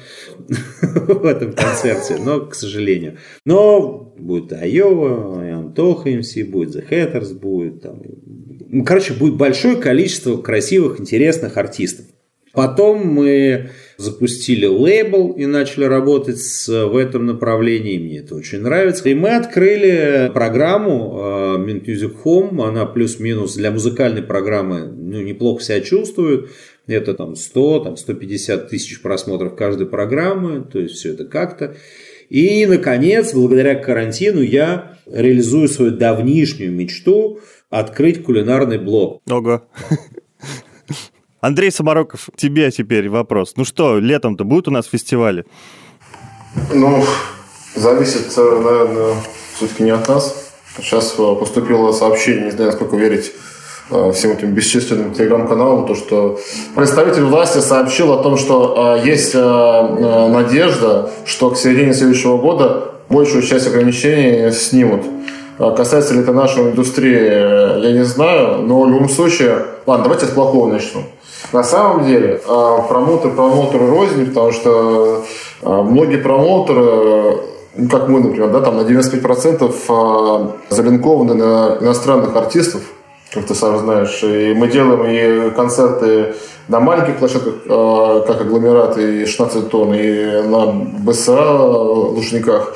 в 0.81 1.25
этом 1.25 1.53
концерте, 1.53 2.17
но, 2.23 2.41
к 2.41 2.53
сожалению. 2.53 3.17
Но 3.45 4.13
будет 4.17 4.51
Айова, 4.53 5.41
Антоха 5.53 6.09
МС, 6.09 6.35
будет 6.47 6.75
The 6.75 6.89
Hatters, 6.89 7.33
будет 7.33 7.81
там, 7.81 8.01
ну, 8.69 8.83
короче, 8.83 9.13
будет 9.13 9.35
большое 9.35 9.77
количество 9.77 10.35
красивых, 10.37 10.99
интересных 10.99 11.55
артистов. 11.55 12.05
Потом 12.51 13.05
мы 13.07 13.69
запустили 13.97 14.65
лейбл 14.65 15.31
и 15.31 15.45
начали 15.45 15.85
работать 15.85 16.39
в 16.67 16.95
этом 16.95 17.25
направлении. 17.25 17.97
Мне 17.97 18.19
это 18.19 18.35
очень 18.35 18.61
нравится. 18.61 19.09
И 19.09 19.15
мы 19.15 19.35
открыли 19.35 20.31
программу 20.33 21.19
uh, 21.19 21.65
Mint 21.65 21.85
Music 21.85 22.15
Home. 22.23 22.67
Она 22.67 22.85
плюс-минус 22.85 23.55
для 23.55 23.71
музыкальной 23.71 24.21
программы 24.21 24.85
ну, 24.85 25.21
неплохо 25.21 25.63
себя 25.63 25.81
чувствует. 25.81 26.49
Это 26.85 27.13
там 27.13 27.35
100, 27.35 27.79
там 27.79 27.97
150 27.97 28.69
тысяч 28.69 29.01
просмотров 29.01 29.55
каждой 29.55 29.87
программы. 29.87 30.63
То 30.71 30.79
есть 30.79 30.95
все 30.95 31.13
это 31.13 31.25
как-то. 31.25 31.75
И, 32.29 32.65
наконец, 32.65 33.33
благодаря 33.33 33.75
карантину 33.75 34.41
я 34.41 34.97
реализую 35.05 35.67
свою 35.69 35.91
давнишнюю 35.91 36.71
мечту– 36.71 37.39
открыть 37.69 38.23
кулинарный 38.23 38.77
блог. 38.77 39.21
Ого. 39.29 39.63
Андрей 41.47 41.71
Самароков, 41.71 42.27
тебе 42.35 42.69
теперь 42.71 43.07
вопрос. 43.07 43.53
Ну 43.55 43.63
что, 43.63 43.99
летом-то 43.99 44.43
будут 44.43 44.67
у 44.67 44.71
нас 44.71 44.85
фестивали? 44.85 45.45
Ну, 46.73 47.05
зависит, 47.73 48.33
э, 48.35 48.61
наверное, 48.61 49.15
все-таки 49.55 49.83
не 49.83 49.91
от 49.91 50.09
нас. 50.09 50.35
Сейчас 50.77 51.15
э, 51.17 51.35
поступило 51.39 51.93
сообщение, 51.93 52.45
не 52.45 52.51
знаю, 52.51 52.71
насколько 52.71 52.97
верить 52.97 53.31
э, 53.91 54.11
всем 54.13 54.31
этим 54.31 54.51
бесчисленным 54.51 55.13
телеграм-каналам, 55.13 55.87
то, 55.87 55.95
что 55.95 56.37
представитель 56.75 57.23
власти 57.23 57.59
сообщил 57.59 58.11
о 58.11 58.21
том, 58.21 58.35
что 58.35 58.99
есть 59.01 59.33
надежда, 59.33 61.09
что 61.25 61.51
к 61.51 61.57
середине 61.57 61.93
следующего 61.93 62.37
года 62.37 62.91
большую 63.07 63.41
часть 63.41 63.67
ограничений 63.67 64.51
снимут. 64.51 65.05
Касается 65.57 66.13
ли 66.13 66.19
это 66.19 66.33
нашей 66.33 66.63
индустрии, 66.63 67.85
я 67.85 67.91
не 67.93 68.03
знаю, 68.03 68.63
но 68.63 68.81
в 68.81 68.89
любом 68.89 69.07
случае... 69.07 69.65
Ладно, 69.85 70.03
давайте 70.03 70.25
с 70.25 70.29
плохого 70.29 70.69
начну. 70.69 71.03
На 71.53 71.63
самом 71.63 72.05
деле, 72.05 72.41
а, 72.47 72.81
промоутер 72.81 73.31
промоутеру 73.31 73.89
рознь, 73.89 74.25
потому 74.27 74.51
что 74.51 75.23
а, 75.61 75.81
многие 75.81 76.17
промоутеры, 76.17 77.41
ну, 77.75 77.89
как 77.89 78.09
мы, 78.09 78.19
например, 78.19 78.49
да, 78.51 78.61
там 78.61 78.77
на 78.77 78.81
95% 78.81 80.53
залинкованы 80.69 81.33
на 81.35 81.77
иностранных 81.79 82.35
артистов, 82.35 82.81
как 83.33 83.45
ты 83.45 83.55
сам 83.55 83.77
знаешь. 83.77 84.21
И 84.23 84.53
мы 84.55 84.67
делаем 84.67 85.05
и 85.05 85.51
концерты 85.51 86.35
на 86.67 86.79
маленьких 86.79 87.17
площадках, 87.17 87.63
как 87.63 88.41
агломерат 88.41 88.97
и 88.97 89.25
16 89.25 89.69
тонн, 89.69 89.93
и 89.93 90.41
на 90.41 90.65
БСА 90.99 91.61
Лужниках. 91.63 92.75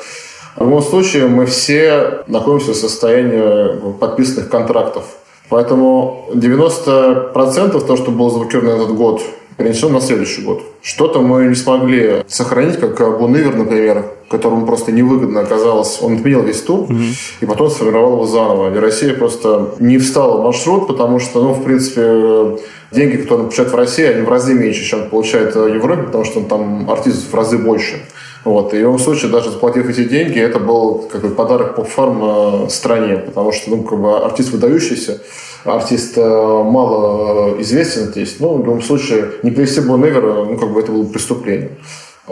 В 0.56 0.62
любом 0.62 0.82
случае, 0.82 1.26
мы 1.26 1.46
все 1.46 2.22
находимся 2.26 2.72
в 2.72 2.76
состоянии 2.76 3.92
подписанных 3.98 4.48
контрактов. 4.50 5.04
Поэтому 5.52 6.30
90% 6.32 7.34
того, 7.34 7.96
что 7.96 8.10
было 8.10 8.30
заблокировано 8.30 8.70
этот 8.70 8.94
год, 8.94 9.20
перенесем 9.58 9.92
на 9.92 10.00
следующий 10.00 10.40
год. 10.40 10.62
Что-то 10.80 11.20
мы 11.20 11.44
не 11.44 11.54
смогли 11.54 12.22
сохранить, 12.26 12.80
как 12.80 13.18
Бунивер, 13.18 13.54
например, 13.54 14.02
которому 14.30 14.64
просто 14.64 14.92
невыгодно 14.92 15.40
оказалось. 15.40 15.98
Он 16.00 16.14
отменил 16.14 16.42
весь 16.42 16.62
тур 16.62 16.84
угу. 16.84 16.94
и 17.42 17.44
потом 17.44 17.68
сформировал 17.68 18.14
его 18.14 18.26
заново. 18.26 18.74
И 18.74 18.78
Россия 18.78 19.12
просто 19.12 19.74
не 19.78 19.98
встала 19.98 20.40
в 20.40 20.44
маршрут, 20.44 20.86
потому 20.86 21.18
что, 21.18 21.42
ну, 21.42 21.52
в 21.52 21.62
принципе, 21.62 22.56
деньги, 22.90 23.16
которые 23.16 23.40
он 23.40 23.44
получает 23.50 23.72
в 23.72 23.76
России, 23.76 24.06
они 24.06 24.22
в 24.22 24.30
разы 24.30 24.54
меньше, 24.54 24.82
чем 24.84 25.10
получает 25.10 25.54
в 25.54 25.66
Европе, 25.66 26.04
потому 26.04 26.24
что 26.24 26.40
там 26.40 26.90
артистов 26.90 27.30
в 27.30 27.34
разы 27.34 27.58
больше. 27.58 27.96
Вот. 28.44 28.74
И 28.74 28.78
в 28.78 28.80
любом 28.80 28.98
случае, 28.98 29.30
даже 29.30 29.50
заплатив 29.50 29.88
эти 29.88 30.04
деньги, 30.04 30.38
это 30.40 30.58
был 30.58 31.08
как 31.10 31.22
бы 31.22 31.30
подарок 31.30 31.76
по 31.76 31.84
фарм 31.84 32.68
стране, 32.68 33.16
потому 33.18 33.52
что 33.52 33.70
ну, 33.70 33.82
как 33.82 34.00
бы 34.00 34.18
артист 34.18 34.50
выдающийся, 34.50 35.20
артист 35.64 36.14
э, 36.16 36.22
мало 36.22 37.60
известен 37.60 38.06
здесь, 38.06 38.36
но 38.40 38.54
в 38.54 38.58
любом 38.58 38.82
случае 38.82 39.32
не 39.42 39.52
привести 39.52 39.80
бы 39.80 39.96
Невера, 39.96 40.44
ну, 40.44 40.58
как 40.58 40.72
бы 40.72 40.80
это 40.80 40.90
было 40.90 41.04
преступление. 41.04 41.70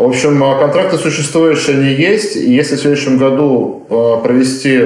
В 0.00 0.04
общем, 0.04 0.42
а, 0.42 0.58
контракты 0.58 0.96
существующие, 0.96 1.76
они 1.76 1.92
есть. 1.92 2.34
Если 2.34 2.76
в 2.76 2.80
следующем 2.80 3.18
году 3.18 3.84
а, 3.90 4.16
провести 4.16 4.78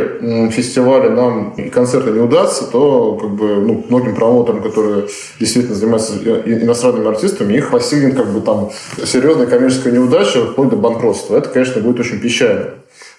фестивали 0.50 1.08
нам 1.08 1.50
и 1.50 1.68
концерты 1.68 2.10
не 2.10 2.18
удастся, 2.18 2.64
то 2.64 3.16
как 3.20 3.30
бы, 3.30 3.46
ну, 3.60 3.84
многим 3.90 4.16
промоутерам, 4.16 4.60
которые 4.60 5.06
действительно 5.38 5.76
занимаются 5.76 6.14
иностранными 6.16 7.06
артистами, 7.06 7.54
их 7.54 7.70
постигнет 7.70 8.16
как 8.16 8.32
бы 8.32 8.40
там 8.40 8.72
серьезная 9.04 9.46
коммерческая 9.46 9.92
неудача 9.92 10.46
вплоть 10.46 10.70
до 10.70 10.76
банкротства. 10.76 11.36
Это, 11.36 11.48
конечно, 11.48 11.80
будет 11.80 12.00
очень 12.00 12.18
печально. 12.18 12.70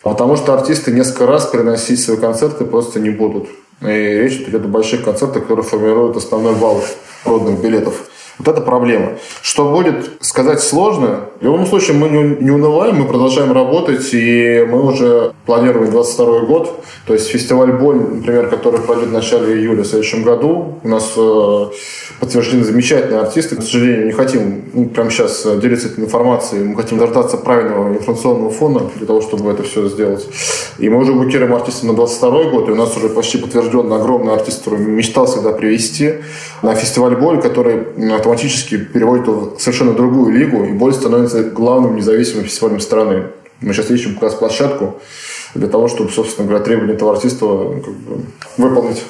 Потому 0.04 0.36
что 0.36 0.54
артисты 0.54 0.91
несколько 0.91 1.26
раз 1.28 1.46
переносить 1.46 2.04
свои 2.04 2.18
концерты 2.18 2.66
просто 2.66 3.00
не 3.00 3.10
будут. 3.10 3.48
И 3.82 3.86
речь 3.86 4.41
идет 4.41 4.66
о 4.66 4.68
больших 4.68 5.06
концертах, 5.06 5.43
которые 5.43 5.64
формируют 5.64 6.18
основной 6.18 6.56
вал 6.56 6.84
проданных 7.24 7.62
билетов. 7.62 8.10
Вот 8.38 8.48
это 8.48 8.62
проблема. 8.62 9.14
Что 9.42 9.70
будет, 9.70 10.12
сказать 10.22 10.62
сложно. 10.62 11.22
В 11.40 11.44
любом 11.44 11.66
случае, 11.66 11.98
мы 11.98 12.10
не 12.10 12.52
унываем, 12.52 12.98
мы 12.98 13.06
продолжаем 13.06 13.52
работать, 13.54 14.10
и 14.14 14.66
мы 14.70 14.84
уже 14.86 15.34
планируем 15.46 15.92
22 15.92 16.40
год. 16.42 16.84
То 17.08 17.14
есть 17.14 17.28
фестиваль 17.28 17.72
«Боль», 17.72 17.98
например, 17.98 18.50
который 18.50 18.82
пройдет 18.82 19.10
в 19.10 19.14
начале 19.14 19.56
июля 19.56 19.84
в 19.84 19.88
следующем 19.88 20.24
году. 20.24 20.80
У 20.84 20.88
нас 20.88 21.14
э, 21.16 21.66
подтверждены 22.20 22.64
замечательные 22.64 23.22
артисты. 23.22 23.56
К 23.56 23.62
сожалению, 23.62 24.08
не 24.08 24.12
хотим 24.12 24.64
ну, 24.74 24.86
прямо 24.86 25.12
сейчас 25.12 25.46
э, 25.46 25.58
делиться 25.60 25.88
этой 25.88 26.04
информацией. 26.04 26.64
Мы 26.64 26.76
хотим 26.76 26.98
дождаться 26.98 27.38
правильного 27.38 27.94
информационного 27.94 28.50
фона 28.50 28.82
для 28.96 29.06
того, 29.06 29.22
чтобы 29.22 29.52
это 29.52 29.64
все 29.64 29.88
сделать. 29.88 30.28
И 30.80 30.90
мы 30.90 30.98
уже 30.98 31.14
букируем 31.14 31.54
артистов 31.54 31.84
на 31.84 31.94
22 31.94 32.44
год, 32.46 32.70
и 32.70 32.72
у 32.72 32.76
нас 32.76 32.98
уже 32.98 33.10
почти 33.10 33.38
подтвержден 33.38 33.92
огромный 33.94 34.34
артист, 34.34 34.64
который 34.64 34.80
мечтал 34.80 35.28
всегда 35.28 35.52
привести 35.52 36.16
на 36.64 36.76
фестиваль 36.76 37.16
«Боль», 37.16 37.40
который 37.40 37.86
автоматически 38.26 38.78
переводит 38.78 39.28
в 39.28 39.60
совершенно 39.60 39.94
другую 39.94 40.34
лигу, 40.34 40.66
и 40.66 40.72
«Боль» 40.72 40.94
становится 40.94 41.44
главным 41.44 41.96
независимым 41.96 42.46
фестивалем 42.46 42.80
страны. 42.80 43.28
Мы 43.62 43.72
сейчас 43.72 43.92
ищем 43.92 44.16
как 44.16 44.24
раз 44.24 44.34
площадку 44.34 45.00
для 45.54 45.68
того, 45.68 45.88
чтобы, 45.88 46.10
собственно 46.10 46.48
говоря, 46.48 46.64
требования 46.64 46.94
этого 46.94 47.14
артиста 47.14 47.46
как 47.46 47.94
бы, 47.94 48.26
выполнить. 48.58 49.04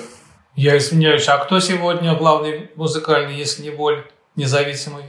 Я 0.57 0.77
извиняюсь, 0.77 1.27
а 1.29 1.37
кто 1.37 1.61
сегодня 1.61 2.13
главный 2.15 2.69
музыкальный, 2.75 3.35
если 3.35 3.63
не 3.63 3.69
боль, 3.69 4.03
независимый? 4.35 5.05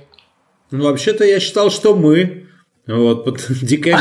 Ну, 0.70 0.84
вообще-то 0.84 1.24
я 1.24 1.40
считал, 1.40 1.70
что 1.70 1.96
мы. 1.96 2.45
Вот, 2.88 3.24
под 3.24 3.44
дикая 3.62 3.98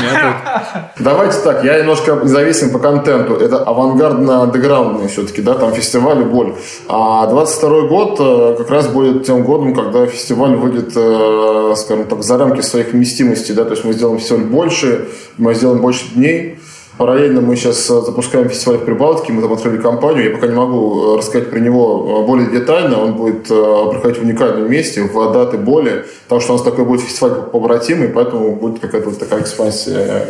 Давайте 0.99 1.39
так, 1.39 1.63
я 1.63 1.79
немножко 1.79 2.19
независим 2.23 2.69
по 2.69 2.77
контенту. 2.77 3.33
Это 3.33 3.63
авангардно-андеграундный 3.63 5.07
все-таки, 5.07 5.41
да, 5.41 5.55
там 5.55 5.73
фестиваль 5.73 6.21
и 6.21 6.25
боль. 6.25 6.53
А 6.87 7.25
22 7.25 7.81
год 7.87 8.17
э, 8.19 8.55
как 8.59 8.69
раз 8.69 8.87
будет 8.87 9.25
тем 9.25 9.43
годом, 9.43 9.73
когда 9.73 10.05
фестиваль 10.05 10.55
выйдет, 10.55 10.93
э, 10.95 11.73
скажем 11.77 12.05
так, 12.05 12.21
за 12.21 12.37
рамки 12.37 12.61
своих 12.61 12.93
вместимостей, 12.93 13.55
да, 13.55 13.63
то 13.63 13.71
есть 13.71 13.85
мы 13.85 13.93
сделаем 13.93 14.19
фестиваль 14.19 14.43
больше, 14.43 15.07
мы 15.37 15.55
сделаем 15.55 15.81
больше 15.81 16.13
дней, 16.13 16.59
Параллельно 16.97 17.41
мы 17.41 17.57
сейчас 17.57 17.89
э, 17.89 18.01
запускаем 18.01 18.47
фестиваль 18.47 18.77
в 18.77 18.85
Прибалтике, 18.85 19.33
мы 19.33 19.41
там 19.41 19.51
открыли 19.51 19.81
компанию. 19.81 20.29
Я 20.29 20.31
пока 20.31 20.47
не 20.47 20.55
могу 20.55 21.15
э, 21.15 21.17
рассказать 21.17 21.49
про 21.49 21.59
него 21.59 22.21
э, 22.23 22.25
более 22.25 22.49
детально. 22.49 23.03
Он 23.03 23.13
будет 23.15 23.49
проходить 23.49 24.17
в 24.17 24.23
уникальном 24.23 24.71
месте, 24.71 25.03
в 25.03 25.33
даты 25.33 25.57
боли, 25.57 26.05
потому 26.23 26.39
что 26.39 26.53
у 26.53 26.55
нас 26.55 26.63
такой 26.63 26.85
будет 26.85 27.01
фестиваль 27.01 27.49
побратимый, 27.51 28.07
поэтому 28.07 28.55
будет 28.55 28.79
какая-то 28.79 29.09
вот 29.09 29.19
такая 29.19 29.41
экспансия 29.41 30.25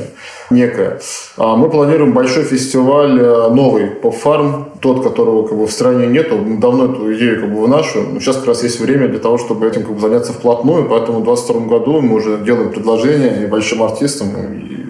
некая. 0.49 0.99
А 1.37 1.55
мы 1.55 1.69
планируем 1.69 2.13
большой 2.13 2.43
фестиваль 2.43 3.13
новый 3.51 3.87
по 3.87 4.09
фарм, 4.09 4.69
тот, 4.81 5.03
которого 5.03 5.47
как 5.47 5.57
бы, 5.57 5.67
в 5.67 5.71
стране 5.71 6.07
нету. 6.07 6.37
Мы 6.37 6.57
давно 6.57 6.85
эту 6.85 7.13
идею 7.13 7.41
как 7.41 7.53
бы 7.53 7.61
выношу. 7.61 8.01
Но 8.11 8.19
сейчас 8.19 8.37
как 8.37 8.47
раз 8.47 8.63
есть 8.63 8.79
время 8.79 9.07
для 9.07 9.19
того, 9.19 9.37
чтобы 9.37 9.67
этим 9.67 9.83
как 9.83 9.93
бы, 9.93 9.99
заняться 9.99 10.33
вплотную. 10.33 10.89
Поэтому 10.89 11.19
в 11.19 11.25
2022 11.25 11.77
году 11.77 12.01
мы 12.01 12.15
уже 12.15 12.39
делаем 12.39 12.71
предложение 12.71 13.43
и 13.43 13.45
большим 13.45 13.83
артистам, 13.83 14.29
и 14.29 14.85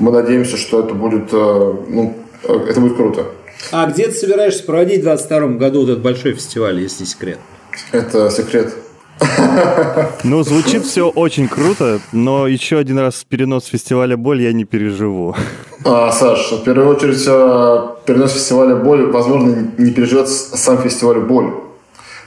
мы 0.00 0.10
надеемся, 0.10 0.56
что 0.56 0.80
это 0.80 0.94
будет, 0.94 1.32
э, 1.32 1.74
ну, 1.88 2.16
это 2.42 2.80
будет 2.80 2.96
круто. 2.96 3.26
А 3.70 3.86
где 3.86 4.08
ты 4.08 4.12
собираешься 4.12 4.64
проводить 4.64 5.00
в 5.00 5.04
2022 5.04 5.58
году 5.58 5.84
этот 5.84 6.00
большой 6.00 6.32
фестиваль, 6.32 6.80
если 6.80 7.04
секрет? 7.04 7.38
Это 7.92 8.30
секрет. 8.30 8.74
Ну, 10.24 10.42
звучит 10.42 10.84
все 10.84 11.08
очень 11.10 11.46
круто, 11.46 12.00
но 12.12 12.46
еще 12.46 12.78
один 12.78 12.98
раз 12.98 13.24
перенос 13.28 13.66
фестиваля 13.66 14.16
«Боль» 14.16 14.42
я 14.42 14.52
не 14.52 14.64
переживу. 14.64 15.36
А, 15.84 16.10
Саш, 16.10 16.52
в 16.52 16.62
первую 16.62 16.88
очередь 16.88 17.22
э, 17.26 18.04
перенос 18.06 18.32
фестиваля 18.32 18.76
«Боль», 18.76 19.10
возможно, 19.10 19.72
не 19.76 19.90
переживет 19.90 20.28
сам 20.28 20.78
фестиваль 20.78 21.20
«Боль». 21.20 21.52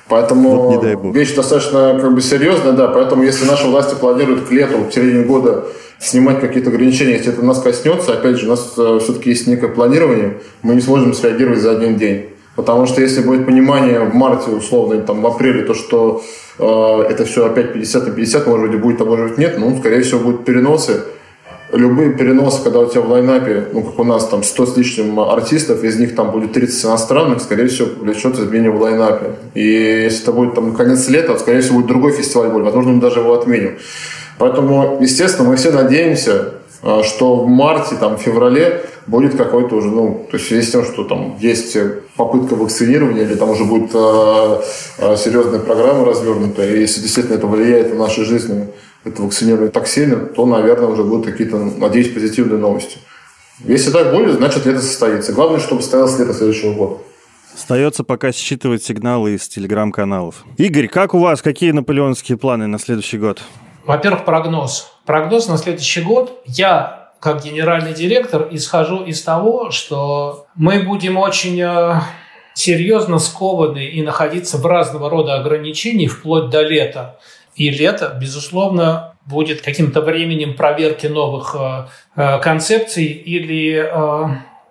Поэтому 0.09 0.49
вот 0.55 0.83
не 0.83 1.11
вещь 1.11 1.33
достаточно 1.33 1.97
как 1.99 2.13
бы 2.13 2.21
серьезная, 2.21 2.73
да. 2.73 2.87
Поэтому 2.87 3.23
если 3.23 3.45
наши 3.45 3.67
власти 3.67 3.95
планируют 3.95 4.47
к 4.47 4.51
лету, 4.51 4.79
в 4.89 4.93
середине 4.93 5.23
года 5.23 5.65
снимать 5.99 6.41
какие-то 6.41 6.69
ограничения, 6.69 7.13
если 7.13 7.31
это 7.31 7.43
нас 7.43 7.61
коснется, 7.61 8.13
опять 8.13 8.37
же, 8.37 8.47
у 8.47 8.49
нас 8.49 8.73
э, 8.77 8.99
все-таки 9.01 9.29
есть 9.29 9.47
некое 9.47 9.69
планирование, 9.69 10.39
мы 10.61 10.75
не 10.75 10.81
сможем 10.81 11.13
среагировать 11.13 11.59
за 11.59 11.71
один 11.71 11.95
день. 11.95 12.29
Потому 12.55 12.85
что 12.85 13.01
если 13.01 13.21
будет 13.21 13.45
понимание 13.45 14.01
в 14.01 14.13
марте, 14.13 14.51
условно, 14.51 14.99
там, 15.01 15.21
в 15.21 15.27
апреле, 15.27 15.63
то, 15.63 15.73
что 15.73 16.21
э, 16.59 17.01
это 17.09 17.25
все 17.25 17.45
опять 17.45 17.73
50 17.73 18.07
на 18.07 18.13
50, 18.13 18.47
может 18.47 18.71
быть, 18.71 18.79
будет, 18.79 19.01
а 19.01 19.05
может 19.05 19.29
быть, 19.29 19.37
нет, 19.37 19.55
ну, 19.57 19.77
скорее 19.79 20.01
всего, 20.01 20.19
будут 20.19 20.45
переносы. 20.45 21.03
Любые 21.73 22.13
переносы, 22.13 22.61
когда 22.63 22.79
у 22.79 22.85
тебя 22.85 23.01
в 23.01 23.09
лайнапе, 23.09 23.65
ну, 23.73 23.81
как 23.81 23.97
у 23.97 24.03
нас, 24.03 24.27
там, 24.27 24.43
100 24.43 24.65
с 24.67 24.77
лишним 24.77 25.19
артистов, 25.19 25.83
из 25.83 25.97
них 25.97 26.15
там 26.15 26.29
будет 26.31 26.53
30 26.53 26.85
иностранных, 26.85 27.41
скорее 27.41 27.67
всего, 27.67 27.87
влечет 27.99 28.37
изменение 28.37 28.69
в 28.69 28.79
лайнапе. 28.79 29.31
И 29.55 29.65
если 30.03 30.21
это 30.21 30.33
будет, 30.33 30.53
там, 30.53 30.75
конец 30.75 31.09
лета, 31.09 31.35
скорее 31.39 31.61
всего, 31.61 31.77
будет 31.77 31.87
другой 31.87 32.11
фестиваль, 32.11 32.49
возможно, 32.49 32.91
мы 32.91 33.01
даже 33.01 33.21
его 33.21 33.33
отменим. 33.33 33.79
Поэтому, 34.37 34.99
естественно, 35.01 35.49
мы 35.49 35.55
все 35.55 35.71
надеемся, 35.71 36.53
э, 36.83 37.01
что 37.03 37.37
в 37.37 37.47
марте, 37.47 37.95
там, 37.95 38.17
в 38.17 38.21
феврале 38.21 38.83
будет 39.07 39.35
какой-то 39.35 39.75
уже, 39.75 39.87
ну, 39.87 40.27
то 40.29 40.37
есть 40.37 40.69
с 40.69 40.71
тем, 40.71 40.83
что 40.83 41.03
там 41.05 41.37
есть 41.39 41.75
попытка 42.15 42.55
вакцинирования 42.55 43.23
или 43.23 43.33
там 43.33 43.49
уже 43.49 43.63
будет 43.65 43.89
э, 43.95 44.61
серьезная 45.17 45.59
программа 45.59 46.05
развернута, 46.05 46.63
и 46.63 46.81
если 46.81 47.01
действительно 47.01 47.35
это 47.35 47.47
влияет 47.47 47.93
на 47.93 47.99
наши 47.99 48.23
жизни, 48.25 48.67
это 49.03 49.21
вакцинирование 49.21 49.71
так 49.71 49.87
сильно, 49.87 50.17
то, 50.17 50.45
наверное, 50.45 50.87
уже 50.87 51.03
будут 51.03 51.25
какие-то, 51.25 51.57
надеюсь, 51.57 52.13
позитивные 52.13 52.59
новости. 52.59 52.97
Если 53.59 53.91
так 53.91 54.11
будет, 54.13 54.35
значит 54.35 54.65
лето 54.65 54.81
состоится. 54.81 55.33
Главное, 55.33 55.59
чтобы 55.59 55.81
состоялось 55.81 56.17
лето 56.17 56.33
следующего 56.33 56.73
года. 56.73 56.97
Остается 57.53 58.03
пока 58.03 58.31
считывать 58.31 58.83
сигналы 58.83 59.35
из 59.35 59.47
телеграм-каналов. 59.47 60.43
Игорь, 60.57 60.87
как 60.87 61.13
у 61.13 61.19
вас? 61.19 61.41
Какие 61.41 61.71
наполеонские 61.71 62.37
планы 62.37 62.65
на 62.67 62.79
следующий 62.79 63.19
год? 63.19 63.41
Во-первых, 63.85 64.25
прогноз. 64.25 64.91
Прогноз 65.05 65.47
на 65.47 65.57
следующий 65.57 66.01
год. 66.01 66.41
Я, 66.45 67.11
как 67.19 67.43
генеральный 67.43 67.93
директор, 67.93 68.47
исхожу 68.49 69.03
из 69.03 69.21
того, 69.21 69.69
что 69.69 70.47
мы 70.55 70.79
будем 70.79 71.17
очень 71.17 71.61
э, 71.61 72.01
серьезно 72.55 73.19
скованы 73.19 73.85
и 73.85 74.01
находиться 74.01 74.57
в 74.57 74.65
разного 74.65 75.09
рода 75.09 75.35
ограничений 75.35 76.07
вплоть 76.07 76.49
до 76.49 76.61
лета. 76.61 77.19
И 77.55 77.69
лето, 77.69 78.17
безусловно, 78.19 79.15
будет 79.25 79.61
каким-то 79.61 80.01
временем 80.01 80.55
проверки 80.55 81.07
новых 81.07 81.55
э, 81.57 81.87
э, 82.15 82.39
концепций 82.39 83.05
или 83.05 83.91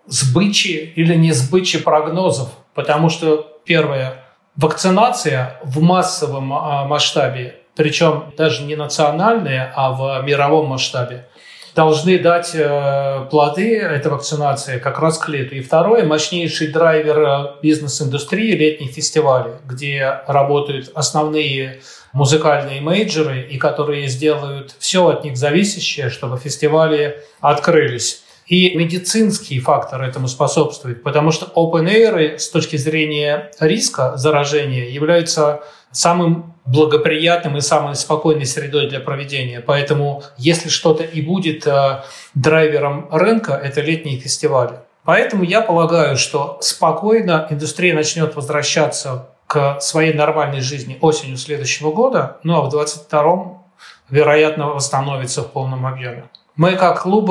сбычи 0.06 0.92
или 0.96 1.14
не 1.14 1.32
сбычи 1.32 1.78
прогнозов. 1.78 2.50
Потому 2.74 3.08
что, 3.08 3.60
первое, 3.64 4.24
вакцинация 4.56 5.60
в 5.64 5.80
массовом 5.80 6.46
масштабе 6.46 7.62
причем 7.74 8.32
даже 8.36 8.64
не 8.64 8.76
национальные, 8.76 9.72
а 9.74 9.92
в 9.92 10.22
мировом 10.24 10.66
масштабе, 10.66 11.28
должны 11.74 12.18
дать 12.18 12.50
э, 12.54 13.26
плоды 13.30 13.78
этой 13.78 14.10
вакцинации 14.10 14.78
как 14.78 14.98
раз 14.98 15.18
к 15.18 15.28
лету. 15.28 15.54
И 15.54 15.60
второе, 15.60 16.04
мощнейший 16.04 16.68
драйвер 16.68 17.18
э, 17.18 17.46
бизнес-индустрии– 17.62 18.52
летние 18.56 18.90
фестивали, 18.90 19.52
где 19.66 20.20
работают 20.26 20.90
основные 20.94 21.80
музыкальные 22.12 22.80
мейджоры, 22.80 23.40
и 23.40 23.56
которые 23.56 24.06
сделают 24.08 24.74
все 24.78 25.08
от 25.08 25.24
них 25.24 25.36
зависящее, 25.36 26.10
чтобы 26.10 26.38
фестивали 26.38 27.22
открылись. 27.40 28.22
И 28.52 28.76
медицинский 28.76 29.60
фактор 29.60 30.02
этому 30.02 30.28
способствует, 30.28 31.02
потому 31.02 31.30
что 31.30 31.46
open 31.56 31.86
air 31.86 32.36
с 32.36 32.50
точки 32.50 32.76
зрения 32.76 33.50
риска 33.58 34.18
заражения 34.18 34.90
являются 34.90 35.62
самым 35.90 36.54
благоприятным 36.66 37.56
и 37.56 37.62
самой 37.62 37.94
спокойной 37.94 38.44
средой 38.44 38.90
для 38.90 39.00
проведения. 39.00 39.62
Поэтому, 39.62 40.22
если 40.36 40.68
что-то 40.68 41.02
и 41.02 41.22
будет 41.22 41.66
э, 41.66 42.02
драйвером 42.34 43.08
рынка, 43.10 43.54
это 43.54 43.80
летние 43.80 44.18
фестивали. 44.18 44.80
Поэтому 45.04 45.44
я 45.44 45.62
полагаю, 45.62 46.18
что 46.18 46.58
спокойно 46.60 47.46
индустрия 47.48 47.94
начнет 47.94 48.36
возвращаться 48.36 49.30
к 49.46 49.80
своей 49.80 50.12
нормальной 50.12 50.60
жизни 50.60 50.98
осенью 51.00 51.38
следующего 51.38 51.90
года, 51.90 52.36
ну 52.42 52.58
а 52.58 52.60
в 52.60 52.68
2022 52.68 53.62
вероятно, 54.10 54.66
восстановится 54.68 55.40
в 55.40 55.50
полном 55.52 55.86
объеме. 55.86 56.24
Мы 56.54 56.76
как 56.76 57.00
клуб 57.00 57.30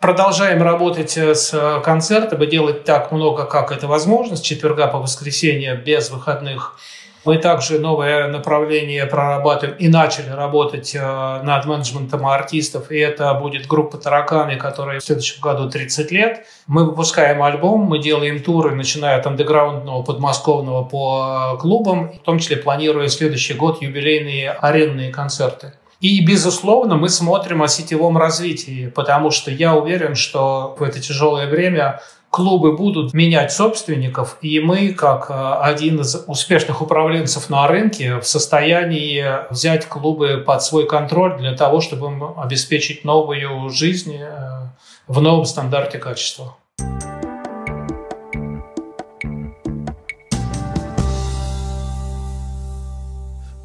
продолжаем 0.00 0.62
работать 0.62 1.16
э, 1.16 1.34
с 1.34 1.80
концертом 1.84 2.42
и 2.42 2.46
делать 2.46 2.84
так 2.84 3.12
много, 3.12 3.44
как 3.44 3.72
это 3.72 3.86
возможно, 3.86 4.36
с 4.36 4.40
четверга 4.40 4.86
по 4.86 4.98
воскресенье 4.98 5.74
без 5.76 6.10
выходных 6.10 6.78
Мы 7.24 7.38
также 7.38 7.80
новое 7.80 8.28
направление 8.28 9.04
прорабатываем 9.04 9.76
и 9.78 9.88
начали 9.88 10.30
работать 10.30 10.94
э, 10.94 11.00
над 11.00 11.66
менеджментом 11.66 12.24
артистов, 12.26 12.92
и 12.92 12.98
это 12.98 13.34
будет 13.34 13.66
группа 13.66 13.98
«Тараканы», 13.98 14.56
которая 14.56 15.00
в 15.00 15.04
следующем 15.04 15.40
году 15.40 15.68
30 15.68 16.12
лет. 16.12 16.46
Мы 16.68 16.84
выпускаем 16.84 17.42
альбом, 17.42 17.80
мы 17.80 17.98
делаем 17.98 18.40
туры, 18.42 18.74
начиная 18.76 19.18
от 19.18 19.26
андеграундного, 19.26 20.02
подмосковного 20.02 20.84
по 20.84 21.58
клубам, 21.60 22.12
в 22.12 22.18
том 22.20 22.38
числе 22.38 22.58
планируя 22.58 23.08
следующий 23.08 23.54
год 23.54 23.82
юбилейные 23.82 24.52
аренные 24.52 25.10
концерты. 25.10 25.72
И, 26.00 26.24
безусловно, 26.24 26.96
мы 26.96 27.08
смотрим 27.08 27.62
о 27.62 27.68
сетевом 27.68 28.18
развитии, 28.18 28.92
потому 28.94 29.30
что 29.30 29.50
я 29.50 29.74
уверен, 29.74 30.14
что 30.14 30.76
в 30.78 30.82
это 30.82 31.00
тяжелое 31.00 31.48
время 31.48 32.00
клубы 32.28 32.76
будут 32.76 33.14
менять 33.14 33.50
собственников, 33.50 34.36
и 34.42 34.60
мы, 34.60 34.92
как 34.92 35.30
э, 35.30 35.54
один 35.62 36.00
из 36.00 36.14
успешных 36.26 36.82
управленцев 36.82 37.48
на 37.48 37.66
рынке, 37.66 38.16
в 38.20 38.26
состоянии 38.26 39.24
взять 39.50 39.86
клубы 39.86 40.44
под 40.46 40.62
свой 40.62 40.86
контроль 40.86 41.38
для 41.38 41.56
того, 41.56 41.80
чтобы 41.80 42.10
обеспечить 42.36 43.04
новую 43.04 43.70
жизнь 43.70 44.16
э, 44.20 44.68
в 45.08 45.22
новом 45.22 45.46
стандарте 45.46 45.98
качества. 45.98 46.56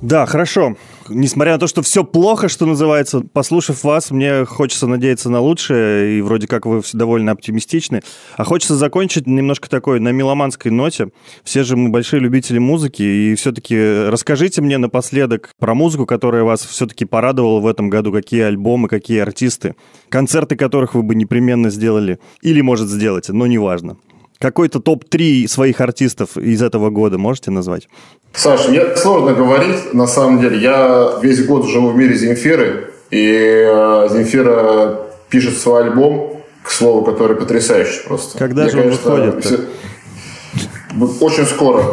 Да, 0.02 0.26
хорошо. 0.26 0.76
Несмотря 1.14 1.54
на 1.54 1.60
то, 1.60 1.68
что 1.68 1.82
все 1.82 2.04
плохо, 2.04 2.48
что 2.48 2.66
называется, 2.66 3.22
послушав 3.22 3.84
вас, 3.84 4.12
мне 4.12 4.46
хочется 4.46 4.88
надеяться 4.88 5.30
на 5.30 5.40
лучшее, 5.40 6.18
и 6.18 6.22
вроде 6.22 6.48
как 6.48 6.66
вы 6.66 6.82
довольно 6.94 7.34
оптимистичны. 7.34 8.02
А 8.38 8.44
хочется 8.44 8.76
закончить 8.76 9.28
немножко 9.28 9.70
такой 9.70 10.00
на 10.00 10.10
меломанской 10.10 10.72
ноте. 10.72 11.10
Все 11.44 11.64
же 11.64 11.76
мы 11.76 11.90
большие 11.90 12.20
любители 12.20 12.58
музыки, 12.58 13.04
и 13.04 13.36
все-таки 13.36 13.78
расскажите 14.10 14.62
мне 14.62 14.78
напоследок 14.78 15.52
про 15.60 15.74
музыку, 15.74 16.06
которая 16.06 16.44
вас 16.44 16.66
все-таки 16.66 17.06
порадовала 17.06 17.60
в 17.60 17.68
этом 17.68 17.90
году, 17.90 18.12
какие 18.12 18.42
альбомы, 18.42 18.88
какие 18.88 19.20
артисты, 19.20 19.76
концерты 20.10 20.56
которых 20.56 20.96
вы 20.96 21.04
бы 21.04 21.16
непременно 21.16 21.70
сделали, 21.70 22.20
или, 22.42 22.62
может, 22.62 22.90
сделать, 22.90 23.30
но 23.30 23.48
неважно. 23.48 23.98
Какой-то 24.42 24.80
топ-3 24.80 25.48
своих 25.48 25.80
артистов 25.82 26.36
из 26.36 26.62
этого 26.62 26.90
года 26.90 27.18
можете 27.18 27.52
назвать? 27.52 27.88
Саша, 28.34 28.70
мне 28.70 28.96
сложно 28.96 29.34
говорить, 29.34 29.94
на 29.94 30.08
самом 30.08 30.42
деле. 30.42 30.60
Я 30.60 31.20
весь 31.22 31.46
год 31.46 31.68
живу 31.68 31.90
в 31.90 31.96
мире 31.96 32.16
Земфиры, 32.16 32.92
и 33.12 33.66
э, 33.68 34.08
Земфира 34.12 35.00
пишет 35.30 35.58
свой 35.58 35.84
альбом, 35.84 36.42
к 36.64 36.70
слову, 36.70 37.04
который 37.04 37.36
потрясающий 37.36 38.04
просто. 38.06 38.38
Когда 38.38 38.64
Мне, 38.64 38.72
же 38.72 38.78
он 38.78 38.84
конечно, 38.84 39.12
выходит? 39.12 39.46
Все... 39.46 39.60
Очень 41.20 41.46
скоро. 41.46 41.84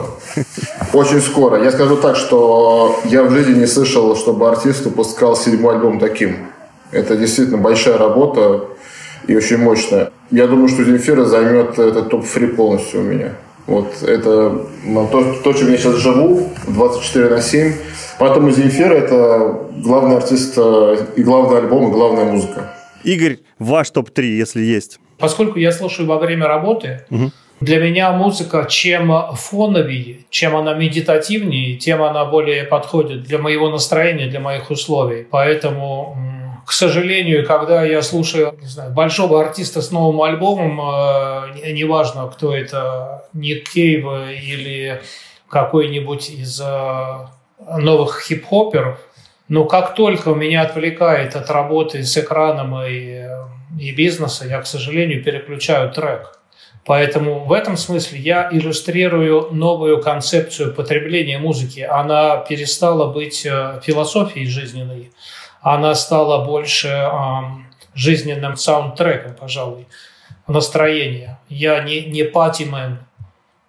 Очень 0.92 1.20
скоро. 1.20 1.62
Я 1.62 1.70
скажу 1.70 1.96
так, 1.96 2.16
что 2.16 3.00
я 3.04 3.22
в 3.22 3.30
жизни 3.30 3.60
не 3.60 3.66
слышал, 3.66 4.14
чтобы 4.16 4.48
артист 4.48 4.84
выпускал 4.84 5.36
седьмой 5.36 5.76
альбом 5.76 5.98
таким. 5.98 6.36
Это 6.90 7.16
действительно 7.16 7.58
большая 7.58 7.98
работа 7.98 8.64
и 9.26 9.36
очень 9.36 9.58
мощная. 9.58 10.10
Я 10.30 10.46
думаю, 10.46 10.68
что 10.68 10.84
Земфира 10.84 11.24
займет 11.24 11.78
этот 11.78 12.10
топ-фри 12.10 12.48
полностью 12.48 13.00
у 13.00 13.04
меня. 13.04 13.34
Вот 13.66 14.02
это 14.02 14.66
ну, 14.84 15.08
то, 15.08 15.34
то, 15.44 15.52
чем 15.52 15.70
я 15.70 15.76
сейчас 15.76 15.96
живу, 15.96 16.48
24 16.68 17.28
на 17.28 17.42
7. 17.42 17.72
Поэтому 18.18 18.50
Земфира– 18.50 18.94
это 18.94 19.68
главный 19.76 20.16
артист 20.16 20.54
э, 20.56 21.06
и 21.16 21.22
главный 21.22 21.58
альбом, 21.58 21.88
и 21.88 21.92
главная 21.92 22.24
музыка. 22.24 22.74
Игорь, 23.04 23.38
ваш 23.58 23.90
топ-3, 23.90 24.22
если 24.24 24.62
есть. 24.62 24.98
Поскольку 25.18 25.58
я 25.58 25.70
слушаю 25.70 26.08
во 26.08 26.18
время 26.18 26.46
работы, 26.46 27.04
угу. 27.10 27.30
для 27.60 27.78
меня 27.78 28.12
музыка 28.12 28.66
чем 28.68 29.12
фоновее, 29.34 30.20
чем 30.30 30.56
она 30.56 30.74
медитативнее, 30.74 31.76
тем 31.76 32.02
она 32.02 32.24
более 32.24 32.64
подходит 32.64 33.24
для 33.24 33.38
моего 33.38 33.68
настроения, 33.68 34.28
для 34.28 34.40
моих 34.40 34.70
условий. 34.70 35.26
Поэтому 35.30 36.16
к 36.68 36.72
сожалению, 36.72 37.46
когда 37.46 37.82
я 37.82 38.02
слушаю 38.02 38.54
не 38.60 38.66
знаю, 38.66 38.92
большого 38.92 39.40
артиста 39.40 39.80
с 39.80 39.90
новым 39.90 40.20
альбомом, 40.20 40.78
э, 40.78 41.72
неважно, 41.72 42.28
кто 42.28 42.54
это, 42.54 43.24
Ник 43.32 43.70
Кейв 43.70 44.04
или 44.04 45.00
какой-нибудь 45.48 46.28
из 46.28 46.60
э, 46.60 47.26
новых 47.78 48.20
хип-хоперов, 48.20 48.98
но 49.48 49.64
как 49.64 49.94
только 49.94 50.34
меня 50.34 50.60
отвлекает 50.60 51.36
от 51.36 51.48
работы 51.48 52.04
с 52.04 52.18
экраном 52.18 52.78
и, 52.82 53.24
и 53.80 53.90
бизнеса, 53.92 54.46
я, 54.46 54.60
к 54.60 54.66
сожалению, 54.66 55.24
переключаю 55.24 55.90
трек. 55.90 56.38
Поэтому 56.84 57.46
в 57.46 57.52
этом 57.54 57.78
смысле 57.78 58.18
я 58.18 58.50
иллюстрирую 58.52 59.48
новую 59.52 60.02
концепцию 60.02 60.74
потребления 60.74 61.38
музыки. 61.38 61.80
Она 61.80 62.36
перестала 62.36 63.10
быть 63.10 63.46
э, 63.46 63.80
философией 63.82 64.46
жизненной, 64.46 65.10
она 65.60 65.94
стала 65.94 66.44
больше 66.44 66.88
э, 66.88 67.08
жизненным 67.94 68.56
саундтреком, 68.56 69.34
пожалуй, 69.34 69.86
настроения. 70.46 71.38
Я 71.48 71.82
не, 71.82 72.04
не 72.04 72.24
патимен. 72.24 73.00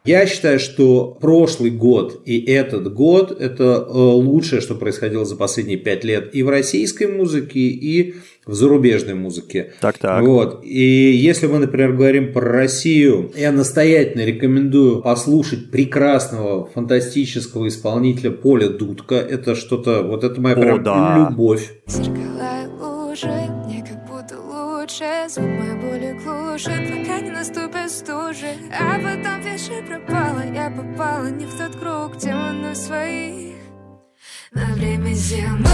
Я 0.10 0.26
считаю, 0.26 0.60
что 0.60 1.16
прошлый 1.22 1.70
год 1.70 2.24
и 2.26 2.40
этот 2.40 2.92
год– 2.92 3.30
это 3.40 3.86
э, 3.88 3.92
лучшее, 3.94 4.60
что 4.60 4.74
происходило 4.74 5.24
за 5.24 5.36
последние 5.36 5.78
пять 5.78 6.04
лет 6.04 6.34
и 6.34 6.42
в 6.42 6.50
российской 6.50 7.06
музыке, 7.06 7.60
и 7.60 8.16
в 8.48 8.56
зарубежной 8.56 9.14
музыке. 9.14 9.74
Так, 9.80 10.00
так. 10.00 10.24
Вот. 10.24 10.62
И 10.64 11.12
если 11.12 11.46
мы, 11.46 11.60
например, 11.60 11.94
говорим 11.94 12.34
про 12.34 12.42
Россию, 12.42 13.32
я 13.38 13.52
настоятельно 13.52 14.26
рекомендую 14.26 15.04
послушать 15.04 15.70
прекрасного, 15.70 16.66
фантастического 16.66 17.68
исполнителя 17.68 18.32
Поля 18.32 18.70
Дудка. 18.70 19.14
Это 19.14 19.54
что-то, 19.54 20.02
вот 20.02 20.24
это 20.24 20.42
моя 20.42 20.56
О, 20.56 20.60
прям 20.60 20.84
да. 20.84 21.28
любовь. 21.30 21.72
Зеркала 21.86 22.50
лужи, 22.82 23.28
мне 23.68 23.86
как 23.88 24.08
будто 24.08 24.40
лучше, 24.40 25.06
звук 25.30 25.46
моей 25.46 25.76
боли 25.76 26.20
глушит, 26.24 26.82
пока 26.90 27.22
не 27.22 27.30
наступит 27.30 27.92
стужи. 27.92 28.54
А 28.72 28.96
потом 28.96 29.39
пропала, 29.82 30.44
я 30.54 30.70
попала 30.70 31.30
не 31.30 31.46
в 31.46 31.58
тот 31.58 31.76
круг, 31.76 32.18
мы 32.18 32.76
своих 32.76 33.56
на 34.52 34.74
время 34.74 35.14
зимы. 35.14 35.70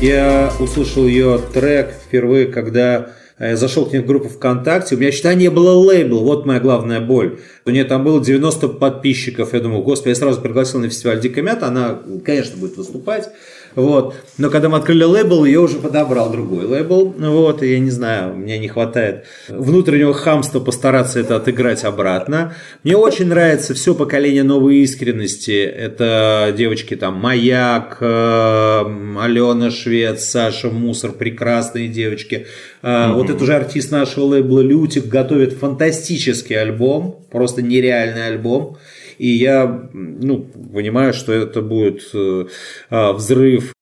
Я 0.00 0.52
услышал 0.58 1.06
ее 1.06 1.38
трек 1.38 1.92
впервые, 1.92 2.46
когда 2.46 3.12
я 3.42 3.50
э, 3.50 3.56
зашел 3.56 3.86
к 3.86 3.92
ней 3.92 3.98
в 3.98 4.06
группу 4.06 4.28
ВКонтакте, 4.28 4.94
у 4.94 4.98
меня 4.98 5.10
считай 5.10 5.34
не 5.34 5.50
было 5.50 5.72
лейбла, 5.72 6.20
вот 6.20 6.46
моя 6.46 6.60
главная 6.60 7.00
боль. 7.00 7.40
У 7.64 7.70
нее 7.70 7.84
там 7.84 8.04
было 8.04 8.22
90 8.22 8.68
подписчиков, 8.68 9.52
я 9.52 9.60
думаю, 9.60 9.82
господи, 9.82 10.10
я 10.10 10.14
сразу 10.14 10.40
пригласил 10.40 10.80
на 10.80 10.88
фестиваль 10.88 11.20
Дикая 11.20 11.42
Мята, 11.42 11.66
она, 11.66 11.98
конечно, 12.24 12.56
будет 12.56 12.76
выступать. 12.76 13.30
Вот. 13.74 14.14
Но 14.38 14.50
когда 14.50 14.68
мы 14.68 14.78
открыли 14.78 15.04
лейбл, 15.04 15.44
я 15.44 15.60
уже 15.60 15.76
подобрал 15.76 16.30
другой 16.30 16.64
лейбл. 16.64 17.14
Вот, 17.18 17.62
и 17.62 17.72
я 17.72 17.78
не 17.78 17.90
знаю, 17.90 18.34
мне 18.34 18.58
не 18.58 18.68
хватает 18.68 19.24
внутреннего 19.48 20.14
хамства 20.14 20.60
постараться 20.60 21.20
это 21.20 21.36
отыграть 21.36 21.84
обратно. 21.84 22.54
Мне 22.84 22.96
очень 22.96 23.26
нравится 23.26 23.74
все 23.74 23.94
поколение 23.94 24.42
новой 24.42 24.78
искренности. 24.78 25.62
Это 25.64 26.54
девочки 26.56 26.96
там 26.96 27.14
Маяк, 27.14 27.98
э, 28.00 28.84
Алена 29.20 29.70
Швед, 29.70 30.20
Саша 30.20 30.70
Мусор, 30.70 31.12
прекрасные 31.12 31.88
девочки. 31.88 32.46
Mm-hmm. 32.82 33.12
Вот 33.14 33.30
это 33.30 33.42
уже 33.42 33.54
артист 33.54 33.90
нашего 33.90 34.24
лейбла 34.24 34.60
Лютик 34.60 35.06
готовит 35.06 35.52
фантастический 35.54 36.60
альбом, 36.60 37.24
просто 37.30 37.62
нереальный 37.62 38.26
альбом. 38.26 38.78
И 39.22 39.28
я 39.28 39.88
ну, 39.92 40.48
понимаю, 40.74 41.14
что 41.14 41.32
это 41.32 41.62
будет 41.62 42.02
э, 42.12 42.46
а, 42.90 43.12
взрыв. 43.12 43.72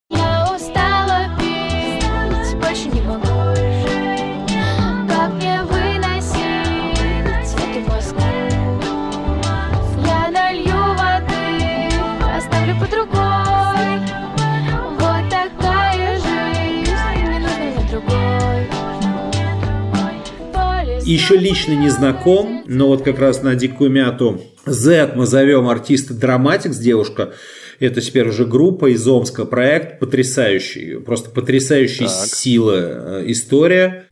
Еще 21.03 21.37
лично 21.37 21.73
не 21.73 21.89
знаком, 21.89 22.63
но 22.67 22.89
вот 22.89 23.03
как 23.03 23.19
раз 23.19 23.43
на 23.43 23.55
дикую 23.55 23.91
мяту 23.91 24.39
Z 24.67 25.13
мы 25.17 25.27
зовем 25.27 25.69
артиста 25.69 26.15
Драматикс, 26.15 26.77
девушка. 26.77 27.33
Это 27.79 28.01
теперь 28.01 28.29
уже 28.29 28.45
группа 28.45 28.93
из 28.93 29.07
Омска, 29.07 29.47
проект 29.47 30.01
потрясающий, 30.01 30.99
просто 31.01 31.31
потрясающая 31.31 32.09
сила 32.09 32.75
э, 32.77 33.25
история. 33.29 34.07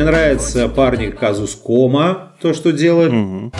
Мне 0.00 0.08
нравится 0.08 0.66
парни 0.66 1.10
Казус 1.10 1.54
Кома, 1.54 2.32
то, 2.40 2.54
что 2.54 2.72
делает. 2.72 3.12
Мгм. 3.12 3.52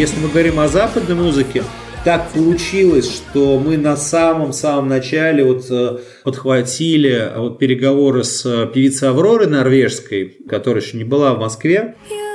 Если 0.00 0.18
мы 0.18 0.30
говорим 0.30 0.58
о 0.58 0.66
западной 0.66 1.14
музыке, 1.14 1.62
так 2.06 2.30
получилось, 2.30 3.06
что 3.06 3.58
мы 3.58 3.76
на 3.76 3.98
самом-самом 3.98 4.88
начале 4.88 5.44
вот 5.44 5.66
э, 5.70 5.98
подхватили 6.24 7.30
вот 7.36 7.58
переговоры 7.58 8.24
с 8.24 8.46
э, 8.46 8.66
певицей 8.72 9.10
Авророй 9.10 9.46
норвежской, 9.46 10.38
которая 10.48 10.82
еще 10.82 10.96
не 10.96 11.04
была 11.04 11.34
в 11.34 11.40
Москве. 11.40 11.96
You 12.08 12.29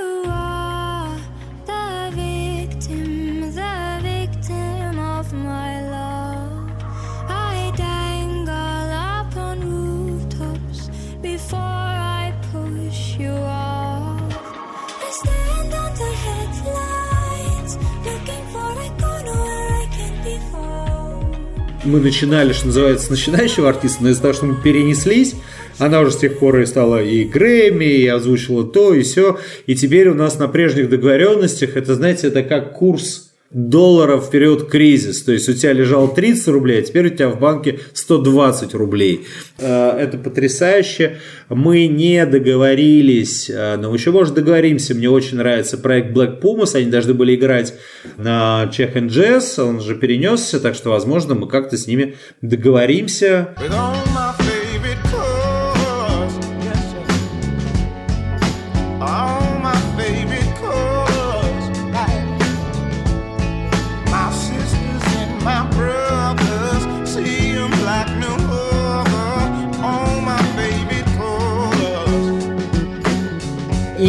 Мы 21.86 22.00
начинали, 22.00 22.52
что 22.52 22.68
называется, 22.68 23.06
с 23.06 23.10
начинающего 23.12 23.70
артиста, 23.70 24.04
но 24.04 24.10
из-за 24.10 24.22
того, 24.22 24.34
что 24.34 24.46
мы 24.48 24.56
перенеслись, 24.62 25.36
она 25.78 26.02
уже 26.02 26.12
с 26.12 26.18
тех 26.18 26.40
пор 26.40 26.60
и 26.60 26.66
стала 26.66 27.04
и 27.04 27.24
Грэмми, 27.26 27.86
и 27.86 28.08
озвучила 28.08 28.64
то, 28.66 28.94
и 28.94 29.04
все. 29.04 29.38
И 29.68 29.76
теперь 29.76 30.10
у 30.10 30.16
нас 30.16 30.40
на 30.40 30.48
прежних 30.48 30.90
договоренностях, 30.90 31.78
это, 31.78 31.94
знаете, 31.94 32.28
это 32.28 32.42
как 32.42 32.74
курс 32.74 33.32
доллара 33.56 34.18
в 34.18 34.30
период 34.30 34.70
кризис. 34.70 35.24
То 35.24 35.32
есть 35.32 35.48
у 35.48 35.54
тебя 35.54 35.72
лежало 35.72 36.14
30 36.14 36.48
рублей, 36.50 36.80
а 36.80 36.82
теперь 36.82 37.08
у 37.08 37.10
тебя 37.10 37.30
в 37.30 37.40
банке 37.40 37.80
120 37.94 38.74
рублей. 38.74 39.26
Э, 39.58 39.92
Это 39.98 40.18
потрясающе. 40.18 41.20
Мы 41.48 41.88
не 41.88 42.26
договорились, 42.26 43.50
э, 43.50 43.78
но 43.78 43.94
еще, 43.94 44.12
может, 44.12 44.34
договоримся. 44.34 44.94
Мне 44.94 45.10
очень 45.10 45.38
нравится 45.38 45.78
проект 45.78 46.16
Black 46.16 46.42
Pumas. 46.42 46.76
Они 46.76 46.92
должны 46.92 47.14
были 47.14 47.36
играть 47.36 47.74
на 48.18 48.70
Czech 48.72 48.94
and 48.96 49.08
Jazz. 49.08 49.58
Он 49.64 49.80
же 49.80 49.96
перенесся, 49.96 50.60
так 50.60 50.76
что, 50.76 50.90
возможно, 50.90 51.34
мы 51.34 51.48
как-то 51.48 51.78
с 51.78 51.88
ними 51.88 52.18
договоримся. 52.42 53.56
With 53.58 53.72
all 53.72 54.15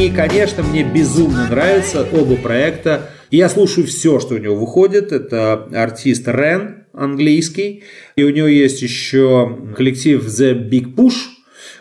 И, 0.06 0.10
конечно, 0.10 0.62
мне 0.62 0.84
безумно 0.84 1.48
нравятся 1.48 2.06
оба 2.12 2.36
проекта. 2.36 3.10
Я 3.32 3.48
слушаю 3.48 3.88
все, 3.88 4.20
что 4.20 4.36
у 4.36 4.38
него 4.38 4.54
выходит. 4.54 5.10
Это 5.10 5.68
артист 5.74 6.28
Рен, 6.28 6.84
английский. 6.92 7.82
И 8.14 8.22
у 8.22 8.30
него 8.30 8.46
есть 8.46 8.82
еще 8.82 9.58
коллектив 9.76 10.24
The 10.24 10.70
Big 10.70 10.94
Push. 10.94 11.16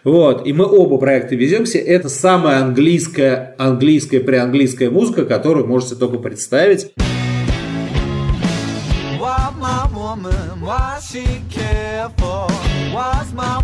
Вот, 0.04 0.48
и 0.48 0.54
мы 0.54 0.66
оба 0.66 0.98
проекта 0.98 1.36
веземся. 1.36 1.78
Это 1.78 2.10
самая 2.10 2.64
английская, 2.64 3.54
английская, 3.60 4.22
преанглийская 4.22 4.90
музыка, 4.90 5.26
которую 5.26 5.68
можете 5.68 5.94
только 5.94 6.18
представить. 6.18 6.94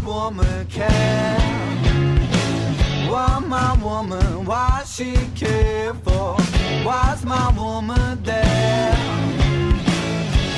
Woman, 0.06 0.68
What's 3.12 3.46
my 3.46 3.74
woman 3.84 4.46
what 4.46 4.88
she 4.88 5.14
care 5.36 5.94
for? 5.96 6.38
What's 6.86 7.26
my 7.26 7.52
woman 7.58 8.24
there? 8.24 8.94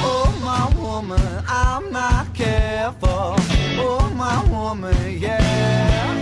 Oh 0.06 0.30
my 0.44 0.72
woman, 0.80 1.44
I'm 1.48 1.92
not 1.92 2.32
careful. 2.36 3.34
Oh 3.80 4.08
my 4.16 4.46
woman, 4.52 5.18
yeah. 5.20 6.14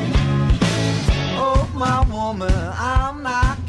Oh 1.36 1.70
my 1.76 2.00
woman, 2.10 2.54
I'm 2.78 3.22
not 3.22 3.61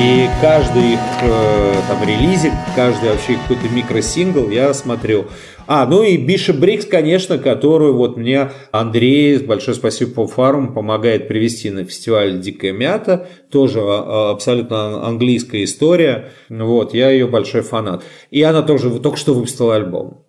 И 0.00 0.28
каждый 0.40 0.92
их 0.92 1.00
э, 1.22 1.74
там 1.88 2.06
релизик, 2.06 2.52
каждый 2.76 3.10
вообще 3.10 3.34
какой-то 3.34 3.68
микросингл 3.74 4.48
я 4.48 4.72
смотрю. 4.72 5.24
А, 5.66 5.86
ну 5.86 6.04
и 6.04 6.16
Биша 6.16 6.52
Брикс, 6.52 6.84
конечно, 6.84 7.36
которую 7.36 7.96
вот 7.96 8.16
мне 8.16 8.52
Андрей, 8.70 9.38
большое 9.38 9.76
спасибо 9.76 10.12
по 10.12 10.26
фарму, 10.28 10.72
помогает 10.72 11.26
привести 11.26 11.70
на 11.70 11.84
фестиваль 11.84 12.38
Дикая 12.38 12.72
Мята. 12.72 13.26
Тоже 13.50 13.80
а, 13.82 14.30
абсолютно 14.30 15.04
английская 15.04 15.64
история. 15.64 16.30
Вот, 16.48 16.94
я 16.94 17.10
ее 17.10 17.26
большой 17.26 17.62
фанат. 17.62 18.04
И 18.30 18.40
она 18.42 18.62
тоже 18.62 19.00
только 19.00 19.16
что 19.18 19.34
выпустила 19.34 19.74
альбом. 19.74 20.27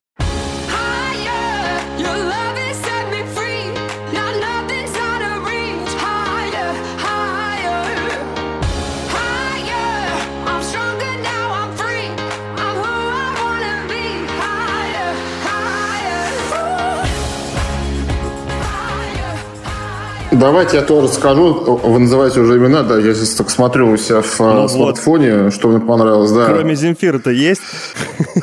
Давайте 20.49 20.77
я 20.77 20.81
тоже 20.81 21.09
скажу. 21.09 21.53
Вы 21.83 21.99
называете 21.99 22.39
уже 22.39 22.57
имена, 22.57 22.81
да, 22.81 22.97
я 22.97 23.13
здесь 23.13 23.35
так 23.35 23.51
смотрю 23.51 23.91
у 23.91 23.97
себя 23.97 24.23
в 24.23 24.41
э, 24.41 24.43
Ну 24.43 24.61
вот. 24.61 24.71
смартфоне, 24.71 25.51
что 25.51 25.67
мне 25.67 25.79
понравилось, 25.79 26.31
да. 26.31 26.45
Кроме 26.47 26.73
Земфира-то 26.73 27.29
есть? 27.29 27.61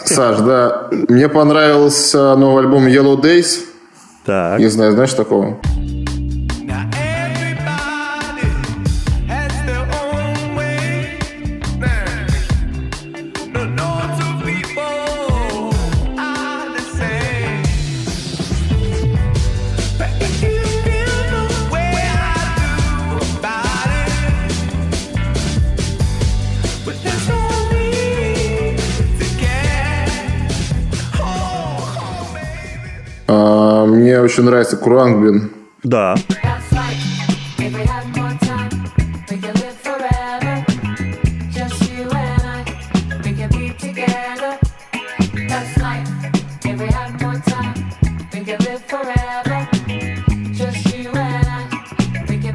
Саш, 0.05 0.39
да, 0.39 0.87
мне 1.09 1.29
понравился 1.29 2.37
новый 2.37 2.63
альбом 2.63 2.87
Yellow 2.87 3.21
Days. 3.21 3.59
Так. 4.25 4.61
Не 4.61 4.69
знаю, 4.69 4.93
знаешь 4.93 5.15
такого? 5.15 5.59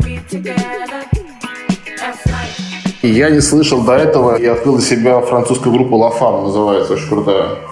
Be 0.01 0.17
together. 0.29 1.03
That's 1.97 2.25
life. 2.27 2.61
И 3.01 3.09
Я 3.09 3.29
не 3.29 3.41
слышал 3.41 3.81
до 3.83 3.93
этого. 3.93 4.37
Я 4.37 4.53
открыл 4.53 4.77
для 4.77 4.85
себя 4.85 5.19
французскую 5.21 5.73
группу 5.73 5.97
La 5.97 6.17
Femme, 6.17 6.43
называется, 6.43 6.93
очень 6.93 7.09
крутая. 7.09 7.70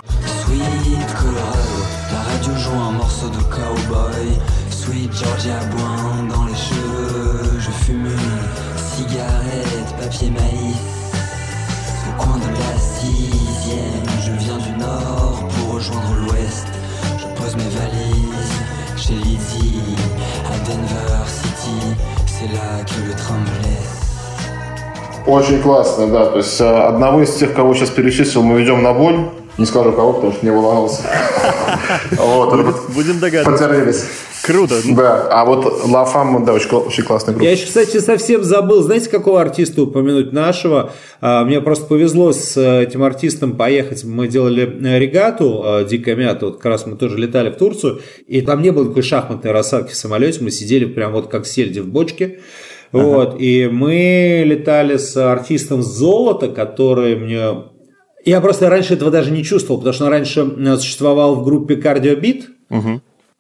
Очень 25.30 25.62
классно, 25.62 26.08
да. 26.08 26.26
То 26.26 26.38
есть 26.38 26.60
э, 26.60 26.66
одного 26.66 27.22
из 27.22 27.36
тех, 27.36 27.54
кого 27.54 27.76
сейчас 27.76 27.92
перечислил, 27.92 28.42
мы 28.42 28.60
ведем 28.60 28.82
на 28.82 28.94
боль. 28.94 29.30
Не 29.60 29.66
скажу 29.66 29.92
кого, 29.92 30.14
потому 30.14 30.32
что 30.34 30.46
не 30.46 30.52
волновался. 30.52 31.02
Вот, 32.18 32.54
Будем 32.96 33.20
догадываться. 33.20 33.68
потерялись. 33.68 34.06
Круто. 34.44 34.76
Да, 34.92 35.28
а 35.30 35.46
вот 35.46 35.86
Ла 35.86 36.06
Фам, 36.06 36.46
да, 36.46 36.54
очень, 36.54 36.70
очень 36.70 37.04
классная 37.04 37.34
группа. 37.34 37.46
Я 37.46 37.52
еще, 37.52 37.66
кстати, 37.66 38.00
совсем 38.00 38.44
забыл. 38.44 38.82
Знаете, 38.82 39.10
какого 39.10 39.42
артиста 39.42 39.84
упомянуть 39.84 40.32
нашего? 40.34 40.92
А, 41.22 41.44
Мне 41.44 41.62
просто 41.62 41.86
повезло 41.86 42.32
с 42.32 42.58
э, 42.58 42.84
этим 42.84 43.04
артистом 43.04 43.56
поехать. 43.56 44.04
Мы 44.04 44.28
делали 44.28 44.64
э, 44.64 44.98
регату 45.00 45.86
«Дикая 45.88 46.16
мята». 46.16 46.48
Вот 46.48 46.56
как 46.58 46.66
раз 46.66 46.86
мы 46.86 46.96
тоже 46.96 47.18
летали 47.18 47.50
в 47.52 47.58
Турцию. 47.58 48.02
И 48.28 48.42
там 48.42 48.62
не 48.62 48.72
было 48.72 48.88
такой 48.88 49.04
шахматной 49.04 49.52
рассадки 49.52 49.92
в 49.92 49.96
самолете. 49.96 50.40
Мы 50.42 50.52
сидели 50.52 50.86
прям 50.86 51.12
вот 51.12 51.28
как 51.28 51.46
сельди 51.46 51.80
в 51.80 51.88
бочке. 51.88 52.40
Вот. 52.92 53.40
И 53.40 53.68
мы 53.72 54.44
летали 54.46 54.98
с 54.98 55.16
артистом 55.18 55.82
«Золото», 55.82 56.50
который 56.50 57.16
мне... 57.16 57.66
Я 58.26 58.42
просто 58.42 58.70
раньше 58.70 58.96
этого 58.96 59.12
даже 59.12 59.32
не 59.32 59.44
чувствовал, 59.44 59.80
потому 59.80 59.94
что 59.94 60.06
он 60.06 60.12
раньше 60.12 60.42
э, 60.42 60.78
существовал 60.78 61.36
в 61.36 61.44
группе 61.44 61.76
«Кардиобит». 61.76 62.50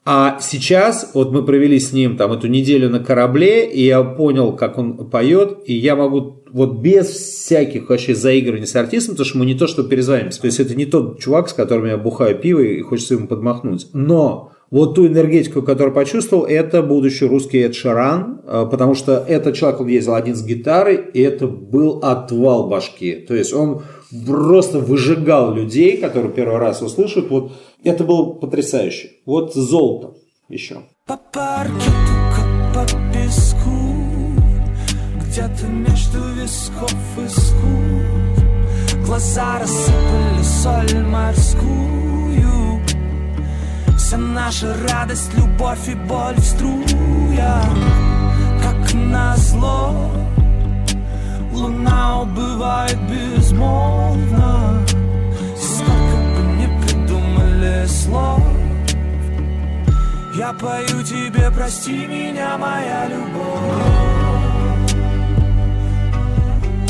А 0.06 0.39
сейчас, 0.41 1.12
вот 1.14 1.32
мы 1.32 1.43
провели 1.43 1.80
с 1.80 1.93
ним 1.93 2.18
там 2.18 2.32
эту 2.32 2.47
неделю 2.47 2.89
на 2.89 3.00
корабле, 3.00 3.70
и 3.70 3.86
я 3.86 4.02
понял, 4.02 4.54
как 4.54 4.78
он 4.78 5.10
поет, 5.10 5.60
и 5.66 5.76
я 5.76 5.95
могу 5.95 6.41
вот 6.52 6.80
без 6.80 7.10
всяких 7.10 7.89
вообще 7.89 8.16
заигрываний 8.16 8.66
с 8.66 8.76
артистом, 8.76 9.14
потому 9.14 9.28
что 9.28 9.38
мы 9.38 9.45
не 9.45 9.54
то, 9.54 9.68
что 9.68 9.84
перезвонимся. 9.84 10.41
То 10.41 10.47
есть 10.47 10.60
это 10.60 10.74
не 10.74 10.86
тот 10.86 11.20
чувак, 11.20 11.50
с 11.50 11.54
которым 11.54 11.86
я 11.86 11.97
бухаю 11.97 12.36
пиво 12.39 12.60
и 12.60 12.82
хочется 12.82 13.16
ему 13.16 13.28
подмахнуть. 13.28 13.88
Но 13.93 14.52
вот 14.72 14.96
ту 14.96 15.08
энергетику, 15.08 15.62
которую 15.62 15.94
почувствовал, 15.94 16.46
это 16.46 16.84
будущий 16.84 17.26
русский 17.26 17.60
Эд 17.60 17.76
Шаран, 17.76 18.42
э, 18.46 18.68
потому 18.70 18.94
что 18.94 19.18
этот 19.28 19.56
человек, 19.56 19.82
он 19.82 19.88
ездил 19.88 20.14
один 20.14 20.36
с 20.36 20.44
гитарой, 20.44 21.00
и 21.14 21.22
это 21.22 21.48
был 21.48 22.00
отвал 22.04 22.70
башки. 22.70 23.16
То 23.16 23.36
есть 23.36 23.54
он 23.54 23.82
просто 24.28 24.80
выжигал 24.80 25.54
людей, 25.54 25.98
которые 25.98 26.32
первый 26.32 26.58
раз 26.58 26.82
услышат. 26.82 27.30
Вот 27.30 27.52
это 27.84 28.04
было 28.04 28.34
потрясающе. 28.34 29.10
Вот 29.26 29.54
золото 29.54 30.14
еще. 30.50 30.84
По 31.08 31.18
паркету, 31.18 31.92
как 32.36 32.74
по 32.74 32.86
песку 33.12 33.70
Где-то 35.26 35.66
между 35.68 36.20
висков 36.40 36.94
и 37.18 37.28
скул 37.28 39.06
Глаза 39.06 39.60
рассыпали 39.60 40.44
соль 40.44 41.04
морскую 41.06 42.09
Вся 44.10 44.18
наша 44.18 44.76
радость, 44.88 45.32
любовь 45.38 45.88
и 45.88 45.93
боль 45.93 46.34
в 46.34 46.43
струях 46.43 47.70
Как 48.60 48.91
назло 48.95 50.10
Луна 51.53 52.24
убывает 52.24 52.97
безмолвно 53.07 54.84
Сколько 55.55 56.18
бы 56.34 56.41
не 56.57 56.82
придумали 56.82 57.86
слов 57.86 58.41
я 60.36 60.53
пою 60.53 61.03
тебе, 61.03 61.51
прости 61.53 62.07
меня, 62.07 62.57
моя 62.57 63.10
любовь. 63.10 63.84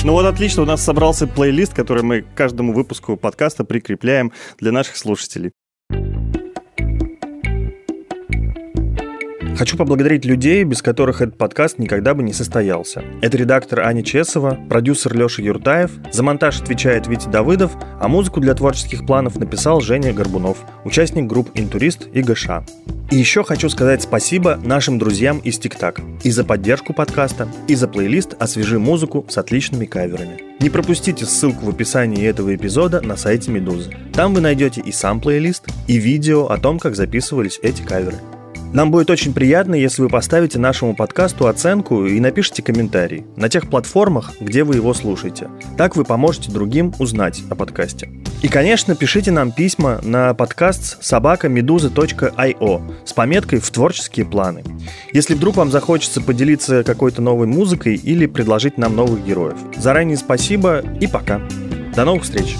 Ну 0.03 0.13
вот 0.13 0.25
отлично, 0.25 0.61
у 0.61 0.65
нас 0.65 0.83
собрался 0.83 1.25
плейлист, 1.27 1.73
который 1.73 2.03
мы 2.03 2.21
к 2.21 2.33
каждому 2.35 2.73
выпуску 2.73 3.17
подкаста 3.17 3.63
прикрепляем 3.65 4.31
для 4.59 4.71
наших 4.71 4.95
слушателей. 4.97 5.51
Хочу 9.59 9.75
поблагодарить 9.75 10.23
людей, 10.23 10.63
без 10.63 10.81
которых 10.81 11.19
этот 11.19 11.37
подкаст 11.37 11.79
никогда 11.79 12.13
бы 12.13 12.23
не 12.23 12.31
состоялся. 12.31 13.03
Это 13.21 13.35
редактор 13.35 13.81
Аня 13.81 14.03
Чесова, 14.03 14.57
продюсер 14.69 15.13
Леша 15.13 15.41
Юртаев, 15.41 15.91
за 16.13 16.23
монтаж 16.23 16.61
отвечает 16.61 17.07
Витя 17.07 17.27
Давыдов, 17.27 17.73
а 17.99 18.07
музыку 18.07 18.39
для 18.39 18.53
творческих 18.53 19.05
планов 19.05 19.37
написал 19.37 19.81
Женя 19.81 20.13
Горбунов, 20.13 20.59
участник 20.85 21.27
групп 21.27 21.49
«Интурист» 21.55 22.07
и 22.13 22.21
ГШ. 22.21 22.47
И 23.11 23.17
еще 23.17 23.43
хочу 23.43 23.67
сказать 23.67 24.01
спасибо 24.01 24.57
нашим 24.63 24.97
друзьям 24.97 25.39
из 25.39 25.59
ТикТак 25.59 25.99
и 26.23 26.31
за 26.31 26.45
поддержку 26.45 26.93
подкаста, 26.93 27.49
и 27.67 27.75
за 27.75 27.89
плейлист 27.89 28.35
«Освежи 28.39 28.79
музыку» 28.79 29.25
с 29.27 29.37
отличными 29.37 29.83
каверами. 29.83 30.41
Не 30.61 30.69
пропустите 30.69 31.25
ссылку 31.25 31.65
в 31.65 31.69
описании 31.69 32.25
этого 32.25 32.55
эпизода 32.55 33.01
на 33.01 33.17
сайте 33.17 33.51
Медузы. 33.51 33.93
Там 34.13 34.33
вы 34.33 34.39
найдете 34.39 34.79
и 34.79 34.93
сам 34.93 35.19
плейлист, 35.19 35.67
и 35.87 35.97
видео 35.97 36.45
о 36.45 36.57
том, 36.57 36.79
как 36.79 36.95
записывались 36.95 37.59
эти 37.61 37.81
каверы. 37.81 38.15
Нам 38.71 38.91
будет 38.91 39.09
очень 39.09 39.33
приятно, 39.33 39.73
если 39.73 40.03
вы 40.03 40.09
поставите 40.09 40.59
нашему 40.59 40.95
подкасту 40.95 41.47
оценку 41.47 42.05
и 42.05 42.19
напишите 42.19 42.61
комментарий 42.61 43.25
на 43.35 43.49
тех 43.49 43.67
платформах, 43.67 44.33
где 44.39 44.63
вы 44.63 44.75
его 44.75 44.93
слушаете. 44.93 45.49
Так 45.75 45.95
вы 45.95 46.03
поможете 46.03 46.51
другим 46.51 46.93
узнать 46.99 47.41
о 47.49 47.55
подкасте. 47.55 48.11
И, 48.43 48.47
конечно, 48.47 48.95
пишите 48.95 49.31
нам 49.31 49.51
письма 49.51 49.99
на 50.03 50.35
подкаст 50.35 51.03
собакамедуза.io 51.03 52.81
с 53.05 53.13
пометкой 53.13 53.59
«В 53.59 53.69
творческие 53.71 54.25
планы». 54.27 54.63
Если 55.13 55.33
вдруг 55.33 55.57
вам 55.57 55.71
захочется 55.71 56.21
поделиться 56.21 56.83
какой-то 56.83 57.23
новой 57.23 57.47
музыкой 57.47 57.95
или 57.95 58.27
предложить 58.27 58.77
нам 58.77 58.95
новых 58.95 59.25
героев. 59.25 59.57
Заранее 59.77 60.15
спасибо 60.15 60.83
и 61.01 61.07
пока. 61.07 61.41
До 61.95 62.05
новых 62.05 62.23
встреч! 62.23 62.55